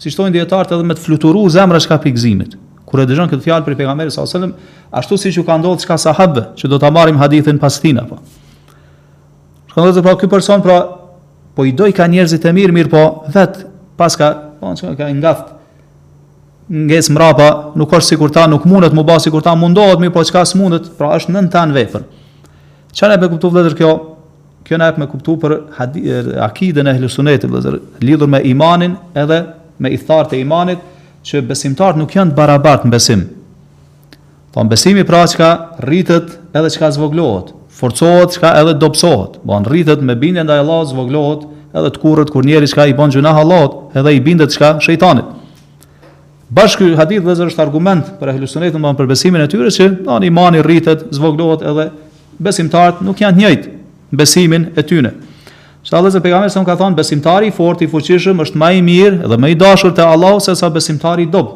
si 0.00 0.12
shtojnë 0.14 0.32
djetartë, 0.38 0.78
edhe 0.78 0.86
me 0.88 0.96
të 0.96 1.04
fluturu 1.04 1.42
zemra 1.52 1.80
shka 1.84 1.98
pikëzimit. 2.06 2.56
Kur 2.88 3.02
e 3.04 3.06
dëgjon 3.10 3.28
këtë 3.30 3.44
fjalë 3.44 3.66
për 3.68 3.76
pejgamberin 3.82 4.10
sa 4.14 4.24
alajhi 4.24 4.54
ashtu 4.98 5.20
siç 5.20 5.36
u 5.36 5.44
ka 5.46 5.58
ndodhur 5.60 5.84
çka 5.84 6.00
sahabë, 6.00 6.46
që 6.58 6.70
do 6.72 6.80
ta 6.82 6.88
marrim 6.90 7.20
hadithin 7.20 7.60
pas 7.62 7.76
tina, 7.82 8.02
po. 8.08 8.18
Shkëndojë 9.70 10.02
pra 10.02 10.16
ky 10.18 10.26
person 10.32 10.64
pra 10.64 10.80
po 11.60 11.66
i 11.68 11.72
doj 11.76 11.92
ka 11.96 12.06
njerëzit 12.08 12.46
e 12.48 12.52
mirë, 12.56 12.72
mirë 12.76 12.88
po 12.88 13.00
vet 13.34 13.64
paska, 14.00 14.30
po 14.60 14.70
çka 14.78 14.94
ka 14.96 15.08
ngaft 15.12 15.50
nges 16.70 17.08
mrapa, 17.10 17.48
nuk 17.76 17.90
është 17.90 18.14
sikur 18.14 18.30
ta 18.32 18.46
nuk 18.48 18.64
mundet, 18.70 18.94
mu 18.94 19.02
ba 19.04 19.16
sikur 19.20 19.42
ta 19.42 19.52
mundohet, 19.58 19.98
mirë 20.00 20.14
po 20.14 20.22
çka 20.24 20.44
s'mundet, 20.48 20.88
pra 20.96 21.10
është 21.18 21.34
nën 21.34 21.48
tan 21.52 21.74
vepër. 21.74 22.04
Çfarë 22.94 23.16
e 23.18 23.28
kuptu 23.32 23.50
vletër 23.52 23.74
kjo? 23.80 23.90
Kjo 24.64 24.78
na 24.78 24.88
e 24.92 25.02
me 25.02 25.08
për 25.12 25.56
er, 25.56 26.30
akiden 26.46 26.86
e 26.86 26.94
hlusunetit, 26.96 27.50
vëzër, 27.50 27.76
lidhur 28.06 28.30
me 28.30 28.40
imanin 28.46 28.94
edhe 29.18 29.40
me 29.82 29.90
i 29.90 29.98
thartë 30.00 30.36
e 30.38 30.44
imanit, 30.46 30.80
që 31.26 31.42
besimtarët 31.50 31.98
nuk 32.00 32.14
janë 32.14 32.30
të 32.32 32.38
barabartë 32.38 32.86
në 32.88 32.94
besim. 32.94 33.26
Thonë, 34.54 34.70
besimi 34.72 35.04
pra 35.06 35.24
që 35.28 35.42
ka 35.42 35.50
rritët 35.84 36.36
edhe 36.56 36.72
që 36.76 36.80
ka 36.86 36.94
zvoglohet 36.96 37.52
forcohet 37.80 38.32
çka 38.32 38.50
edhe 38.60 38.80
dobsohet. 38.80 39.40
Do 39.46 39.52
an 39.56 39.64
rritet 39.70 40.02
me 40.08 40.14
bindje 40.22 40.44
ndaj 40.44 40.60
Allahut, 40.64 40.88
zvoglohet 40.92 41.46
edhe 41.80 41.92
të 41.94 42.00
kurrët 42.02 42.32
kur 42.34 42.46
njeri 42.46 42.68
çka 42.68 42.86
i 42.92 42.94
bën 42.98 43.12
gjuna 43.14 43.32
Allahut, 43.40 43.88
edhe 43.96 44.12
i 44.14 44.20
bindet 44.20 44.52
çka 44.54 44.74
shejtanit. 44.86 45.24
Bashkë 46.52 46.88
ky 46.90 46.96
hadith 46.98 47.22
dhe 47.24 47.46
është 47.48 47.62
argument 47.62 48.06
për 48.20 48.32
ehlusunetin 48.34 48.82
ban 48.82 48.96
për 48.98 49.06
besimin 49.12 49.44
e 49.44 49.48
tyre 49.48 49.70
që 49.72 49.86
an 50.10 50.24
imani 50.26 50.62
rritet, 50.66 51.04
zvoglohet 51.14 51.62
edhe 51.70 51.88
besimtarët 52.42 53.02
nuk 53.06 53.22
janë 53.22 53.38
të 53.38 53.42
njëjtë 53.44 53.74
në 54.10 54.18
besimin 54.20 54.64
e 54.76 54.82
tyre. 54.84 55.12
Sa 55.86 55.96
Allahu 56.02 56.12
se 56.12 56.20
pejgamberi 56.20 56.52
son 56.52 56.66
ka 56.68 56.74
thonë 56.76 56.98
besimtari 57.00 57.48
i 57.48 57.54
fortë 57.56 57.86
i 57.86 57.88
fuqishëm 57.88 58.42
është 58.44 58.60
më 58.60 58.70
i 58.76 58.82
mirë 58.84 59.28
dhe 59.30 59.38
më 59.40 59.52
i 59.54 59.60
dashur 59.62 59.94
te 59.96 60.04
Allahu 60.04 60.42
se 60.44 60.52
sa 60.60 60.68
besimtari 60.74 61.24
i 61.24 61.30
dob. 61.32 61.54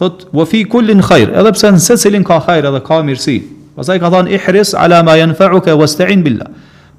Thot 0.00 0.28
wa 0.32 0.46
fi 0.48 0.62
kullin 0.64 1.02
khair, 1.04 1.34
edhe 1.36 1.52
pse 1.52 1.74
në 1.76 2.22
ka 2.30 2.38
khair 2.46 2.70
edhe 2.70 2.80
ka 2.86 3.02
mirësi, 3.04 3.36
Pastaj 3.76 4.00
ka 4.02 4.08
thënë 4.12 4.32
ihris 4.34 4.72
ala 4.74 5.02
ma 5.06 5.14
yanfa'uka 5.18 5.76
wasta'in 5.78 6.24
billah. 6.24 6.48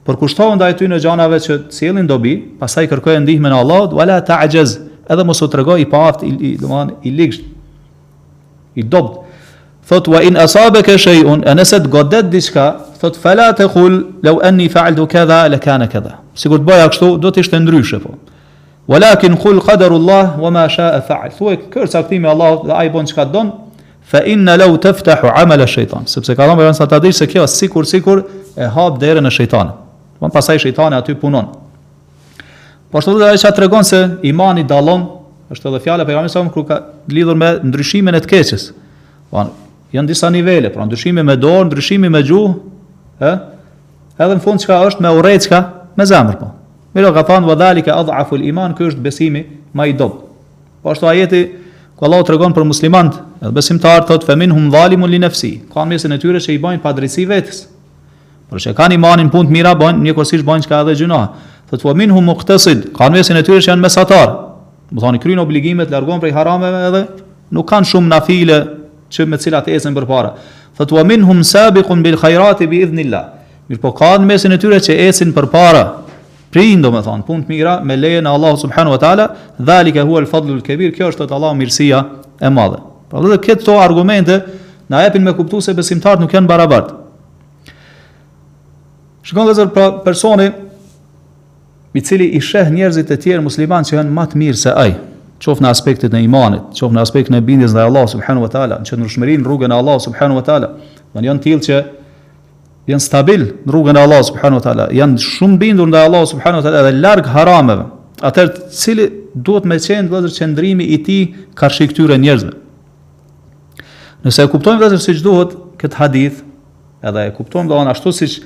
Por 0.07 0.15
kushtohen 0.19 0.57
ndaj 0.59 0.73
ty 0.79 0.87
në 0.89 1.01
gjanave 1.03 1.37
që 1.43 1.57
të 1.67 1.75
sjellin 1.77 2.07
dobi, 2.09 2.35
pastaj 2.59 2.87
kërkoj 2.91 3.19
ndihmën 3.25 3.51
e 3.53 3.57
Allahut 3.61 3.93
wala 3.97 4.19
ta'jaz. 4.25 4.77
Edhe 5.11 5.25
mos 5.27 5.41
u 5.43 5.49
trego 5.51 5.75
i 5.81 5.85
paaft, 5.89 6.23
i 6.23 6.55
domthan 6.59 6.93
i 7.03 7.11
ligj. 7.11 7.41
I 8.79 8.83
dobt. 8.83 9.19
Thot 9.89 10.07
wa 10.07 10.21
in 10.23 10.37
asabaka 10.39 10.95
shay'un 10.97 11.43
anasat 11.43 11.89
qaddat 11.91 12.29
diska, 12.31 12.65
thot 13.01 13.17
fala 13.19 13.51
taqul 13.53 14.05
law 14.23 14.39
anni 14.41 14.69
fa'altu 14.69 15.07
kadha 15.11 15.43
lakana 15.51 15.89
kadha. 15.91 16.21
Sigur 16.35 16.61
të 16.63 16.69
bëja 16.69 16.87
kështu, 16.93 17.09
do 17.19 17.29
të 17.31 17.43
ishte 17.43 17.59
ndryshe 17.59 17.99
po. 17.99 18.15
Walakin 18.87 19.35
qul 19.37 19.59
qadarullah 19.61 20.37
wama 20.39 20.65
sha'a 20.71 21.03
fa'al. 21.05 21.35
Thuaj 21.35 21.67
kërcaktimi 21.73 22.25
i 22.29 22.31
Allahut 22.31 22.63
dhe 22.69 22.73
ai 22.79 22.87
bën 22.93 23.11
çka 23.11 23.25
don, 23.33 23.51
fa 24.11 24.19
inna 24.29 24.55
law 24.59 24.75
taftahu 24.87 25.27
amala 25.41 25.65
shaytan 25.75 26.03
sepse 26.15 26.33
ka 26.39 26.47
dhënë 26.49 26.73
sa 26.79 26.87
ta 26.91 26.99
dish 27.05 27.19
se 27.21 27.27
kjo 27.31 27.45
sikur 27.47 27.87
sikur 27.91 28.19
e 28.59 28.67
hap 28.75 28.97
derën 28.99 29.27
e 29.27 29.31
shejtanit 29.31 29.77
do 30.21 30.27
të 30.29 30.33
pasaj 30.35 30.57
shejtani 30.63 30.97
aty 30.99 31.15
punon 31.21 31.47
po 32.91 32.99
ashtu 32.99 33.13
edhe 33.15 33.29
ajo 33.35 33.51
tregon 33.59 33.87
se 33.87 34.01
imani 34.31 34.65
dallon 34.73 35.05
është 35.55 35.71
edhe 35.71 35.79
fjala 35.85 36.05
pejgamberit 36.09 36.33
sa 36.35 36.43
kur 36.55 36.65
ka 36.67 36.77
lidhur 37.07 37.39
me 37.39 37.53
ndryshimin 37.69 38.17
e 38.19 38.23
të 38.25 38.31
keqes 38.33 38.67
do 38.73 38.75
po 39.31 39.45
janë 39.95 40.11
disa 40.11 40.29
nivele 40.37 40.73
pra 40.75 40.85
ndryshimi 40.89 41.23
me 41.23 41.37
dorë 41.45 41.69
ndryshimi 41.69 42.11
me 42.11 42.21
gjuhë 42.31 43.29
ë 43.29 43.33
edhe 44.25 44.33
në 44.33 44.43
fund 44.47 44.65
çka 44.65 44.81
është 44.89 45.07
me 45.07 45.15
urrecka 45.21 45.63
me 45.95 46.05
zemër 46.13 46.37
po 46.41 46.51
mirë 46.97 47.15
ka 47.15 47.23
thënë 47.31 47.51
wadhalika 47.53 47.95
adhaful 48.03 48.43
iman 48.51 48.75
ky 48.75 48.91
është 48.91 49.07
besimi 49.07 49.45
më 49.75 49.89
i 49.93 49.99
dobët 50.03 50.29
po 50.83 50.95
ashtu 50.95 51.07
ajeti 51.15 51.45
Ku 52.01 52.07
Allahu 52.09 52.25
tregon 52.25 52.49
për 52.55 52.63
muslimanët, 52.65 53.17
edhe 53.45 53.49
besimtar 53.53 53.99
thot 54.09 54.23
femin 54.25 54.49
hum 54.49 54.71
zalimun 54.73 55.11
li 55.13 55.19
nafsi. 55.21 55.51
Ka 55.73 55.83
mesin 55.85 56.15
e 56.15 56.17
tyre 56.17 56.39
që 56.41 56.55
i 56.55 56.61
bajnë 56.63 56.81
padrejsi 56.81 57.27
vetes. 57.29 57.59
Por 58.49 58.57
që 58.57 58.73
kanë 58.79 58.97
imanin 58.97 59.29
punë 59.29 59.51
të 59.51 59.53
mira, 59.53 59.75
bajnë 59.77 60.01
njëkohësisht 60.07 60.47
bajnë 60.47 60.65
çka 60.65 60.79
edhe 60.81 60.95
gjëna. 61.03 61.19
Thot 61.69 61.85
wa 61.85 61.93
minhum 62.01 62.25
muqtasid. 62.25 62.87
Ka 62.97 63.11
mesin 63.13 63.37
e 63.37 63.43
tyre 63.45 63.61
që 63.61 63.69
janë 63.75 63.85
mesatar. 63.85 64.31
Do 64.89 65.03
thoni 65.03 65.21
kryen 65.21 65.43
obligimet, 65.45 65.93
largohen 65.93 66.23
prej 66.25 66.33
harameve 66.39 66.81
edhe 66.87 67.03
nuk 67.53 67.69
kanë 67.69 67.91
shumë 67.93 68.09
nafile 68.15 68.57
që 69.13 69.27
me 69.29 69.37
cilat 69.45 69.69
ecën 69.69 69.93
përpara. 70.01 70.33
Thot 70.79 70.97
wa 70.97 71.05
minhum 71.05 71.45
sabiqun 71.45 72.01
bil 72.03 72.17
khairati 72.17 72.65
bi 72.67 72.81
idhnillah. 72.81 73.27
Mirpo 73.69 73.93
kanë 74.01 74.25
mesën 74.33 74.57
e 74.57 74.57
tyre 74.59 74.81
që 74.81 74.97
ecin 75.05 75.37
përpara 75.37 75.85
prindo 76.51 76.91
me 76.91 76.99
thonë, 77.03 77.23
punë 77.27 77.45
të 77.47 77.51
mira, 77.53 77.75
me 77.87 77.95
leje 77.99 78.19
e 78.23 78.27
Allahu 78.29 78.57
subhanu 78.59 78.91
wa 78.93 78.99
ta'ala, 79.01 79.27
dhali 79.57 79.93
ka 79.95 80.03
huar 80.07 80.25
fadlu 80.29 80.57
lë 80.59 80.65
kebir, 80.67 80.93
kjo 80.97 81.07
është 81.13 81.29
të 81.29 81.37
Allahu 81.37 81.57
mirësia 81.61 82.01
e 82.43 82.49
madhe. 82.53 82.81
Pra 83.11 83.21
dhe 83.23 83.37
këtë 83.45 83.65
to 83.69 83.77
argumente, 83.79 84.39
na 84.91 85.03
epin 85.07 85.23
me 85.23 85.33
kuptu 85.37 85.61
se 85.63 85.71
besimtarët 85.77 86.19
nuk 86.21 86.33
janë 86.35 86.49
barabartë. 86.51 86.97
Shkën 89.29 89.47
dhe 89.47 89.55
zërë 89.61 89.73
pra 89.75 89.85
personi, 90.05 90.49
mi 91.93 92.01
cili 92.07 92.29
i 92.37 92.41
sheh 92.43 92.67
njerëzit 92.71 93.11
e 93.11 93.17
tjerë 93.23 93.45
musliman 93.45 93.87
që 93.87 93.97
janë 93.99 94.15
matë 94.17 94.39
mirë 94.43 94.59
se 94.65 94.75
ajë, 94.83 94.99
qoftë 95.43 95.63
në 95.65 95.71
aspektet 95.71 96.13
e 96.15 96.21
imanit, 96.27 96.67
qoftë 96.75 96.97
në 96.97 97.03
aspektin 97.05 97.39
e 97.39 97.43
bindjes 97.47 97.75
ndaj 97.75 97.87
Allahut 97.87 98.13
subhanahu 98.17 98.47
wa 98.47 98.51
taala, 98.51 98.81
në 98.81 98.89
çndrushmërinë 98.91 99.47
rrugën 99.47 99.71
e 99.71 99.77
Allahut 99.79 100.03
subhanahu 100.03 100.39
wa 100.41 100.45
taala. 100.49 100.71
Do 101.13 101.23
janë 101.25 101.43
tillë 101.45 101.65
që 101.67 101.79
janë 102.91 103.03
stabil 103.05 103.43
në 103.65 103.71
rrugën 103.71 103.97
e 103.97 104.03
Allah 104.03 104.21
subhanu 104.27 104.59
wa 104.59 104.63
ta'ala, 104.65 104.85
janë 104.95 105.19
shumë 105.21 105.57
bindur 105.61 105.89
në 105.91 106.01
Allah 106.07 106.23
subhanu 106.29 106.61
wa 106.61 106.63
ta'ala 106.65 106.81
dhe 106.87 106.93
largë 107.01 107.33
harameve, 107.35 107.85
atër 108.27 108.51
cili 108.75 109.05
duhet 109.47 109.67
me 109.69 109.77
qenë 109.83 110.11
vëzër 110.11 110.35
qëndrimi 110.39 110.87
i 110.95 110.97
ti 111.05 111.17
karshi 111.59 111.87
këtyre 111.91 112.17
njerëzve. 112.21 112.53
Nëse 114.25 114.45
e 114.45 114.51
kuptojmë 114.53 114.81
vëzër 114.83 115.01
si 115.03 115.15
që 115.19 115.25
duhet 115.25 115.53
këtë 115.81 116.01
hadith, 116.01 116.41
edhe 117.07 117.27
e 117.29 117.33
kuptojmë 117.37 117.69
dhe 117.71 117.79
anë 117.81 117.93
ashtu 117.95 118.13
si 118.17 118.29
që 118.33 118.43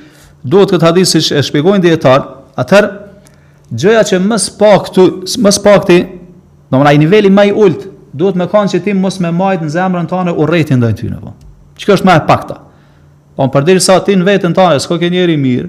duhet 0.53 0.75
këtë 0.75 0.87
hadith 0.89 1.11
si 1.11 1.23
që 1.29 1.39
e 1.41 1.45
shpegojnë 1.49 1.83
djetarë, 1.83 2.29
atër 2.61 2.89
gjëja 3.75 4.05
që 4.11 4.21
mës 4.25 4.49
pak 4.59 4.91
të, 4.95 5.07
mës 5.43 5.61
pak 5.65 5.89
të, 5.89 5.99
do 6.71 6.83
i 6.91 6.97
niveli 6.99 7.31
duhet 8.15 8.37
me 8.39 8.45
kanë 8.47 8.71
që 8.71 8.79
ti 8.85 8.91
mos 8.95 9.17
me 9.19 9.27
majtë 9.35 9.65
në 9.67 9.71
zemrën 9.73 10.07
tane 10.07 10.31
u 10.39 10.43
ndaj 10.47 10.93
ty 10.95 11.05
në 11.11 11.17
po. 11.25 11.33
e 11.75 12.27
pakta? 12.27 12.64
Po 13.35 13.43
në 13.43 13.51
përderi 13.51 13.81
sa 13.83 13.97
ti 14.03 14.13
në 14.15 14.23
vetën 14.29 14.53
ta 14.55 14.69
e 14.75 14.79
s'ko 14.79 14.95
ke 15.01 15.09
njeri 15.11 15.35
mirë, 15.37 15.67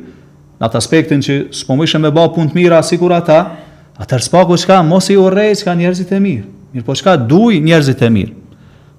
në 0.61 0.67
atë 0.69 0.79
aspektin 0.79 1.23
që 1.23 1.37
s'po 1.55 1.75
më 1.77 1.89
ishe 1.89 1.99
me 2.03 2.12
ba 2.14 2.29
punë 2.31 2.53
të 2.53 2.59
mira 2.61 2.79
si 2.87 2.99
kur 3.01 3.11
ata, 3.14 3.41
atër 4.01 4.23
s'pako 4.29 4.59
shka 4.62 4.79
mos 4.87 5.09
i 5.11 5.17
urrej 5.19 5.57
që 5.59 5.67
ka 5.67 5.75
njerëzit 5.75 6.12
e 6.14 6.21
mirë, 6.23 6.45
mirë 6.77 6.87
po 6.87 6.95
shka 6.97 7.17
duj 7.27 7.59
njerëzit 7.64 8.05
e 8.07 8.11
mirë. 8.14 8.37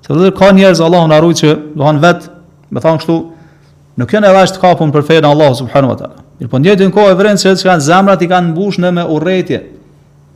Se 0.03 0.11
vëllër 0.11 0.35
ka 0.35 0.51
njerëz 0.57 0.83
Allah 0.83 1.07
në 1.09 1.15
arruj 1.17 1.37
që 1.43 1.53
dohan 1.79 2.01
vetë, 2.03 2.29
me 2.75 2.83
thonë 2.83 3.01
kështu, 3.03 3.15
nuk 4.01 4.13
jenë 4.17 4.29
edhe 4.33 4.43
ashtë 4.43 4.61
kapun 4.65 4.91
për 4.93 5.07
fejnë 5.11 5.31
Allah 5.31 5.55
subhanu 5.61 5.93
wa 5.93 5.95
ta'la. 6.01 6.25
Mirë 6.41 6.51
po 6.51 6.59
njëtë 6.61 6.89
në 6.89 6.95
kohë 6.97 7.15
e 7.15 7.17
vërën 7.21 7.39
që, 7.45 7.55
që 7.63 7.69
kanë 7.71 7.87
zemrat 7.87 8.27
i 8.27 8.31
kanë 8.33 8.51
mbush 8.51 8.81
në 8.83 8.91
me 8.99 9.07
urejtje, 9.15 9.61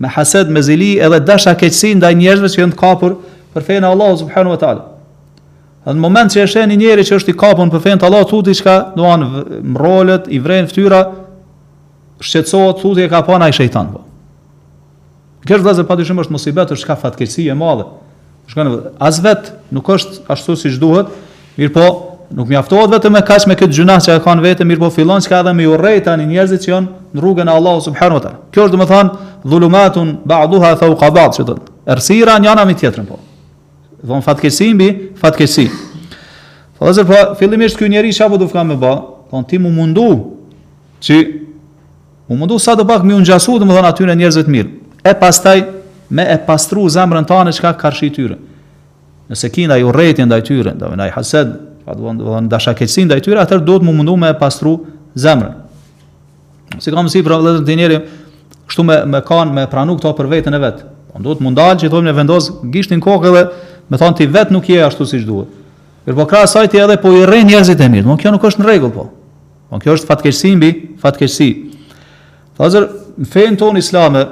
me 0.01 0.07
haset, 0.15 0.47
me 0.49 0.63
zili, 0.65 0.93
edhe 1.03 1.19
dasha 1.19 1.51
keqësi 1.59 1.93
ndaj 1.99 2.15
njerëzve 2.23 2.53
që 2.55 2.63
jenë 2.63 2.75
të 2.77 2.79
kapur 2.81 3.19
për 3.53 3.67
fejnë 3.69 3.91
Allah 3.91 4.15
subhanu 4.23 4.55
wa 4.55 4.59
ta'la. 4.63 4.90
Në 5.85 5.95
moment 5.97 6.29
që 6.29 6.43
e 6.43 6.49
shenë 6.49 6.75
një 6.75 6.77
njeri 6.77 7.05
që 7.07 7.15
është 7.17 7.31
i 7.33 7.37
kapën 7.41 7.71
për 7.73 7.81
fenë 7.81 8.01
të 8.03 8.07
Allah, 8.07 8.25
të 8.29 8.37
uti 8.37 8.53
që 8.59 8.65
ka 8.67 8.75
doanë 8.93 9.29
mrollet, 9.73 10.27
i 10.29 10.37
vrejnë 10.39 10.69
ftyra, 10.69 10.99
shqetsohet, 12.21 12.81
të 12.81 12.85
uti 12.91 13.05
e 13.07 13.09
ka 13.09 13.23
pana 13.25 13.47
i 13.49 13.55
shejtan, 13.57 13.89
Në 15.41 15.49
kështë 15.49 15.63
dhe 15.65 15.71
zë 15.79 15.83
pa 15.89 15.95
të 15.97 16.03
shumë 16.05 16.21
është 16.21 16.33
mosibet, 16.35 16.69
është 16.75 16.85
ka 16.85 16.95
fatkeqësi 17.01 17.47
e 17.49 17.55
madhe. 17.57 17.87
As 19.01 19.17
vetë 19.25 19.55
nuk 19.73 19.87
është 19.89 20.19
ashtu 20.29 20.53
si 20.61 20.69
shduhet, 20.75 21.09
mirë 21.57 21.73
po 21.73 21.85
nuk 22.37 22.45
mi 22.51 22.59
aftohet 22.59 22.93
vetë 22.93 23.09
me 23.09 23.23
kash 23.25 23.47
me 23.49 23.57
këtë 23.57 23.73
gjunat 23.79 24.05
që 24.05 24.11
e 24.13 24.19
ka 24.21 24.25
kanë 24.27 24.45
vetë, 24.45 24.67
mirë 24.69 24.83
po 24.83 24.91
filon 24.93 25.17
që 25.25 25.31
ka 25.33 25.39
edhe 25.41 25.55
me 25.57 25.65
ju 25.65 25.73
rejta 25.81 26.13
një 26.21 26.29
njerëzit 26.29 26.67
që 26.67 26.71
janë 26.75 26.93
në 27.17 27.25
rrugën 27.25 27.49
e 27.49 27.57
Allah 27.57 27.81
subhanu 27.87 28.21
të. 28.21 28.33
Kjo 28.53 28.67
është 28.67 28.75
dhe 28.77 28.83
me 28.83 28.89
thanë, 28.93 29.25
dhulumatun 29.49 30.13
ba'duha 30.29 30.75
e 30.75 30.79
thau 30.83 30.93
që 30.93 31.49
dhe 31.49 31.57
ersira 31.89 32.37
njana 32.39 32.69
tjetërën 32.69 33.09
po 33.09 33.17
von 34.03 34.21
fatkesi 34.21 34.73
mbi 34.73 35.11
fatkesi. 35.17 35.69
Fazer 36.79 37.03
po 37.05 37.11
pra, 37.13 37.35
fillimisht 37.35 37.77
ky 37.77 37.89
njeri 37.89 38.13
çapo 38.13 38.37
do 38.37 38.47
fkam 38.47 38.67
me 38.67 38.75
ba, 38.75 39.01
von 39.31 39.43
ti 39.43 39.59
mu 39.59 39.69
mundu 39.69 40.37
që 41.01 41.41
mu 42.29 42.35
mundu 42.37 42.59
sa 42.59 42.75
të 42.75 42.85
pak 42.87 43.03
më 43.03 43.13
unjasu 43.15 43.59
do 43.59 43.65
më 43.65 43.77
aty 43.83 44.05
në 44.05 44.15
njerëz 44.15 44.37
të 44.45 44.49
mirë. 44.51 44.69
E 45.03 45.13
pastaj 45.19 45.61
me 46.09 46.23
e 46.33 46.37
pastru 46.47 46.85
zemrën 46.89 47.25
tonë 47.27 47.53
çka 47.57 47.73
karshi 47.77 48.07
rshi 48.09 48.15
tyre. 48.15 48.37
Nëse 49.29 49.49
kinda 49.49 49.75
ju 49.77 49.91
rreti 49.91 50.23
ndaj 50.25 50.41
tyre, 50.43 50.73
do 50.75 50.85
vënai 50.91 51.09
hased, 51.11 51.47
pa 51.85 51.93
do 51.93 52.03
të 52.13 52.47
dasha 52.47 52.73
ke 52.73 52.85
ndaj 52.85 53.21
tyre, 53.21 53.39
atëherë 53.41 53.65
do 53.65 53.77
të 53.79 53.83
mu 53.85 53.93
mundu 53.93 54.15
me 54.17 54.29
e 54.29 54.37
pastru 54.39 54.79
zemrën. 55.15 55.53
Si 56.79 56.91
kam 56.91 57.09
si 57.09 57.23
pra 57.23 57.37
vëllezër 57.37 57.65
të 57.65 57.75
njëri, 57.77 57.97
kështu 58.69 58.83
me 58.83 59.05
me 59.05 59.21
kanë 59.21 59.53
me 59.53 59.65
pranu 59.69 59.95
këto 59.97 60.13
për 60.17 60.27
veten 60.29 60.53
e 60.53 60.59
vet. 60.59 60.85
Po, 61.13 61.19
do 61.19 61.33
të 61.35 61.43
mundal 61.43 61.75
që 61.75 61.89
thonë 61.91 62.13
vendos 62.15 62.51
gishtin 62.71 63.01
kokë 63.03 63.33
dhe 63.33 63.43
me 63.89 63.97
thonë 63.99 64.17
ti 64.17 64.27
vetë 64.29 64.53
nuk 64.53 64.69
je 64.69 64.81
ashtu 64.85 65.05
si 65.07 65.19
që 65.21 65.27
duhet. 65.27 65.57
Por 66.05 66.25
po 66.25 66.41
ti 66.67 66.79
edhe 66.81 66.95
po 66.97 67.11
i 67.13 67.25
rejnë 67.29 67.51
njerëzit 67.51 67.81
e 67.81 67.87
mirë, 67.95 68.07
më 68.09 68.17
kjo 68.21 68.31
nuk 68.33 68.45
është 68.47 68.61
në 68.63 68.67
rregull 68.67 68.93
po. 68.95 69.07
Më 69.71 69.81
kjo 69.83 69.93
është 69.97 70.09
fatkeqësi 70.09 70.51
mbi, 70.57 70.69
fatkeqësi. 71.01 71.49
Thazër, 72.57 72.87
në 73.21 73.29
fejnë 73.29 73.59
tonë 73.61 73.81
islame, 73.83 74.23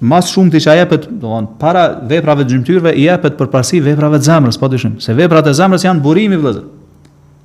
mas 0.00 0.30
shumë 0.32 0.54
ti 0.54 0.62
që 0.64 0.70
a 0.72 0.78
jepet, 0.78 1.04
thon 1.20 1.50
para 1.60 1.82
veprave 2.08 2.46
gjymtyrve 2.48 2.94
i 2.96 3.04
jepet 3.10 3.36
për 3.38 3.50
parësi 3.52 3.82
veprave 3.84 4.18
të 4.22 4.30
zemrës, 4.30 4.58
po 4.60 4.70
dyshim. 4.72 4.96
se 5.00 5.14
veprat 5.14 5.46
e 5.46 5.52
zemrës 5.52 5.84
janë 5.84 6.00
burimi 6.00 6.36
vëzër. 6.40 6.64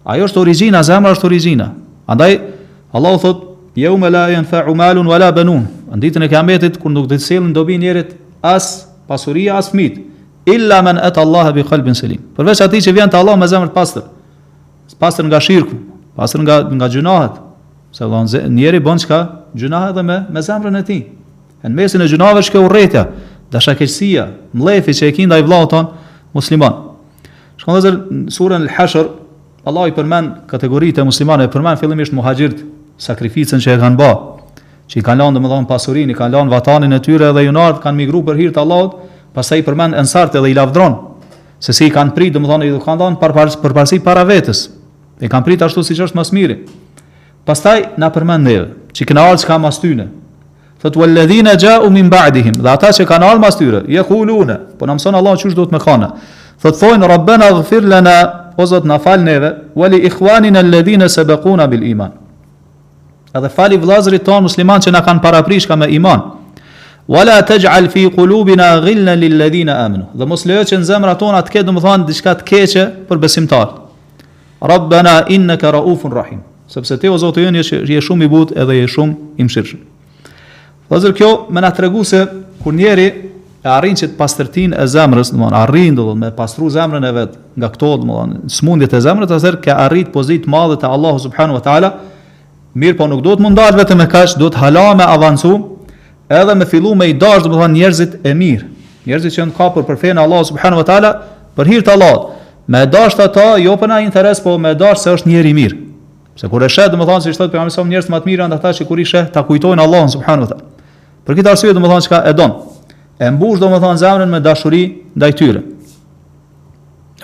Ajo 0.05 0.23
është 0.31 0.39
origina, 0.39 0.81
zemrë 0.83 1.11
është 1.11 1.25
origina. 1.27 1.73
Andaj, 2.07 2.39
Allah 2.93 3.11
o 3.11 3.17
thot, 3.19 3.41
je 3.75 3.89
më 3.89 4.09
la 4.09 4.29
e 4.31 4.39
në 4.39 4.45
fe 4.47 4.63
umalun, 4.71 5.07
u 5.07 5.17
la 5.19 5.31
benun. 5.31 5.67
Në 5.91 5.99
ditën 5.99 6.23
e 6.23 6.29
nuk 6.83 7.07
do 7.07 7.15
të 7.15 7.19
selën 7.19 7.51
dobi 7.53 7.77
njerit, 7.77 8.15
as 8.41 8.87
pasuria, 9.07 9.57
as 9.57 9.73
mitë 9.73 10.14
illa 10.45 10.81
men 10.81 10.97
et 11.01 11.17
Allah 11.17 11.51
bi 11.53 11.63
qalbin 11.65 11.95
selim. 11.97 12.21
Përveç 12.37 12.61
atij 12.63 12.83
që 12.85 12.93
vjen 12.93 13.09
te 13.11 13.17
Allah 13.17 13.35
me 13.39 13.47
zemër 13.49 13.71
të 13.73 13.75
pastër. 13.75 14.05
Pastër 14.99 15.25
nga 15.27 15.39
shirku, 15.41 15.75
pastër 16.15 16.43
nga 16.45 16.59
nga 16.69 16.89
gjunahet. 16.93 17.39
Se 17.91 18.03
Allah 18.05 18.23
njeri 18.49 18.79
bën 18.79 18.97
çka 19.03 19.19
gjunahet 19.55 19.95
edhe 19.95 20.03
me 20.03 20.21
me 20.29 20.41
zemrën 20.41 20.75
e 20.79 20.83
tij. 20.83 21.03
Në 21.65 21.73
mesin 21.73 22.01
e 22.01 22.07
gjunave 22.07 22.43
është 22.43 22.53
kjo 22.53 22.61
urrëtia, 22.67 23.07
dashakëqësia, 23.51 24.25
mllëfi 24.53 24.93
që 24.93 25.07
e 25.09 25.15
ka 25.17 25.25
ndaj 25.25 25.41
vllahut 25.47 25.69
ton 25.69 25.85
musliman. 26.35 26.75
Shkon 27.57 27.79
dhe 27.81 27.91
surën 28.37 28.67
Al-Hashr, 28.67 29.07
Allah 29.65 29.87
i 29.89 29.95
përmen 29.95 30.25
kategoritë 30.45 31.01
e 31.01 31.07
muslimanëve, 31.09 31.49
përmen 31.49 31.77
fillimisht 31.81 32.13
muhaxhirët, 32.13 32.61
sakrificën 33.01 33.57
që 33.57 33.73
e 33.79 33.79
kanë 33.81 33.97
bërë 33.97 34.23
që 34.89 34.99
i 35.01 35.01
kanë 35.01 35.17
lënë 35.21 35.33
dhe 35.39 35.43
më 35.49 35.65
pasurin, 35.65 36.09
i 36.13 36.13
kanë 36.13 36.35
lënë 36.37 36.51
vatanin 36.53 36.93
e 36.93 36.99
tyre 37.01 37.31
dhe 37.33 37.41
junarët, 37.47 37.79
kanë 37.81 37.97
migru 38.05 38.21
për 38.27 38.37
hirtë 38.41 38.61
Allahot, 38.61 38.99
pastaj 39.37 39.61
përmend 39.67 39.97
ensart 39.99 40.37
edhe 40.39 40.49
i 40.53 40.57
lavdron 40.57 40.95
se 41.59 41.73
si 41.73 41.87
i 41.89 41.93
kanë 41.93 42.13
prit, 42.15 42.33
domethënë 42.35 42.67
i 42.67 42.73
kanë 42.83 43.01
dhënë 43.03 43.21
par 43.21 43.33
par 43.35 43.51
për 43.61 43.73
parësi 43.75 43.99
para 44.03 44.23
vetës. 44.27 44.65
E 45.23 45.29
kanë 45.31 45.45
prit 45.47 45.63
ashtu 45.65 45.83
siç 45.87 46.01
është 46.07 46.19
më 46.19 46.23
smiri. 46.29 46.57
Pastaj 47.47 47.85
na 48.01 48.09
përmend 48.13 48.45
neve, 48.47 48.67
që 48.95 49.07
kanë 49.11 49.23
ardhur 49.23 49.43
çka 49.45 49.57
mas 49.63 49.79
tyne. 49.81 50.07
Thot 50.83 50.97
wal 50.99 51.13
ladhina 51.15 51.53
ja'u 51.59 51.89
min 51.91 52.09
ba'dihim, 52.11 52.59
dha 52.61 52.73
ata 52.75 52.91
që 52.95 53.07
kanë 53.09 53.25
ardhur 53.27 53.43
mas 53.45 53.57
tyre, 53.59 53.83
yaquluna, 53.91 54.57
po 54.79 54.85
na 54.87 54.95
mëson 54.99 55.15
Allah 55.15 55.37
çu 55.39 55.47
të 55.55 55.71
më 55.73 55.81
kanë. 55.83 56.09
Thot 56.61 56.79
thojnë 56.81 57.09
rabbana 57.11 57.47
ighfir 57.55 57.83
lana 57.87 58.17
o 58.57 58.65
zot 58.67 58.85
na 58.87 58.99
fal 58.99 59.23
neve 59.23 59.51
wali 59.75 60.03
ikhwanina 60.07 60.59
alladhina 60.63 61.09
sabaquna 61.09 61.67
bil 61.71 61.83
iman. 61.91 62.11
Edhe 63.35 63.49
fali 63.51 63.77
vëllezërit 63.79 64.23
ton 64.23 64.41
musliman 64.47 64.79
që 64.83 64.91
na 64.95 65.01
kanë 65.03 65.23
paraprishka 65.23 65.75
me 65.75 65.89
iman 65.99 66.34
wala 67.07 67.37
taj'al 67.45 67.87
fi 67.93 68.07
qulubina 68.09 68.79
ghillan 68.83 69.19
lil 69.19 69.37
ladina 69.37 69.75
amanu 69.85 70.25
mos 70.27 70.45
lejo 70.49 70.63
që 70.71 70.79
në 70.81 70.87
zemrat 70.89 71.19
tona 71.21 71.41
të 71.45 71.53
ketë 71.53 71.67
domethën 71.69 72.05
diçka 72.07 72.33
të 72.39 72.45
keqe 72.49 72.85
për 73.09 73.19
besimtarët 73.21 74.63
rabbana 74.71 75.19
innaka 75.29 75.71
raufun 75.77 76.13
rahim 76.15 76.39
sepse 76.67 76.97
ti 76.97 77.09
o 77.13 77.17
zoti 77.21 77.45
jeni 77.45 77.61
je 77.61 78.01
shumë 78.01 78.25
i 78.25 78.31
butë 78.31 78.57
edhe 78.63 78.79
je 78.81 78.87
shumë 78.95 79.13
i 79.37 79.45
dhe 80.89 80.97
zërë 81.01 81.17
kjo 81.17 81.29
më 81.53 81.61
na 81.65 81.69
tregu 81.73 82.03
se 82.05 82.19
kur 82.63 82.73
njëri 82.73 83.05
e 83.65 83.69
arrin 83.73 83.97
që 83.97 84.11
të 84.11 84.17
pastërtin 84.19 84.73
e 84.77 84.83
zemrës, 84.85 85.31
arrin 85.65 85.95
do 85.97 86.11
me 86.15 86.29
pastru 86.31 86.67
zemrën 86.69 87.01
e 87.07 87.11
vet 87.11 87.37
nga 87.57 87.69
këto 87.73 87.89
do 87.95 88.19
të 88.45 88.53
smundjet 88.53 88.93
e 88.93 88.99
zemrës, 89.01 89.31
atëherë 89.33 89.61
ke 89.63 89.73
arrit 89.73 90.11
pozitë 90.13 90.45
të 90.45 90.51
madhe 90.53 90.75
te 90.77 90.85
Allahu 90.85 91.17
subhanahu 91.23 91.57
wa 91.57 91.63
taala. 91.65 91.89
Mirë, 92.77 92.97
po 92.99 93.07
nuk 93.09 93.23
do 93.25 93.33
të 93.33 93.41
mundar 93.41 93.73
vetëm 93.73 93.97
me 94.03 94.05
kaq, 94.05 94.37
duhet 94.37 94.57
hala 94.61 94.93
me 94.95 95.03
avancu 95.09 95.57
edhe 96.29 96.53
me 96.55 96.65
fillu 96.65 96.95
me 96.95 97.05
i 97.09 97.13
dash 97.13 97.43
dhe 97.43 97.49
më 97.51 97.59
thonë 97.59 97.73
njerëzit 97.77 98.13
e 98.25 98.31
mirë, 98.33 98.65
njerëzit 99.05 99.35
që 99.37 99.45
në 99.49 99.55
kapur 99.57 99.85
për 99.85 99.99
fejnë 100.01 100.21
Allah 100.23 100.43
subhanu 100.49 100.79
wa 100.81 100.85
ta'ala, 100.87 101.11
për 101.57 101.69
hirtë 101.71 101.93
Allah, 101.93 102.31
me 102.67 102.85
dash 102.89 103.13
të 103.19 103.27
ta, 103.35 103.47
jo 103.61 103.75
për 103.77 103.91
na 103.91 103.99
interes, 104.03 104.41
po 104.41 104.57
me 104.57 104.73
dash 104.75 105.03
se 105.05 105.13
është 105.17 105.29
njerë 105.29 105.51
i 105.51 105.57
mirë, 105.59 105.77
se 106.41 106.49
kur 106.49 106.65
e 106.65 106.69
shetë 106.69 106.93
dhe 106.95 107.01
më 107.03 107.07
thonë, 107.11 107.23
si 107.27 107.35
shtetë 107.35 107.53
për 107.53 107.61
jamësëm 107.61 107.91
njerëzit 107.93 108.13
më 108.13 108.21
të 108.25 108.31
mirë, 108.31 108.45
anë 108.47 108.57
ata 108.57 108.73
që 108.79 108.87
kur 108.89 108.99
i 108.99 109.05
shetë, 109.05 109.31
ta 109.35 109.43
kujtojnë 109.47 109.83
Allah 109.85 110.07
subhanu 110.13 110.45
wa 110.47 110.49
ta'ala. 110.53 110.67
Për 111.25 111.37
këtë 111.39 111.51
arsye 111.53 111.73
dhe 111.73 111.81
më 111.83 111.91
thonë 111.93 112.05
që 112.07 112.11
ka 112.11 112.21
edon, 112.29 112.55
e 113.21 113.29
mbush 113.37 113.61
dhe 113.61 113.69
më 113.71 113.79
thonë 113.85 114.01
zemrën 114.01 114.33
me 114.33 114.41
dashuri 114.45 114.81
ndaj 115.15 115.33
tyre. 115.37 115.61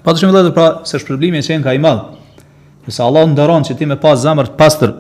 Pa 0.06 0.14
të 0.14 0.22
shumë 0.24 0.46
dhe 0.48 0.54
pra, 0.56 0.68
se 0.90 1.02
shpërblimi 1.02 1.42
e 1.42 1.46
qenë 1.46 1.66
ka 1.66 1.74
i 1.74 1.82
madhë, 1.82 2.14
që 3.68 3.78
ti 3.78 3.86
me 3.86 3.98
pas 3.98 4.18
zemrë 4.24 4.54
të 4.54 4.58
pastër 4.58 4.94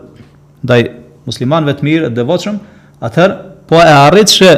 ndaj 0.65 0.81
muslimanëve 1.25 1.73
të 1.79 1.85
mirë, 1.85 2.11
devotshëm, 2.17 2.59
atëherë 3.01 3.60
po 3.71 3.79
e 3.79 3.87
arrit 3.91 4.27
që 4.27 4.49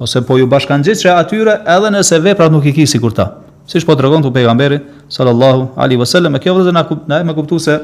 ose 0.00 0.22
po 0.24 0.38
ju 0.40 0.46
bashkan 0.48 0.80
gjithë 0.86 1.04
që 1.04 1.14
atyre 1.20 1.56
edhe 1.74 1.90
nëse 1.92 2.16
veprat 2.24 2.48
nuk 2.52 2.64
i 2.68 2.72
ki 2.72 2.86
si 2.88 3.00
kur 3.02 3.12
ta. 3.12 3.26
Si 3.68 3.76
shpo 3.82 3.92
të 3.92 4.06
regon 4.06 4.22
të 4.24 4.30
pejgamberi, 4.32 4.78
sallallahu 5.12 5.72
ali 5.76 5.98
sallam, 6.08 6.36
e 6.36 6.40
kjo 6.40 6.54
vëzë 6.56 6.72
në 6.72 7.18
e 7.18 7.24
me 7.28 7.34
kuptu 7.36 7.58
se 7.60 7.74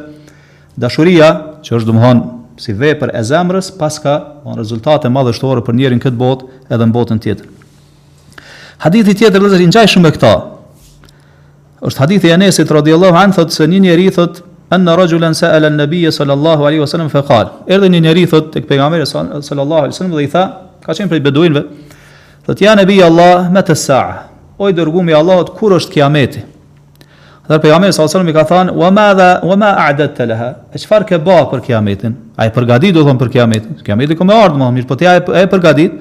dashuria, 0.80 1.28
që 1.64 1.76
është 1.80 1.88
dëmëhon 1.90 2.22
si 2.64 2.72
vepr 2.72 3.12
e 3.12 3.20
zemrës, 3.28 3.68
pas 3.76 3.98
ka 4.00 4.14
në 4.46 4.56
rezultate 4.56 5.10
madhështore 5.12 5.60
për 5.66 5.76
njerin 5.76 6.00
këtë 6.00 6.16
botë 6.20 6.48
edhe 6.72 6.84
në 6.88 6.96
botën 6.96 7.20
tjetër. 7.20 7.44
Hadithi 8.86 9.16
tjetër 9.20 9.44
dhe 9.44 9.52
zërë, 9.52 9.68
në 9.68 9.76
gjaj 9.76 9.86
shumë 9.92 10.08
e 10.08 10.14
këta, 10.16 10.32
është 11.84 12.06
hadithi 12.06 12.32
e 12.32 12.40
nesit, 12.40 12.72
radiallahu 12.72 13.20
anë, 13.20 13.36
thotë 13.36 13.58
se 13.58 13.68
një 13.68 13.84
njeri, 13.84 14.08
thotë, 14.16 14.53
Anna 14.70 14.94
rajulan 14.96 15.34
sa'ala 15.34 15.66
an-nabiyya 15.68 16.08
sallallahu 16.08 16.62
alaihi 16.64 16.80
wasallam 16.80 17.10
fa 17.10 17.22
qala 17.22 17.50
Erdhi 17.68 17.90
ni 17.90 18.00
njeri 18.00 18.26
thot 18.26 18.50
tek 18.52 18.64
pejgamberi 18.66 19.04
sallallahu 19.04 19.80
alaihi 19.90 19.92
wasallam 19.92 20.16
dhe 20.16 20.24
i 20.24 20.26
tha 20.26 20.44
ka 20.84 20.92
qen 20.94 21.08
prej 21.08 21.20
beduinve 21.20 21.64
thot 22.46 22.60
ja 22.64 22.74
nabi 22.74 23.02
Allah 23.02 23.50
mata 23.52 23.74
sa'a 23.74 24.28
O 24.58 24.68
i 24.68 24.72
dërgumi 24.72 25.12
Allahut 25.12 25.52
kur 25.58 25.76
është 25.76 25.92
kiameti 25.92 26.40
Dhe 27.44 27.58
pejgamberi 27.60 27.92
sallallahu 27.92 27.92
alaihi 27.92 28.08
wasallam 28.08 28.32
i 28.32 28.36
ka 28.40 28.44
thënë 28.54 28.72
wa 28.80 28.88
madha 28.90 29.28
wa 29.44 29.56
ma 29.56 29.74
a'dadta 29.84 30.26
laha 30.32 30.48
e 30.72 30.78
çfar 30.78 31.04
ke 31.04 31.20
bë 31.20 31.38
për 31.52 31.60
kiametin 31.68 32.16
ai 32.40 32.48
përgatit 32.50 32.94
do 32.96 33.04
thon 33.04 33.20
për 33.20 33.28
kiametin 33.36 33.84
kiameti 33.84 34.16
ku 34.16 34.24
me 34.24 34.32
ardhmë 34.32 34.72
mirë 34.80 34.88
po 34.88 34.96
ti 34.96 35.06
ai 35.06 35.18
e 35.20 35.44
përgatit 35.44 35.92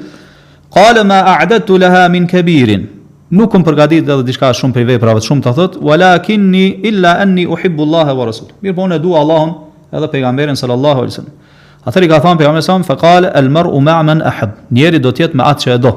qala 0.72 1.04
ma 1.04 1.20
a'dadtu 1.36 1.76
laha 1.80 2.08
min 2.10 2.28
kabirin 2.28 2.88
nuk 3.34 3.52
kam 3.56 3.64
përgatitur 3.66 4.20
edhe 4.20 4.26
diçka 4.28 4.52
shumë 4.54 4.76
prej 4.76 4.86
veprave 4.92 5.22
të 5.24 5.28
shumta 5.32 5.54
thot 5.58 5.78
walakinni 5.82 6.66
illa 6.86 7.16
anni 7.24 7.46
uhibbu 7.50 7.86
Allah 7.88 8.12
wa 8.20 8.28
rasul 8.30 8.52
mirë 8.64 8.76
po 8.78 8.86
ne 8.92 9.00
dua 9.02 9.24
Allahun 9.24 9.54
edhe 9.98 10.10
pejgamberin 10.14 10.60
sallallahu 10.60 11.02
alaihi 11.04 11.16
wasallam 11.16 11.88
atëri 11.92 12.10
ka 12.12 12.20
thënë 12.26 12.42
pejgamberi 12.42 12.66
sa 12.68 12.78
fa 12.90 12.98
qala 13.06 13.32
al 13.40 13.50
mar'u 13.58 13.82
ma 13.88 13.98
man 14.10 14.22
ahab 14.32 14.58
njeri 14.78 15.00
do 15.02 15.10
të 15.12 15.24
jetë 15.26 15.40
me 15.40 15.48
atë 15.50 15.66
që 15.66 15.74
e 15.74 15.78
do 15.86 15.94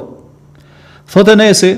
thotë 1.13 1.35
nesi 1.43 1.71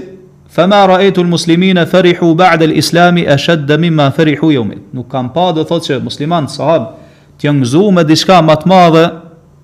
fa 0.55 0.68
ma 0.72 0.80
ra'aytu 0.93 1.26
al 1.26 1.30
muslimina 1.36 1.84
farihu 1.91 2.32
ba'da 2.39 2.66
al 2.70 2.76
islam 2.84 3.20
ashad 3.36 3.70
mimma 3.86 4.07
farihu 4.18 4.53
yawm 4.55 4.72
nuk 4.95 5.12
kam 5.12 5.30
pa 5.36 5.51
do 5.51 5.64
thotë 5.68 5.86
se 5.91 5.99
musliman 6.07 6.47
sahab 6.47 6.93
të 7.39 7.49
janë 7.49 7.62
gëzuar 7.66 7.91
me 7.97 8.03
diçka 8.14 8.39
më 8.47 8.55
të 8.64 8.68
madhe 8.72 9.03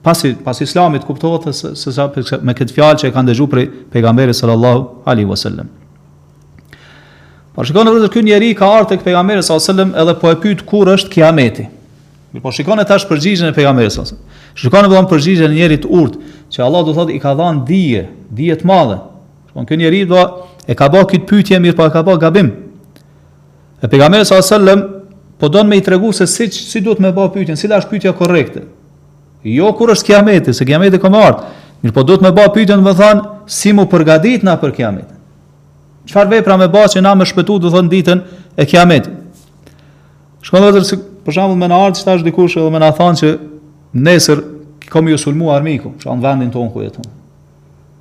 pas 0.05 0.19
pas 0.45 0.59
islamit 0.61 1.07
kuptohet 1.07 1.53
se 1.55 1.91
sa 1.97 2.11
me 2.47 2.53
këtë 2.59 2.75
fjalë 2.75 2.97
që 3.01 3.13
kanë 3.15 3.31
dëgjuar 3.31 3.49
prej 3.55 3.65
pejgamberit 3.95 4.37
sallallahu 4.43 4.85
alaihi 5.11 5.31
wasallam 5.33 5.67
Por 7.55 7.63
shikon 7.65 7.87
edhe 7.87 8.09
ky 8.11 8.19
njerëz 8.21 8.55
ka 8.59 8.67
ardhur 8.67 8.89
tek 8.91 9.03
pejgamberi 9.05 9.39
sa 9.43 9.55
selam 9.63 9.93
edhe 9.95 10.11
po 10.19 10.27
e 10.31 10.35
pyet 10.43 10.65
kur 10.67 10.89
është 10.91 11.07
kiameti. 11.13 11.63
Mirë, 12.35 12.41
po 12.43 12.51
shikon 12.51 12.81
edhe 12.83 12.89
tash 12.89 13.05
përgjigjen 13.07 13.53
e 13.53 13.55
pejgamberit 13.55 13.95
sa 13.95 14.03
selam. 14.03 14.25
Shikon 14.59 14.89
edhe 14.89 15.03
përgjigjen 15.11 15.53
e 15.55 15.55
njerit 15.55 15.87
urt, 15.87 16.17
që 16.51 16.65
Allah 16.67 16.83
do 16.83 16.95
thotë 16.97 17.15
i 17.15 17.21
ka 17.23 17.31
dhënë 17.39 17.63
dije, 17.69 18.01
dije 18.35 18.57
të 18.59 18.67
madhe. 18.67 18.97
Shikon 19.47 19.63
po 19.63 19.69
ky 19.71 19.79
njeri 19.79 20.01
do 20.11 20.25
e 20.67 20.75
ka 20.75 20.89
bë 20.91 21.05
kët 21.13 21.27
pyetje 21.31 21.61
mirë, 21.63 21.77
po 21.79 21.87
e 21.87 21.93
ka 21.95 22.03
bë 22.09 22.17
gabim. 22.25 22.51
E 23.79 23.87
pejgamberi 23.87 24.27
sa 24.27 24.41
selam 24.43 24.83
po 25.39 25.47
don 25.47 25.71
me 25.71 25.79
i 25.79 25.83
tregu 25.83 26.11
se 26.11 26.27
si 26.27 26.51
si 26.51 26.83
duhet 26.83 26.99
me 26.99 27.15
bë 27.15 27.29
pyetjen, 27.37 27.55
cila 27.59 27.79
është 27.79 27.95
pyetja 27.95 28.13
korrekte. 28.19 28.65
Jo 29.47 29.71
kur 29.79 29.95
është 29.95 30.11
kiameti, 30.11 30.51
se 30.53 30.67
kiameti 30.67 30.99
ka 30.99 31.07
marrë. 31.07 31.47
Mirë, 31.85 31.95
po 31.95 32.03
duhet 32.03 32.19
me 32.27 32.35
bë 32.35 32.49
pyetjen, 32.51 32.83
më 32.83 32.97
thon, 32.99 33.23
si 33.47 33.71
mu 33.71 33.87
përgatit 33.87 34.43
na 34.43 34.59
për 34.59 34.75
kiamet. 34.75 35.14
Çfarë 36.05 36.31
vepra 36.37 36.57
më 36.61 36.67
bëhet 36.73 36.95
që 36.95 37.01
na 37.03 37.13
më 37.17 37.25
shpëtu 37.31 37.55
do 37.61 37.71
thon 37.73 37.87
ditën 37.89 38.19
e 38.61 38.65
Kiametit. 38.69 39.09
Shkon 40.45 40.61
vetë 40.67 40.83
se 40.85 40.99
për 41.25 41.33
shembull 41.37 41.57
më 41.63 41.69
na 41.71 41.79
ardh 41.87 42.01
tash 42.05 42.21
dikush 42.27 42.57
edhe 42.61 42.69
më 42.75 42.81
na 42.83 42.91
thon 42.93 43.17
se 43.17 43.31
nesër 43.95 44.43
kam 44.91 45.07
ju 45.09 45.17
sulmu 45.17 45.49
armiku, 45.49 45.95
çka 45.99 46.13
në 46.13 46.21
vendin 46.25 46.51
ton 46.53 46.69
ku 46.69 46.83
jeton. 46.85 47.05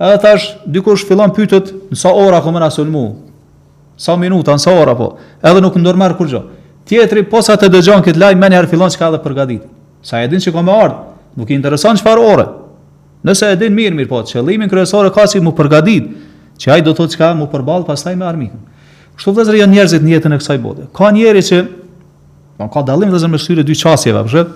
Edhe 0.00 0.18
tash 0.20 0.50
dikush 0.68 1.06
fillon 1.08 1.32
pyetët, 1.32 1.72
sa 1.96 2.12
ora 2.12 2.42
kam 2.44 2.58
na 2.60 2.68
sulmu? 2.70 3.06
Sa 3.96 4.16
minuta, 4.18 4.58
sa 4.58 4.74
ora 4.74 4.94
po. 4.98 5.14
Edhe 5.40 5.62
nuk 5.64 5.78
ndormar 5.80 6.16
kur 6.18 6.28
gjë. 6.28 6.42
Tjetri 6.84 7.24
posa 7.24 7.56
të 7.56 7.70
dëgjon 7.72 8.02
kët 8.04 8.18
lajm 8.20 8.40
më 8.44 8.52
herë 8.58 8.68
fillon 8.68 8.92
çka 8.92 9.08
edhe 9.14 9.22
përgatit. 9.24 9.64
Sa 10.04 10.20
e 10.20 10.28
din 10.28 10.40
se 10.44 10.52
kam 10.52 10.68
ardh, 10.68 10.98
nuk 11.38 11.48
i 11.48 11.56
intereson 11.56 11.96
çfarë 11.96 12.28
ore. 12.34 12.46
Nëse 13.24 13.54
e 13.54 13.56
din 13.56 13.72
mirë 13.72 13.96
mirë 13.96 14.10
po, 14.10 14.20
qëllimin 14.28 14.68
kryesor 14.68 15.08
e 15.08 15.14
ka 15.16 15.24
si 15.30 15.40
më 15.40 15.54
përgatit. 15.56 16.12
Që 16.62 16.70
ai 16.76 16.82
do 16.86 16.92
të 16.94 16.98
thotë 17.02 17.16
çka 17.16 17.30
më 17.38 17.46
përball 17.52 17.86
pastaj 17.88 18.14
me 18.18 18.26
armikun. 18.28 18.60
Kështu 19.18 19.34
vëllezër 19.34 19.56
janë 19.60 19.74
njerëzit 19.76 20.04
në 20.06 20.10
jetën 20.14 20.34
e 20.36 20.40
kësaj 20.42 20.58
bote. 20.62 20.86
Ka 20.94 21.10
njerëz 21.14 21.48
që 21.52 21.58
kanë 22.58 22.68
po, 22.68 22.68
ka 22.76 22.82
dallim 22.86 23.10
vëllezër 23.10 23.30
me 23.32 23.38
syrë 23.42 23.64
dy 23.66 23.74
çasjeve, 23.78 24.22
po 24.26 24.32
shet. 24.32 24.50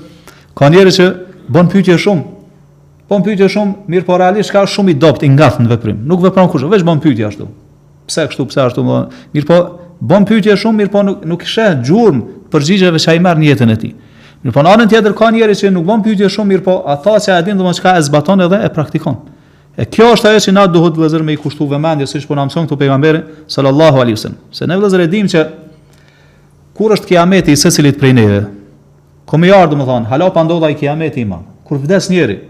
Ka 0.59 0.69
njerëz 0.71 0.99
që 1.01 1.09
bën 1.55 1.71
pyetje 1.75 1.97
shumë. 2.07 2.25
Bën 3.11 3.23
pyetje 3.27 3.49
shumë, 3.55 3.77
mirë 3.91 4.07
po 4.09 4.19
realisht 4.21 4.53
ka 4.55 4.65
shumë 4.69 4.95
i 4.95 4.99
dopt 5.03 5.23
i 5.27 5.31
ngath 5.35 5.59
në 5.63 5.71
veprim. 5.75 6.01
Nuk 6.11 6.23
vepron 6.27 6.51
kush, 6.53 6.67
vetëm 6.71 6.91
bën 6.93 7.03
pyetje 7.07 7.27
ashtu. 7.31 7.49
Pse 8.09 8.27
ashtu, 8.27 8.47
pse 8.51 8.63
ashtu, 8.69 8.85
më 8.87 8.99
mirë 9.35 9.49
po 9.49 9.59
bën 10.11 10.29
pyetje 10.29 10.57
shumë, 10.63 10.79
mirë 10.83 10.93
po 10.95 11.03
nuk 11.07 11.25
nuk 11.27 11.47
sheh 11.49 11.81
gjurmë 11.87 12.47
përgjigjeve 12.53 13.03
që 13.03 13.15
ai 13.17 13.23
merr 13.25 13.41
në 13.43 13.49
jetën 13.51 13.75
e 13.75 13.79
tij. 13.83 13.95
Po 14.55 14.63
në 14.63 14.71
anën 14.77 14.93
tjetër 14.95 15.17
kanë 15.19 15.41
njerëz 15.41 15.65
që 15.65 15.73
nuk 15.75 15.89
bën 15.91 16.05
pyetje 16.07 16.31
shumë, 16.39 16.53
mirë 16.55 16.67
po 16.69 16.79
ata 16.93 17.17
që 17.25 17.41
e 17.41 17.47
din 17.49 17.59
domoshta 17.59 17.97
e 17.99 18.05
zbaton 18.07 18.45
edhe 18.47 18.61
e 18.63 18.71
praktikon. 18.77 19.19
E 19.79 19.87
kjo 19.95 20.09
është 20.17 20.27
ajo 20.33 20.41
që 20.43 20.53
na 20.57 20.65
duhet 20.67 20.97
vëllezër 20.99 21.23
me 21.23 21.37
i 21.37 21.39
kushtuar 21.39 21.71
vëmendje 21.77 22.09
siç 22.11 22.25
po 22.27 22.35
na 22.35 22.43
mëson 22.49 22.65
këtu 22.67 22.79
pejgamberi 22.81 23.21
sallallahu 23.55 24.01
alaihi 24.03 24.17
wasallam. 24.17 24.41
Se 24.59 24.67
ne 24.67 24.75
vëllezër 24.75 25.05
e 25.05 25.11
dim 25.13 25.29
që 25.31 25.43
kur 26.75 26.95
është 26.97 27.13
kiameti 27.13 27.55
i 27.55 27.61
secilit 27.61 27.99
prej 28.01 28.11
neve. 28.19 28.41
Komi 29.31 29.53
ardë 29.55 29.79
më 29.79 29.87
thon, 29.87 30.09
hala 30.11 30.33
pa 30.35 30.43
ndodha 30.43 30.73
i 30.73 30.77
kiameti 30.81 31.23
imam. 31.23 31.45
Kur 31.63 31.79
vdes 31.85 32.09
njëri. 32.11 32.41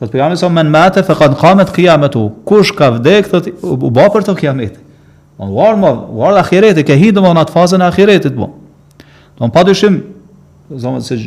Thot 0.00 0.10
pejgamberi 0.16 0.40
sa 0.40 0.50
men 0.50 0.72
mate 0.74 1.06
faqad 1.06 1.38
qamat 1.38 1.70
qiyamatu. 1.76 2.24
Kush 2.48 2.74
ka 2.74 2.90
vdek 2.96 3.30
thot 3.30 3.48
u 3.62 3.78
bë 3.86 4.08
për 4.16 4.26
të 4.26 4.36
kiamet. 4.42 4.82
Po 5.38 5.46
uar 5.54 5.78
më, 5.78 5.92
uar 6.18 6.34
la 6.40 6.46
xhirete 6.48 6.82
që 6.88 6.98
hidhom 7.06 7.32
në 7.38 7.46
atë 7.46 7.54
fazën 7.54 7.86
e 7.86 7.86
axhiretit 7.86 8.34
po. 8.34 8.50
Do 9.38 9.46
të 9.46 9.54
padyshim 9.54 10.00
zonë 10.74 11.06
se 11.06 11.22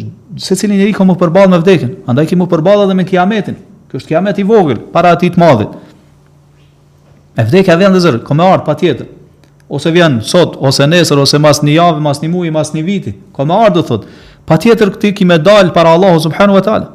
secili 0.49 0.81
njeriu 0.81 0.99
ka 0.99 1.07
më 1.07 1.15
përballë 1.23 1.55
me 1.55 1.61
vdekjen, 1.63 1.99
andaj 2.11 2.27
kimu 2.33 2.49
përballë 2.51 2.89
edhe 2.89 2.99
me 2.99 3.07
kiametin. 3.07 3.61
Kjo 3.91 3.99
është 3.99 4.07
kiamet 4.07 4.37
i 4.39 4.45
vogël 4.47 4.77
para 4.95 5.09
atij 5.11 5.33
të 5.35 5.39
madhit. 5.41 5.71
E 7.35 7.43
vdekja 7.43 7.75
vjen 7.75 7.91
dhe 7.91 7.99
zër, 7.99 8.19
komë 8.23 8.45
ard, 8.53 8.63
patjetër. 8.63 9.09
Ose 9.71 9.91
vjen 9.91 10.21
sot, 10.23 10.55
ose 10.63 10.85
nesër, 10.87 11.19
ose 11.19 11.39
mas 11.43 11.59
një 11.63 11.73
javë, 11.75 11.99
mas 12.03 12.21
një 12.23 12.29
muaj, 12.31 12.51
mas 12.55 12.69
një 12.75 12.83
viti. 12.87 13.11
komë 13.35 13.49
me 13.51 13.69
do 13.75 13.83
thot. 13.83 14.05
Patjetër 14.47 14.93
këti 14.95 15.11
ki 15.15 15.25
me 15.25 15.37
dal 15.39 15.73
para 15.75 15.91
Allahu 15.91 16.19
subhanahu 16.23 16.55
wa 16.55 16.61
taala. 16.63 16.87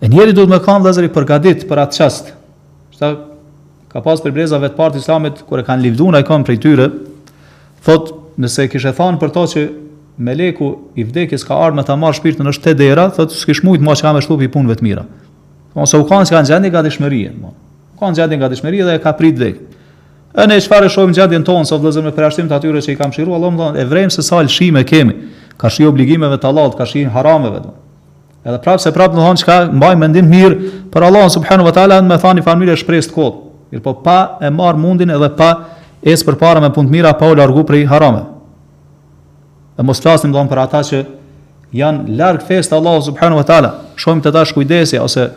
E 0.00 0.08
njeri 0.08 0.32
duhet 0.32 0.48
me 0.50 0.58
kanë 0.62 0.84
dhe 0.86 0.92
zëri 0.96 1.10
përgadit 1.14 1.66
për 1.68 1.82
atë 1.84 1.96
çast. 1.98 2.32
Shta 2.94 3.10
ka 3.92 4.00
pas 4.00 4.22
për 4.22 4.30
brezave 4.30 4.68
të 4.70 4.76
partë 4.78 5.02
islamit, 5.02 5.42
kër 5.48 5.58
e 5.58 5.66
kanë 5.66 5.82
livdu 5.82 6.06
në 6.10 6.20
e 6.22 6.26
kanë 6.30 6.46
prej 6.46 6.58
tyre, 6.62 6.86
thot 7.84 8.12
nëse 8.38 8.68
kishe 8.72 8.94
thanë 8.96 9.18
për 9.20 9.34
to 9.34 9.44
që 9.54 9.66
meleku 10.18 10.70
i 10.98 11.02
vdekjes 11.04 11.44
ka 11.44 11.58
ardhë 11.64 11.76
me 11.80 11.82
ta 11.84 11.96
marë 11.98 12.18
shpirtin 12.20 12.48
është 12.52 12.68
të 12.68 12.76
dera, 12.78 13.08
thot 13.10 13.32
s'kish 13.34 13.62
mujtë 13.66 13.82
të 13.84 13.98
që 14.00 14.06
kam 14.06 14.18
e 14.18 14.22
shtupi 14.24 14.50
punëve 14.52 14.78
të 14.78 14.84
mira. 14.86 15.06
Po 15.74 15.82
u 15.84 16.04
kanë 16.08 16.26
se 16.26 16.34
kanë 16.34 16.48
gjendje 16.50 16.70
nga 16.70 17.42
po. 17.42 17.52
Kanë 18.00 18.14
gjendje 18.18 18.38
nga 18.38 18.48
dhe 18.48 18.94
e 18.94 18.98
ka 19.02 19.12
prit 19.12 19.36
vdek. 19.36 19.60
E 20.34 20.46
ne 20.46 20.58
çfarë 20.60 20.88
shohim 20.90 21.12
gjendjen 21.14 21.44
tonë 21.44 21.64
sa 21.66 21.76
vëllezër 21.76 22.04
me 22.04 22.10
përshtim 22.14 22.48
të 22.48 22.54
atyre 22.56 22.80
që 22.82 22.92
i 22.92 22.96
kam 22.96 23.12
shiruar, 23.12 23.36
Allahu 23.38 23.52
më 23.56 23.60
thonë, 23.60 23.80
e 23.80 23.84
vrem 23.84 24.10
se 24.10 24.22
sa 24.22 24.38
lëshim 24.42 24.78
e 24.78 24.84
kemi. 24.84 25.14
Ka 25.58 25.68
shi 25.70 25.86
obligimeve 25.86 26.38
të 26.38 26.46
Allahut, 26.50 26.76
ka 26.78 26.86
shi 26.86 27.04
harameve. 27.04 27.60
Edhe 28.44 28.58
prapë 28.64 28.80
se 28.82 28.92
prapë 28.94 29.14
më 29.18 29.24
thonë 29.24 29.40
çka 29.42 29.56
mbaj 29.72 29.94
mendim 29.98 30.30
mirë 30.30 30.70
për 30.94 31.06
Allahun 31.08 31.30
subhanuhu 31.34 31.66
ve 31.68 31.72
teala, 31.74 32.00
më 32.02 32.18
thani 32.22 32.42
familja 32.46 32.76
shpresë 32.78 33.10
të 33.10 33.14
kot. 33.14 33.34
Mir 33.74 33.80
po 33.82 33.92
pa 34.04 34.16
e 34.42 34.50
marr 34.50 34.78
mundin 34.78 35.10
edhe 35.10 35.28
pa 35.38 35.50
es 36.02 36.24
përpara 36.26 36.62
me 36.62 36.70
punë 36.74 36.88
të 36.90 36.96
mira 36.96 37.12
pa 37.18 37.28
u 37.30 37.34
largu 37.38 37.64
prej 37.66 37.84
harameve. 37.90 38.26
Dhe 39.76 39.82
mos 39.86 40.00
flasim 40.02 40.32
për 40.34 40.58
ata 40.62 40.82
që 40.82 41.04
janë 41.74 42.16
largë 42.18 42.46
fest 42.46 42.72
Allahu 42.72 43.02
subhanu 43.02 43.36
wa 43.36 43.42
tala 43.46 43.70
Shohim 43.96 44.20
të 44.20 44.32
tash 44.32 44.52
kujdesi 44.54 44.98
Ose 44.98 45.28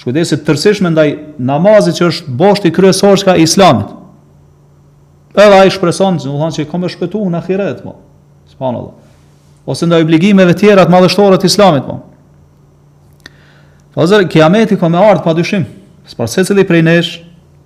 shkujdesi 0.00 0.36
të 0.40 0.44
tërsishme 0.48 0.90
ndaj 0.94 1.08
namazit 1.44 1.98
që 1.98 2.06
është 2.08 2.32
bosht 2.40 2.64
i 2.64 2.72
kryesor 2.72 3.18
që 3.20 3.26
ka 3.28 3.34
islamit. 3.40 3.90
Edhe 5.36 5.58
a 5.58 5.66
i 5.68 5.72
shpreson, 5.72 6.16
që 6.18 6.28
në 6.30 6.38
dhënë 6.40 6.56
që 6.56 6.64
i 6.64 6.68
kom 6.70 6.84
e 6.84 6.90
shpetu 6.90 7.20
në 7.30 7.42
akiret, 7.44 7.84
po, 7.84 7.96
së 8.50 8.82
Ose 9.70 9.84
ndaj 9.86 10.00
obligimeve 10.02 10.54
tjera 10.56 10.86
të 10.86 10.90
madhështorët 10.90 11.44
islamit, 11.46 11.84
po. 11.84 11.98
Fëzër, 13.94 14.24
kiameti 14.32 14.78
kom 14.80 14.94
e 14.96 15.02
ardhë 15.10 15.22
pa 15.26 15.34
dyshim, 15.36 15.66
së 16.08 16.16
parë 16.16 16.32
se 16.32 16.44
cili 16.48 16.64
prej 16.66 16.80
nesh, 16.86 17.10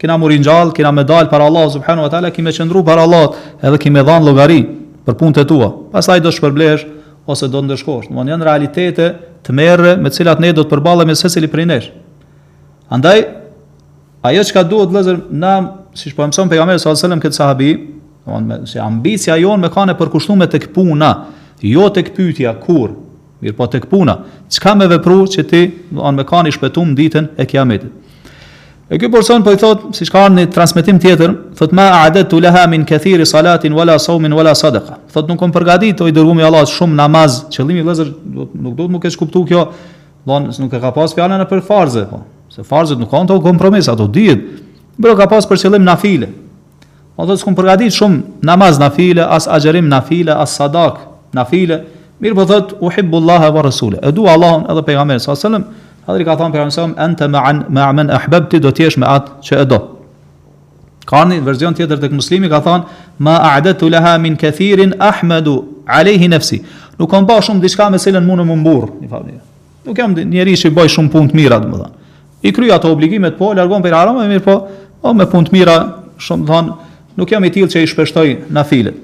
kina 0.03 0.19
murin 0.21 0.43
gjallë, 0.45 0.75
kina 0.77 0.91
medalë 0.93 1.31
para 1.31 1.47
Allah, 1.47 1.71
subhanu 1.73 2.05
wa 2.05 2.11
tala, 2.13 2.33
kime 2.35 2.53
qëndru 2.53 2.83
para 2.85 3.07
Allah, 3.07 3.39
edhe 3.63 3.79
kime 3.81 4.03
dhanë 4.05 4.27
logari 4.27 4.59
për 5.07 5.17
punët 5.21 5.41
e 5.45 5.47
tua. 5.49 5.71
Pas 5.95 6.09
a 6.13 6.19
do 6.19 6.35
shpërblesh, 6.35 6.85
ose 7.31 7.49
do 7.49 7.63
ndërshkosh. 7.65 8.11
Në 8.11 8.17
më 8.19 8.27
në 8.43 8.49
realitete 8.51 9.09
të 9.47 9.55
merë 9.57 9.97
me 10.03 10.13
cilat 10.13 10.43
ne 10.45 10.51
do 10.59 10.67
të 10.67 10.75
përbalë 10.75 11.07
e 11.13 11.17
sesili 11.23 11.49
për 11.49 11.63
Andaj 12.91 13.23
ajo 14.23 14.45
çka 14.45 14.65
duhet 14.71 14.91
vëllazër 14.93 15.19
na 15.31 15.53
siç 15.97 16.15
po 16.17 16.25
mëson 16.27 16.49
pejgamberi 16.51 16.81
sallallahu 16.81 17.01
alajhi 17.01 17.09
wasallam 17.09 17.25
kët 17.25 17.37
sahabi, 17.37 17.71
me, 18.49 18.59
se 18.67 18.73
si 18.77 18.79
ambicia 18.81 19.37
jonë 19.41 19.63
me 19.69 19.71
kanë 19.73 19.97
përkushtuar 20.01 20.49
tek 20.53 20.71
puna, 20.75 21.11
jo 21.63 21.89
tek 21.91 22.15
pyetja 22.17 22.55
kur, 22.63 22.97
mirë 23.43 23.57
po 23.59 23.69
tek 23.73 23.87
puna. 23.91 24.19
Çka 24.49 24.75
më 24.77 24.89
vepru 24.95 25.23
që 25.29 25.47
ti 25.51 25.63
domthonë 25.91 26.19
me 26.21 26.25
kanë 26.29 26.55
shpëtuam 26.57 26.95
ditën 26.97 27.31
e 27.41 27.47
kiametit. 27.47 28.01
E 28.93 28.99
ky 29.01 29.09
person 29.09 29.41
po 29.43 29.53
i 29.55 29.57
thot 29.57 29.95
siç 29.97 30.11
ka 30.13 30.27
në 30.29 30.45
transmetim 30.53 30.99
tjetër, 31.01 31.33
thot 31.57 31.73
ma 31.73 31.87
adatu 32.05 32.37
laha 32.45 32.67
min 32.69 32.85
kathir 32.85 33.23
salatin 33.25 33.73
wala 33.73 33.97
sawmin 33.99 34.33
wala 34.37 34.53
sadaqa. 34.55 34.99
Thot 35.13 35.29
nuk 35.31 35.41
kam 35.41 35.53
përgatitur 35.57 36.11
oj 36.11 36.13
dërgumi 36.13 36.45
Allah 36.45 36.67
shumë 36.69 36.99
namaz, 37.01 37.43
qëllimi 37.53 37.81
vëllazër 37.85 38.11
nuk 38.29 38.53
do 38.53 38.77
duhet 38.77 38.93
më 38.93 39.01
ke 39.07 39.15
skuptu 39.15 39.45
kjo. 39.49 39.69
Don, 40.29 40.51
nuk 40.53 40.77
e 40.77 40.81
ka 40.81 40.93
pas 40.93 41.17
fjalën 41.17 41.45
për 41.49 41.65
farze, 41.65 42.05
po 42.13 42.23
se 42.55 42.63
farzët 42.63 43.01
nuk 43.01 43.11
kanë 43.11 43.31
të 43.33 43.37
kompromis, 43.43 43.89
ato 43.91 44.07
dihet. 44.11 44.43
Bro, 44.99 45.17
ka 45.19 45.27
pas 45.31 45.47
për 45.51 45.59
qëllim 45.65 45.83
nafile. 45.85 46.29
O 47.19 47.27
do 47.27 47.35
të 47.39 47.55
përgatit 47.57 47.95
shumë 47.95 48.45
namaz 48.47 48.79
nafile, 48.79 49.25
as 49.27 49.49
axherim 49.51 49.89
nafile, 49.91 50.35
as 50.39 50.55
sadak 50.61 51.01
nafile. 51.35 51.81
Mirë 52.23 52.37
po 52.39 52.45
thot 52.51 52.77
uhibbullaha 52.79 53.49
wa 53.57 53.65
rasule. 53.67 53.99
Edu 54.07 54.29
Allahun 54.31 54.69
edhe 54.71 54.85
pejgamberin 54.87 55.19
sallallahu 55.23 55.49
alajhi 55.49 55.67
wasallam. 55.67 55.99
Hadri 56.07 56.29
ka 56.29 56.37
thon 56.39 56.55
për 56.55 56.63
anson 56.67 56.95
anta 57.01 57.29
ma'an 57.29 57.65
ma'man 57.75 58.13
ahbabti 58.21 58.61
do 58.63 58.71
të 58.71 58.87
jesh 58.87 58.99
me 59.03 59.11
atë 59.11 59.43
që 59.49 59.59
e 59.63 59.67
do. 59.73 59.81
Ka 61.11 61.25
një 61.29 61.41
version 61.45 61.75
tjetër 61.77 61.99
tek 62.05 62.15
muslimi 62.17 62.49
ka 62.49 62.63
thonë, 62.67 62.87
ma 63.27 63.35
a'adatu 63.49 63.91
laha 63.93 64.15
min 64.23 64.39
kathirin 64.41 64.95
ahmadu 65.03 65.57
alayhi 65.91 66.31
nafsi. 66.31 66.63
Nuk 67.01 67.11
kam 67.11 67.27
bash 67.27 67.51
shumë 67.51 67.65
diçka 67.67 67.91
me 67.91 67.99
selën 68.01 68.25
mua 68.25 68.39
më 68.41 68.47
mumbur, 68.53 68.89
i 69.03 69.11
thonë. 69.11 69.41
Nuk 69.89 69.99
jam 69.99 70.15
njerëz 70.15 70.63
që 70.65 70.73
baj 70.77 70.95
shumë 70.97 71.13
punë 71.13 71.33
të 71.35 71.41
mira 71.41 71.59
domethënë 71.61 72.03
i 72.45 72.53
kryj 72.53 72.73
ato 72.73 72.93
obligimet 72.93 73.35
po 73.39 73.53
largon 73.57 73.83
për 73.83 73.95
haram 73.97 74.19
e 74.21 74.27
mirë 74.29 74.43
po 74.45 74.55
o 75.05 75.13
me 75.17 75.25
punë 75.31 75.49
të 75.49 75.53
mira 75.55 75.77
shumë 76.21 76.45
të 76.45 76.51
thon 76.51 76.67
nuk 77.17 77.31
jam 77.33 77.47
i 77.49 77.51
tillë 77.55 77.73
që 77.73 77.83
i 77.85 77.89
shpeshtoj 77.89 78.33
nafilet 78.53 79.01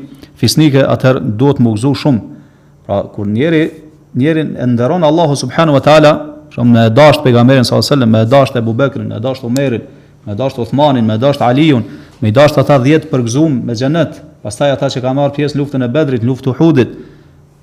fisnike 0.41 0.87
atëherë 0.95 1.25
duhet 1.43 1.65
më 1.67 1.75
gëzuu 1.81 1.95
shumë 2.07 2.41
pra 2.87 3.01
kur 3.17 3.27
njeriu 3.27 3.75
njerin 4.17 4.55
e 4.63 4.67
nderon 4.71 5.03
Allahu 5.05 5.35
subhanahu 5.43 5.75
wa 5.81 5.85
taala 5.89 6.15
shumë 6.55 6.73
me 6.79 6.85
dashur 6.91 7.25
pejgamberin 7.27 7.65
sallallahu 7.65 7.87
alajhi 7.91 7.95
wasallam 7.95 8.19
me 8.19 8.25
dashur 8.31 8.63
Abu 8.63 8.73
Bekrin 8.73 9.09
me 9.09 9.21
dashur 9.21 9.47
Omerin 9.51 9.83
me 10.27 10.35
dashur 10.35 10.63
Uthmanin 10.67 11.07
me 11.07 11.19
dashur 11.19 11.43
Aliun 11.45 11.83
me 12.21 12.31
dashur 12.33 12.59
ata 12.63 12.79
10 12.81 13.11
për 13.11 13.23
me 13.67 13.75
xhenet, 13.77 14.21
pastaj 14.43 14.73
ata 14.73 14.87
që 14.91 15.01
kanë 15.05 15.17
marrë 15.21 15.35
pjesë 15.37 15.55
në 15.57 15.63
luftën 15.63 15.85
e 15.85 15.89
Bedrit, 15.93 16.23
në 16.23 16.29
luftën 16.31 16.49
e 16.53 16.55
Uhudit, 16.55 16.91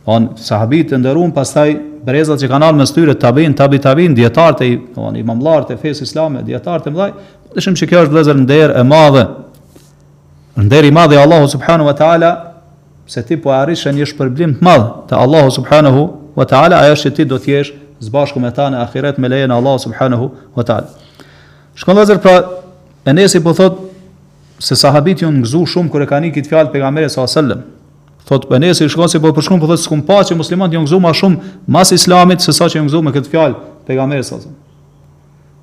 on 0.06 0.30
sahabit 0.38 0.91
e 0.93 0.97
ndërum, 0.99 1.32
pastaj 1.34 1.74
brezat 2.06 2.39
që 2.41 2.47
kanë 2.51 2.66
ardhur 2.68 2.80
me 2.82 2.86
styre, 2.89 3.16
tabin, 3.16 3.54
tabi 3.56 3.80
tabin, 3.80 4.14
dietar 4.18 4.54
të, 4.60 4.68
on 4.99 5.16
imamllar 5.18 5.66
të 5.70 5.78
fesë 5.82 6.04
islame, 6.06 6.41
dietar 6.43 6.84
të 6.84 6.91
mdaj, 6.93 7.12
po 7.47 7.56
dëshim 7.58 7.74
që 7.78 7.82
se 7.82 7.88
kjo 7.89 8.01
është 8.06 8.36
në 8.41 8.47
derë 8.51 8.78
e 8.80 8.84
madhe. 8.86 9.24
Nderi 10.64 10.91
i 10.91 10.93
madh 10.93 11.16
i 11.16 11.18
Allahu 11.18 11.47
subhanahu 11.49 11.88
wa 11.89 11.95
taala 11.97 12.32
se 13.10 13.24
ti 13.26 13.39
po 13.41 13.49
arrish 13.56 13.88
një 13.95 14.06
shpërblim 14.12 14.51
të 14.60 14.62
madh 14.64 14.91
te 15.10 15.16
Allahu 15.18 15.49
subhanahu 15.51 16.04
wa 16.36 16.45
taala, 16.45 16.84
ajo 16.86 16.99
që 17.04 17.14
ti 17.16 17.26
do 17.26 17.39
të 17.41 17.56
jesh 17.56 17.72
zbashku 18.06 18.39
me 18.39 18.51
ta 18.54 18.68
në 18.70 18.84
akiret 18.86 19.18
me 19.18 19.30
lejën 19.34 19.49
Allahu 19.51 19.80
subhanahu 19.80 20.30
wa 20.56 20.64
ta'ala. 20.68 20.89
Shkon 21.80 21.97
dhe 22.06 22.20
pra, 22.22 22.36
e 23.08 23.14
nesi 23.16 23.39
po 23.41 23.54
thotë, 23.56 23.93
se 24.64 24.76
sahabit 24.80 25.22
ju 25.24 25.28
në 25.32 25.41
gëzu 25.43 25.64
shumë 25.74 25.91
kërë 25.91 26.05
e 26.05 26.09
ka 26.14 26.20
një 26.24 26.30
këtë 26.38 26.51
fjallë 26.53 26.72
për 26.74 26.84
gamere 26.86 27.09
sa 27.11 27.26
sëllëm. 27.28 27.64
Thot, 28.24 28.45
për 28.47 28.61
nesë 28.64 28.86
i 28.88 28.91
shkonë 28.93 29.11
si 29.11 29.20
po 29.20 29.34
përshkumë, 29.36 29.59
për 29.59 29.68
po 29.68 29.72
thotë, 29.74 29.84
s'kum 29.84 30.03
pa 30.07 30.22
që 30.24 30.38
muslimat 30.39 30.72
ju 30.72 30.80
në 30.80 30.88
gëzu 30.88 30.99
ma 31.03 31.11
shumë 31.20 31.55
mas 31.76 31.91
islamit 31.91 32.43
se 32.45 32.55
sa 32.55 32.70
që 32.72 32.80
ju 32.80 32.84
në 32.86 32.91
gëzu 32.93 33.01
me 33.03 33.14
këtë 33.18 33.32
fjallë 33.34 33.61
për 33.88 33.99
gamere 33.99 34.24
sa 34.24 34.38
sëllëm. 34.38 34.57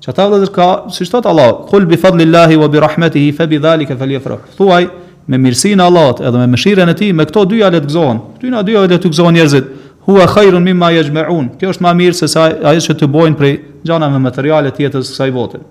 Që 0.01 0.11
ata 0.15 0.27
dhe 0.33 0.49
ka, 0.53 0.67
si 0.93 1.05
shtot 1.05 1.25
Allah, 1.29 1.63
kul 1.69 1.85
bi 1.89 1.97
fadlillahi 2.01 2.55
wa 2.57 2.69
bi 2.73 2.81
rahmetihi 2.81 3.33
fe 3.37 3.45
bi 3.49 3.59
dhali 3.61 3.85
ke 3.85 3.97
fali 3.97 4.17
Thuaj, 4.57 4.83
me 5.29 5.37
mirësin 5.37 5.81
Allahot 5.85 6.21
edhe 6.25 6.37
me 6.41 6.45
mëshiren 6.55 6.89
e 6.89 6.95
ti, 6.97 7.11
me 7.13 7.25
këto 7.29 7.43
dyja 7.51 7.69
le 7.69 7.81
të 7.83 7.89
gëzohen, 7.91 8.21
këtyna 8.39 8.61
dyja 8.65 8.81
le 8.89 8.97
të 8.97 9.11
gëzohen 9.13 9.33
njerëzit, 9.37 9.65
hua 10.07 10.25
khajrun 10.27 10.63
mi 10.65 10.73
ma 10.73 10.89
e 10.97 11.03
gjmeun, 11.05 11.51
kjo 11.61 11.69
është 11.75 11.85
ma 11.85 11.93
mirë 11.95 12.17
se 12.17 12.29
sa 12.33 12.47
ajo 12.49 12.81
që 12.81 12.97
të 12.97 13.09
bojnë 13.13 13.37
prej 13.37 13.53
gjana 13.85 14.09
me 14.09 14.21
materialet 14.25 14.73
tjetës 14.79 15.13
kësaj 15.13 15.29
botën. 15.37 15.61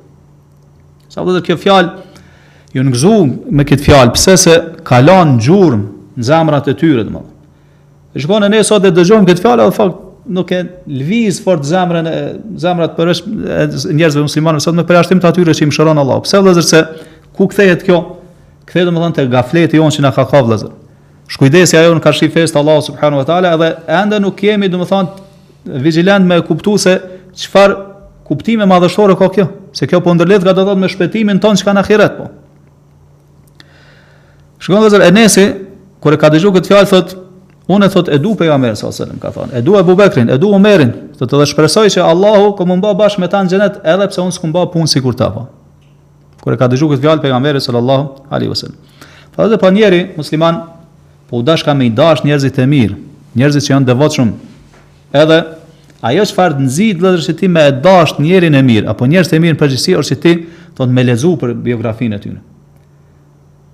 Sa 1.11 1.27
vëdër 1.27 1.43
kjo 1.49 1.59
fjalë, 1.59 1.91
ju 2.79 2.83
në 2.87 2.93
gëzu 2.95 3.13
me 3.59 3.65
këtë 3.67 3.87
fjalë, 3.89 4.13
pëse 4.15 4.35
se 4.39 4.55
ka 4.87 5.01
lanë 5.03 5.39
gjurëm 5.43 5.81
në 6.21 6.27
zemrat 6.29 6.69
e 6.71 6.75
tyre 6.79 7.03
të 7.07 7.13
më. 7.15 7.23
E 8.15 8.23
shkone 8.23 8.49
ne 8.51 8.61
sot 8.67 8.87
e 8.87 8.93
dëgjohëm 8.95 9.27
këtë 9.27 9.43
fjallë, 9.45 9.67
dhe 9.71 9.77
fakt 9.81 10.31
nuk 10.31 10.51
e 10.55 10.61
lviz 11.01 11.41
fort 11.43 11.65
zemrën 11.67 12.07
e 12.11 12.15
zemrat 12.63 12.95
për 12.99 13.13
është 13.15 13.95
njerëzve 13.97 14.25
muslimanëve, 14.29 14.63
sot 14.63 14.77
me 14.79 14.85
përjashtim 14.87 15.23
të 15.23 15.31
atyre 15.33 15.55
që 15.57 15.65
i 15.67 15.71
më 15.71 15.77
shëronë 15.79 16.05
Allah. 16.05 16.21
Pëse 16.27 16.43
vëzër 16.47 16.69
se 16.71 16.83
ku 17.35 17.49
këthejet 17.51 17.83
kjo? 17.89 17.99
Këthejet 18.71 18.87
dhe 18.91 18.95
më 18.95 19.03
thënë 19.03 19.17
të 19.19 19.27
gafleti 19.33 19.81
jonë 19.81 19.97
që 19.97 20.05
në 20.07 20.13
ka 20.15 20.29
ka 20.31 20.43
vëzër. 20.51 20.75
Shkujdesi 21.31 21.79
ajo 21.79 21.95
në 21.99 22.03
ka 22.03 22.13
shri 22.15 22.27
fest 22.35 22.57
Allah 22.59 22.79
subhanu 22.83 23.21
wa 23.21 23.27
ta'ala 23.27 23.53
edhe 23.55 23.69
enda 24.01 24.19
nuk 24.23 24.39
kemi 24.41 24.67
dhe 24.71 24.79
më 24.81 24.89
thënë 24.91 25.79
vigilant 25.85 26.27
me 26.27 26.41
kuptu 26.47 26.75
se 26.83 26.97
qëfar 27.39 27.75
kuptime 28.27 28.67
madhështore 28.71 29.15
ka 29.19 29.29
kjo. 29.35 29.47
Se 29.75 29.87
kjo 29.91 30.03
po 30.03 30.15
ndërlet 30.15 30.47
ka 30.47 30.55
do 30.59 30.65
të 30.67 30.77
me 30.79 30.91
shpetimin 30.91 31.39
tonë 31.43 31.63
që 31.63 31.67
ka 31.71 31.77
në 31.81 32.11
po. 32.21 32.31
Shkon 34.61 34.83
vëzër 34.85 35.07
Enesi, 35.09 35.45
kur 36.05 36.15
e 36.15 36.19
ka 36.21 36.29
dëgju 36.35 36.51
këtë 36.57 36.69
fjalë 36.73 36.89
thot, 36.91 37.15
unë 37.73 37.87
thot 37.95 38.11
e 38.13 38.19
du 38.21 38.35
pejgamberin 38.37 38.77
sallallahu 38.77 39.07
alajhi 39.07 39.17
wasallam, 39.17 39.21
ka 39.23 39.31
thënë, 39.35 39.57
e 39.57 39.63
du 39.65 39.77
Abu 39.79 39.95
Bekrin, 39.97 40.29
e 40.29 40.37
du 40.43 40.51
Omerin, 40.57 40.91
do 41.17 41.25
të 41.29 41.39
dhe 41.41 41.47
shpresoj 41.49 41.85
që 41.95 42.05
Allahu 42.05 42.51
ku 42.59 42.67
më 42.69 42.77
mba 42.81 42.91
bash 42.99 43.17
me 43.23 43.29
ta 43.33 43.41
në 43.41 43.53
xhenet 43.55 43.79
edhe 43.93 44.09
pse 44.11 44.21
unë 44.21 44.35
s'kum 44.37 44.53
mba 44.53 44.67
punë 44.73 44.91
sikur 44.93 45.17
ta 45.17 45.31
po. 45.33 45.47
Kur 46.45 46.57
e 46.57 46.59
ka 46.61 46.69
dëgju 46.73 46.91
këtë 46.93 47.03
fjalë 47.07 47.25
pejgamberit 47.25 47.65
sallallahu 47.65 48.27
alajhi 48.29 48.53
wasallam. 48.53 48.77
Fazë 49.39 49.61
pa 49.63 49.73
njëri 49.73 50.03
musliman 50.19 50.61
po 51.31 51.41
u 51.41 51.45
dashka 51.47 51.73
me 51.77 51.89
i 51.89 51.95
dash 51.97 52.21
njerëzit 52.29 52.61
e 52.61 52.67
mirë, 52.69 53.01
njerëzit 53.41 53.65
që 53.69 53.73
janë 53.77 53.89
devotshëm. 53.95 54.35
Edhe 55.23 55.41
ajo 56.11 56.29
çfarë 56.35 56.61
nxit 56.67 57.01
vëzër 57.01 57.25
se 57.31 57.37
ti 57.41 57.49
me 57.49 57.65
e 57.65 57.73
dash 57.81 58.19
njërin 58.21 58.61
e 58.61 58.65
mirë 58.69 58.93
apo 58.93 59.09
njerëz 59.09 59.33
të 59.33 59.41
mirë 59.47 59.57
në 59.57 59.63
përgjithësi 59.65 59.97
është 60.03 60.11
se 60.15 60.21
ti 60.25 60.35
thot 60.77 60.89
me 60.93 61.05
lezu 61.07 61.37
për 61.41 61.55
biografinë 61.65 62.19
e 62.19 62.23
tyre. 62.27 62.41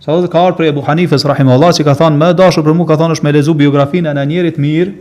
Sa 0.00 0.12
do 0.12 0.26
të 0.26 0.30
ka 0.32 0.42
ardhur 0.46 0.58
për 0.60 0.68
Abu 0.74 0.82
Hanifes 0.86 1.24
rahimahullahu 1.24 1.76
që 1.78 1.84
ka 1.86 1.94
thënë 1.96 2.20
më 2.20 2.28
dashur 2.36 2.64
për 2.66 2.74
mua 2.76 2.88
ka 2.90 2.98
thënë 3.00 3.16
është 3.16 3.24
me 3.26 3.32
lezu 3.32 3.54
biografinë 3.56 4.12
në 4.16 4.22
anjëri 4.24 4.50
të 4.56 4.60
mirë, 4.64 4.92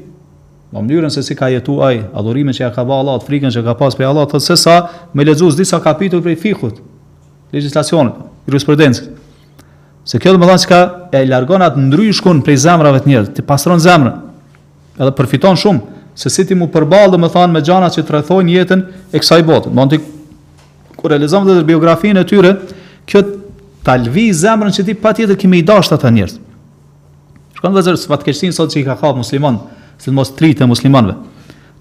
në 0.71 0.81
mënyrën 0.85 1.11
se 1.11 1.23
si 1.23 1.35
ka 1.35 1.49
jetuaj, 1.51 1.97
adhurimin 2.15 2.55
që 2.55 2.63
ja 2.63 2.69
ka 2.71 2.85
vënë 2.87 3.03
Allah, 3.03 3.19
frikën 3.25 3.51
që 3.51 3.63
ka 3.65 3.75
pas 3.81 3.95
për 3.99 4.07
Allah, 4.07 4.27
thotë 4.31 4.47
se 4.47 4.57
sa 4.63 4.77
me 5.13 5.25
lezu 5.27 5.49
disa 5.57 5.81
kapitull 5.83 6.23
prej 6.23 6.37
fikut, 6.45 6.79
legjislacion, 7.53 8.13
jurisprudencës. 8.47 9.11
Se 10.05 10.19
kjo 10.21 10.35
domethënë 10.37 10.63
se 10.63 10.69
ka 10.71 10.79
e 11.17 11.25
largon 11.27 11.63
atë 11.65 11.81
ndryshkun 11.89 12.43
prej 12.45 12.59
zemrave 12.67 12.99
të 13.03 13.09
njerëzve, 13.11 13.35
ti 13.39 13.45
pastron 13.45 13.81
zemrën. 13.83 14.19
Edhe 14.95 15.11
përfiton 15.17 15.57
shumë 15.59 16.01
se 16.15 16.29
si 16.31 16.45
ti 16.47 16.55
më 16.55 16.69
përball 16.71 17.09
domethënë 17.17 17.51
me 17.51 17.59
gjana 17.65 17.89
që 17.91 18.05
rrethojnë 18.07 18.53
jetën 18.59 18.85
e 19.11 19.19
kësaj 19.21 19.43
bote. 19.49 19.71
Mund 19.75 19.91
të 19.95 19.99
kur 20.95 21.11
realizojmë 21.11 21.57
biografinë 21.71 22.21
e 22.21 22.27
tyre, 22.29 22.53
kjo 23.09 23.23
ta 23.85 23.93
lvi 24.01 24.31
zemrën 24.33 24.73
që 24.73 24.83
ti 24.87 24.95
patjetër 24.97 25.37
kimi 25.37 25.61
i 25.61 25.63
dashtë 25.67 25.99
ata 25.99 26.09
njerëz. 26.09 26.39
Shkon 27.59 27.73
dhe 27.75 27.83
zërë, 27.85 27.99
sot 28.55 28.73
që 28.73 28.79
i 28.81 28.85
ka 28.87 28.95
kapë 28.97 29.19
musliman, 29.21 29.59
së 30.01 30.09
të 30.09 30.15
mos 30.17 30.31
të 30.33 30.41
muslimanëve. 30.45 30.63
e 30.65 30.69
muslimanve. 30.73 31.13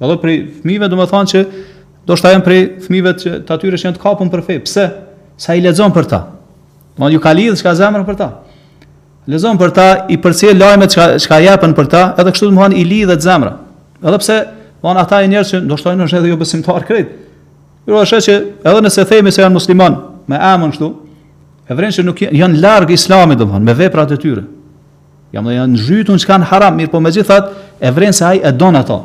Edo 0.00 0.16
për 0.16 0.30
fëmijëve 0.60 0.88
dojnë 0.88 1.30
që 1.32 1.46
do 2.06 2.14
prej 2.44 2.64
fmive 2.86 3.12
të 3.46 3.50
atyre 3.52 3.76
janë 3.78 3.96
të 3.96 4.00
kapën 4.02 4.30
për 4.32 4.42
fej. 4.46 4.58
Pse? 4.64 4.90
Sa 5.36 5.54
i 5.54 5.60
lexon 5.62 5.92
për 5.92 6.04
ta? 6.04 6.20
Ma 6.98 7.10
ju 7.10 7.20
ka 7.22 7.32
lidhë 7.36 7.58
që 7.60 7.66
ka 7.66 7.74
zemrën 7.78 8.06
për 8.08 8.18
ta. 8.18 8.28
Lezon 9.30 9.58
për 9.60 9.74
ta, 9.76 9.86
i 10.10 10.16
përse 10.18 10.54
lajme 10.56 10.88
që 10.90 11.28
ka 11.28 11.38
jepën 11.44 11.74
për 11.76 11.90
ta, 11.92 12.02
edhe 12.18 12.32
kështu 12.32 12.48
të 12.50 12.56
muhan 12.56 12.74
i 12.76 12.84
lidhë 12.86 13.12
dhe 13.12 13.18
zemrën. 13.26 13.58
Edhe 14.02 14.18
pse, 14.22 14.38
ma 14.82 14.94
ata 15.02 15.20
i 15.22 15.28
njerë 15.30 15.50
që 15.50 15.60
ndoshtojnë, 15.68 16.00
është 16.00 16.08
në 16.08 16.16
shethe 16.16 16.32
jo 16.32 16.40
besimtar 16.40 16.86
krejt. 16.88 17.10
Jo 17.86 18.00
është 18.04 18.20
që 18.26 18.34
edhe 18.66 18.82
nëse 18.86 19.04
themi 19.10 19.32
se 19.34 19.42
janë 19.44 19.56
musliman, 19.58 20.00
me 20.28 20.36
amën 20.50 20.72
kështu, 20.74 20.88
e 21.70 21.76
vrenë 21.78 21.96
që 21.98 22.06
nuk 22.08 22.24
janë 22.26 22.62
largë 22.64 22.96
islamit 22.96 23.38
dhe 23.38 23.46
muhan, 23.46 23.64
me 23.64 23.74
veprat 23.78 24.10
e 24.16 24.20
tyre. 24.20 24.42
Jam 25.34 25.46
dhe 25.46 25.54
janë 25.60 25.84
zhytun 25.86 26.18
që 26.18 26.26
kanë 26.26 26.48
haram, 26.50 26.74
mirë 26.80 26.90
po 26.90 27.00
me 27.00 27.12
gjithat, 27.14 27.52
e 27.78 27.92
vrenë 27.94 28.16
se 28.18 28.26
aj 28.26 28.40
e 28.42 28.52
don 28.56 28.74
ato. 28.76 28.96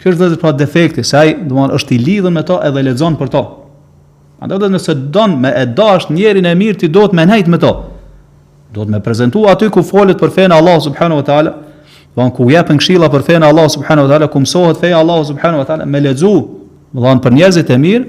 Kështë 0.00 0.18
dhe 0.22 0.30
dhe 0.32 0.40
pra 0.40 0.54
defekti, 0.56 1.04
se 1.04 1.18
aj, 1.20 1.34
dhe 1.50 1.68
është 1.76 1.98
i 1.98 2.02
lidhën 2.06 2.32
me 2.32 2.46
to 2.48 2.58
edhe 2.64 2.86
lezon 2.86 3.18
për 3.20 3.34
to. 3.34 3.44
Andaj 4.52 4.68
nëse 4.70 4.94
don 5.10 5.32
me 5.42 5.50
e 5.56 5.64
dash 5.66 6.06
njërin 6.12 6.46
e 6.46 6.52
mirë 6.54 6.78
ti 6.84 6.88
do 6.92 7.02
të 7.10 7.16
më 7.18 7.24
nejt 7.30 7.48
me 7.50 7.58
to. 7.58 7.70
Do 8.74 8.84
të 8.84 8.92
më 8.94 9.00
prezantu 9.02 9.42
aty 9.50 9.66
ku 9.74 9.82
folet 9.82 10.18
për 10.20 10.30
fenë 10.36 10.54
Allah 10.54 10.76
subhanahu 10.84 11.18
wa 11.20 11.24
taala. 11.26 11.52
Von 12.16 12.30
ku 12.30 12.46
japën 12.52 12.78
këshilla 12.80 13.10
për 13.12 13.24
fenë 13.26 13.48
Allah 13.50 13.66
subhanahu 13.74 14.06
wa 14.06 14.12
taala, 14.12 14.28
ku 14.30 14.40
mësohet 14.44 14.78
feja 14.80 14.98
Allah 15.02 15.24
subhanahu 15.26 15.58
wa 15.64 15.66
taala 15.66 15.86
me 15.86 16.00
lexu, 16.04 16.30
me 16.92 17.00
dhan 17.02 17.20
për 17.24 17.34
njerëzit 17.40 17.70
e 17.74 17.80
mirë, 17.82 18.04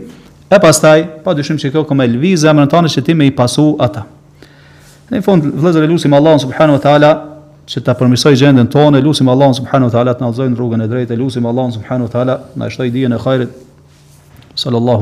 e 0.53 0.59
pastaj 0.63 1.07
pa 1.25 1.33
dyshim 1.35 1.57
se 1.59 1.71
kjo 1.73 1.83
ka 1.83 1.93
më 1.97 2.69
tonë 2.71 2.91
se 2.93 3.01
ti 3.01 3.13
më 3.17 3.25
i 3.31 3.31
pasu 3.31 3.71
ata. 3.81 4.05
Në 5.09 5.21
fund 5.25 5.41
vëllezër 5.45 5.83
e 5.89 5.89
lutim 5.89 6.13
Allah 6.13 6.37
subhanahu 6.45 6.77
wa 6.77 6.83
taala 6.85 7.11
që 7.67 7.81
ta 7.83 7.93
përmirësoj 7.99 8.35
gjendën 8.39 8.69
tonë, 8.71 9.01
lutim 9.03 9.27
Allah 9.33 9.51
subhanahu 9.57 9.89
wa 9.89 9.91
taala 9.95 10.13
të 10.15 10.21
na 10.21 10.29
udhëzojë 10.29 10.51
në 10.51 10.55
rrugën 10.61 10.83
e 10.85 10.89
drejtë, 10.93 11.17
lutim 11.19 11.45
Allah 11.49 11.71
subhanahu 11.73 12.05
wa 12.07 12.13
taala 12.13 12.35
na 12.55 12.69
shtoj 12.69 12.91
dijen 12.91 13.17
e 13.17 13.17
xhairit. 13.25 13.49
Sallallahu 14.57 14.95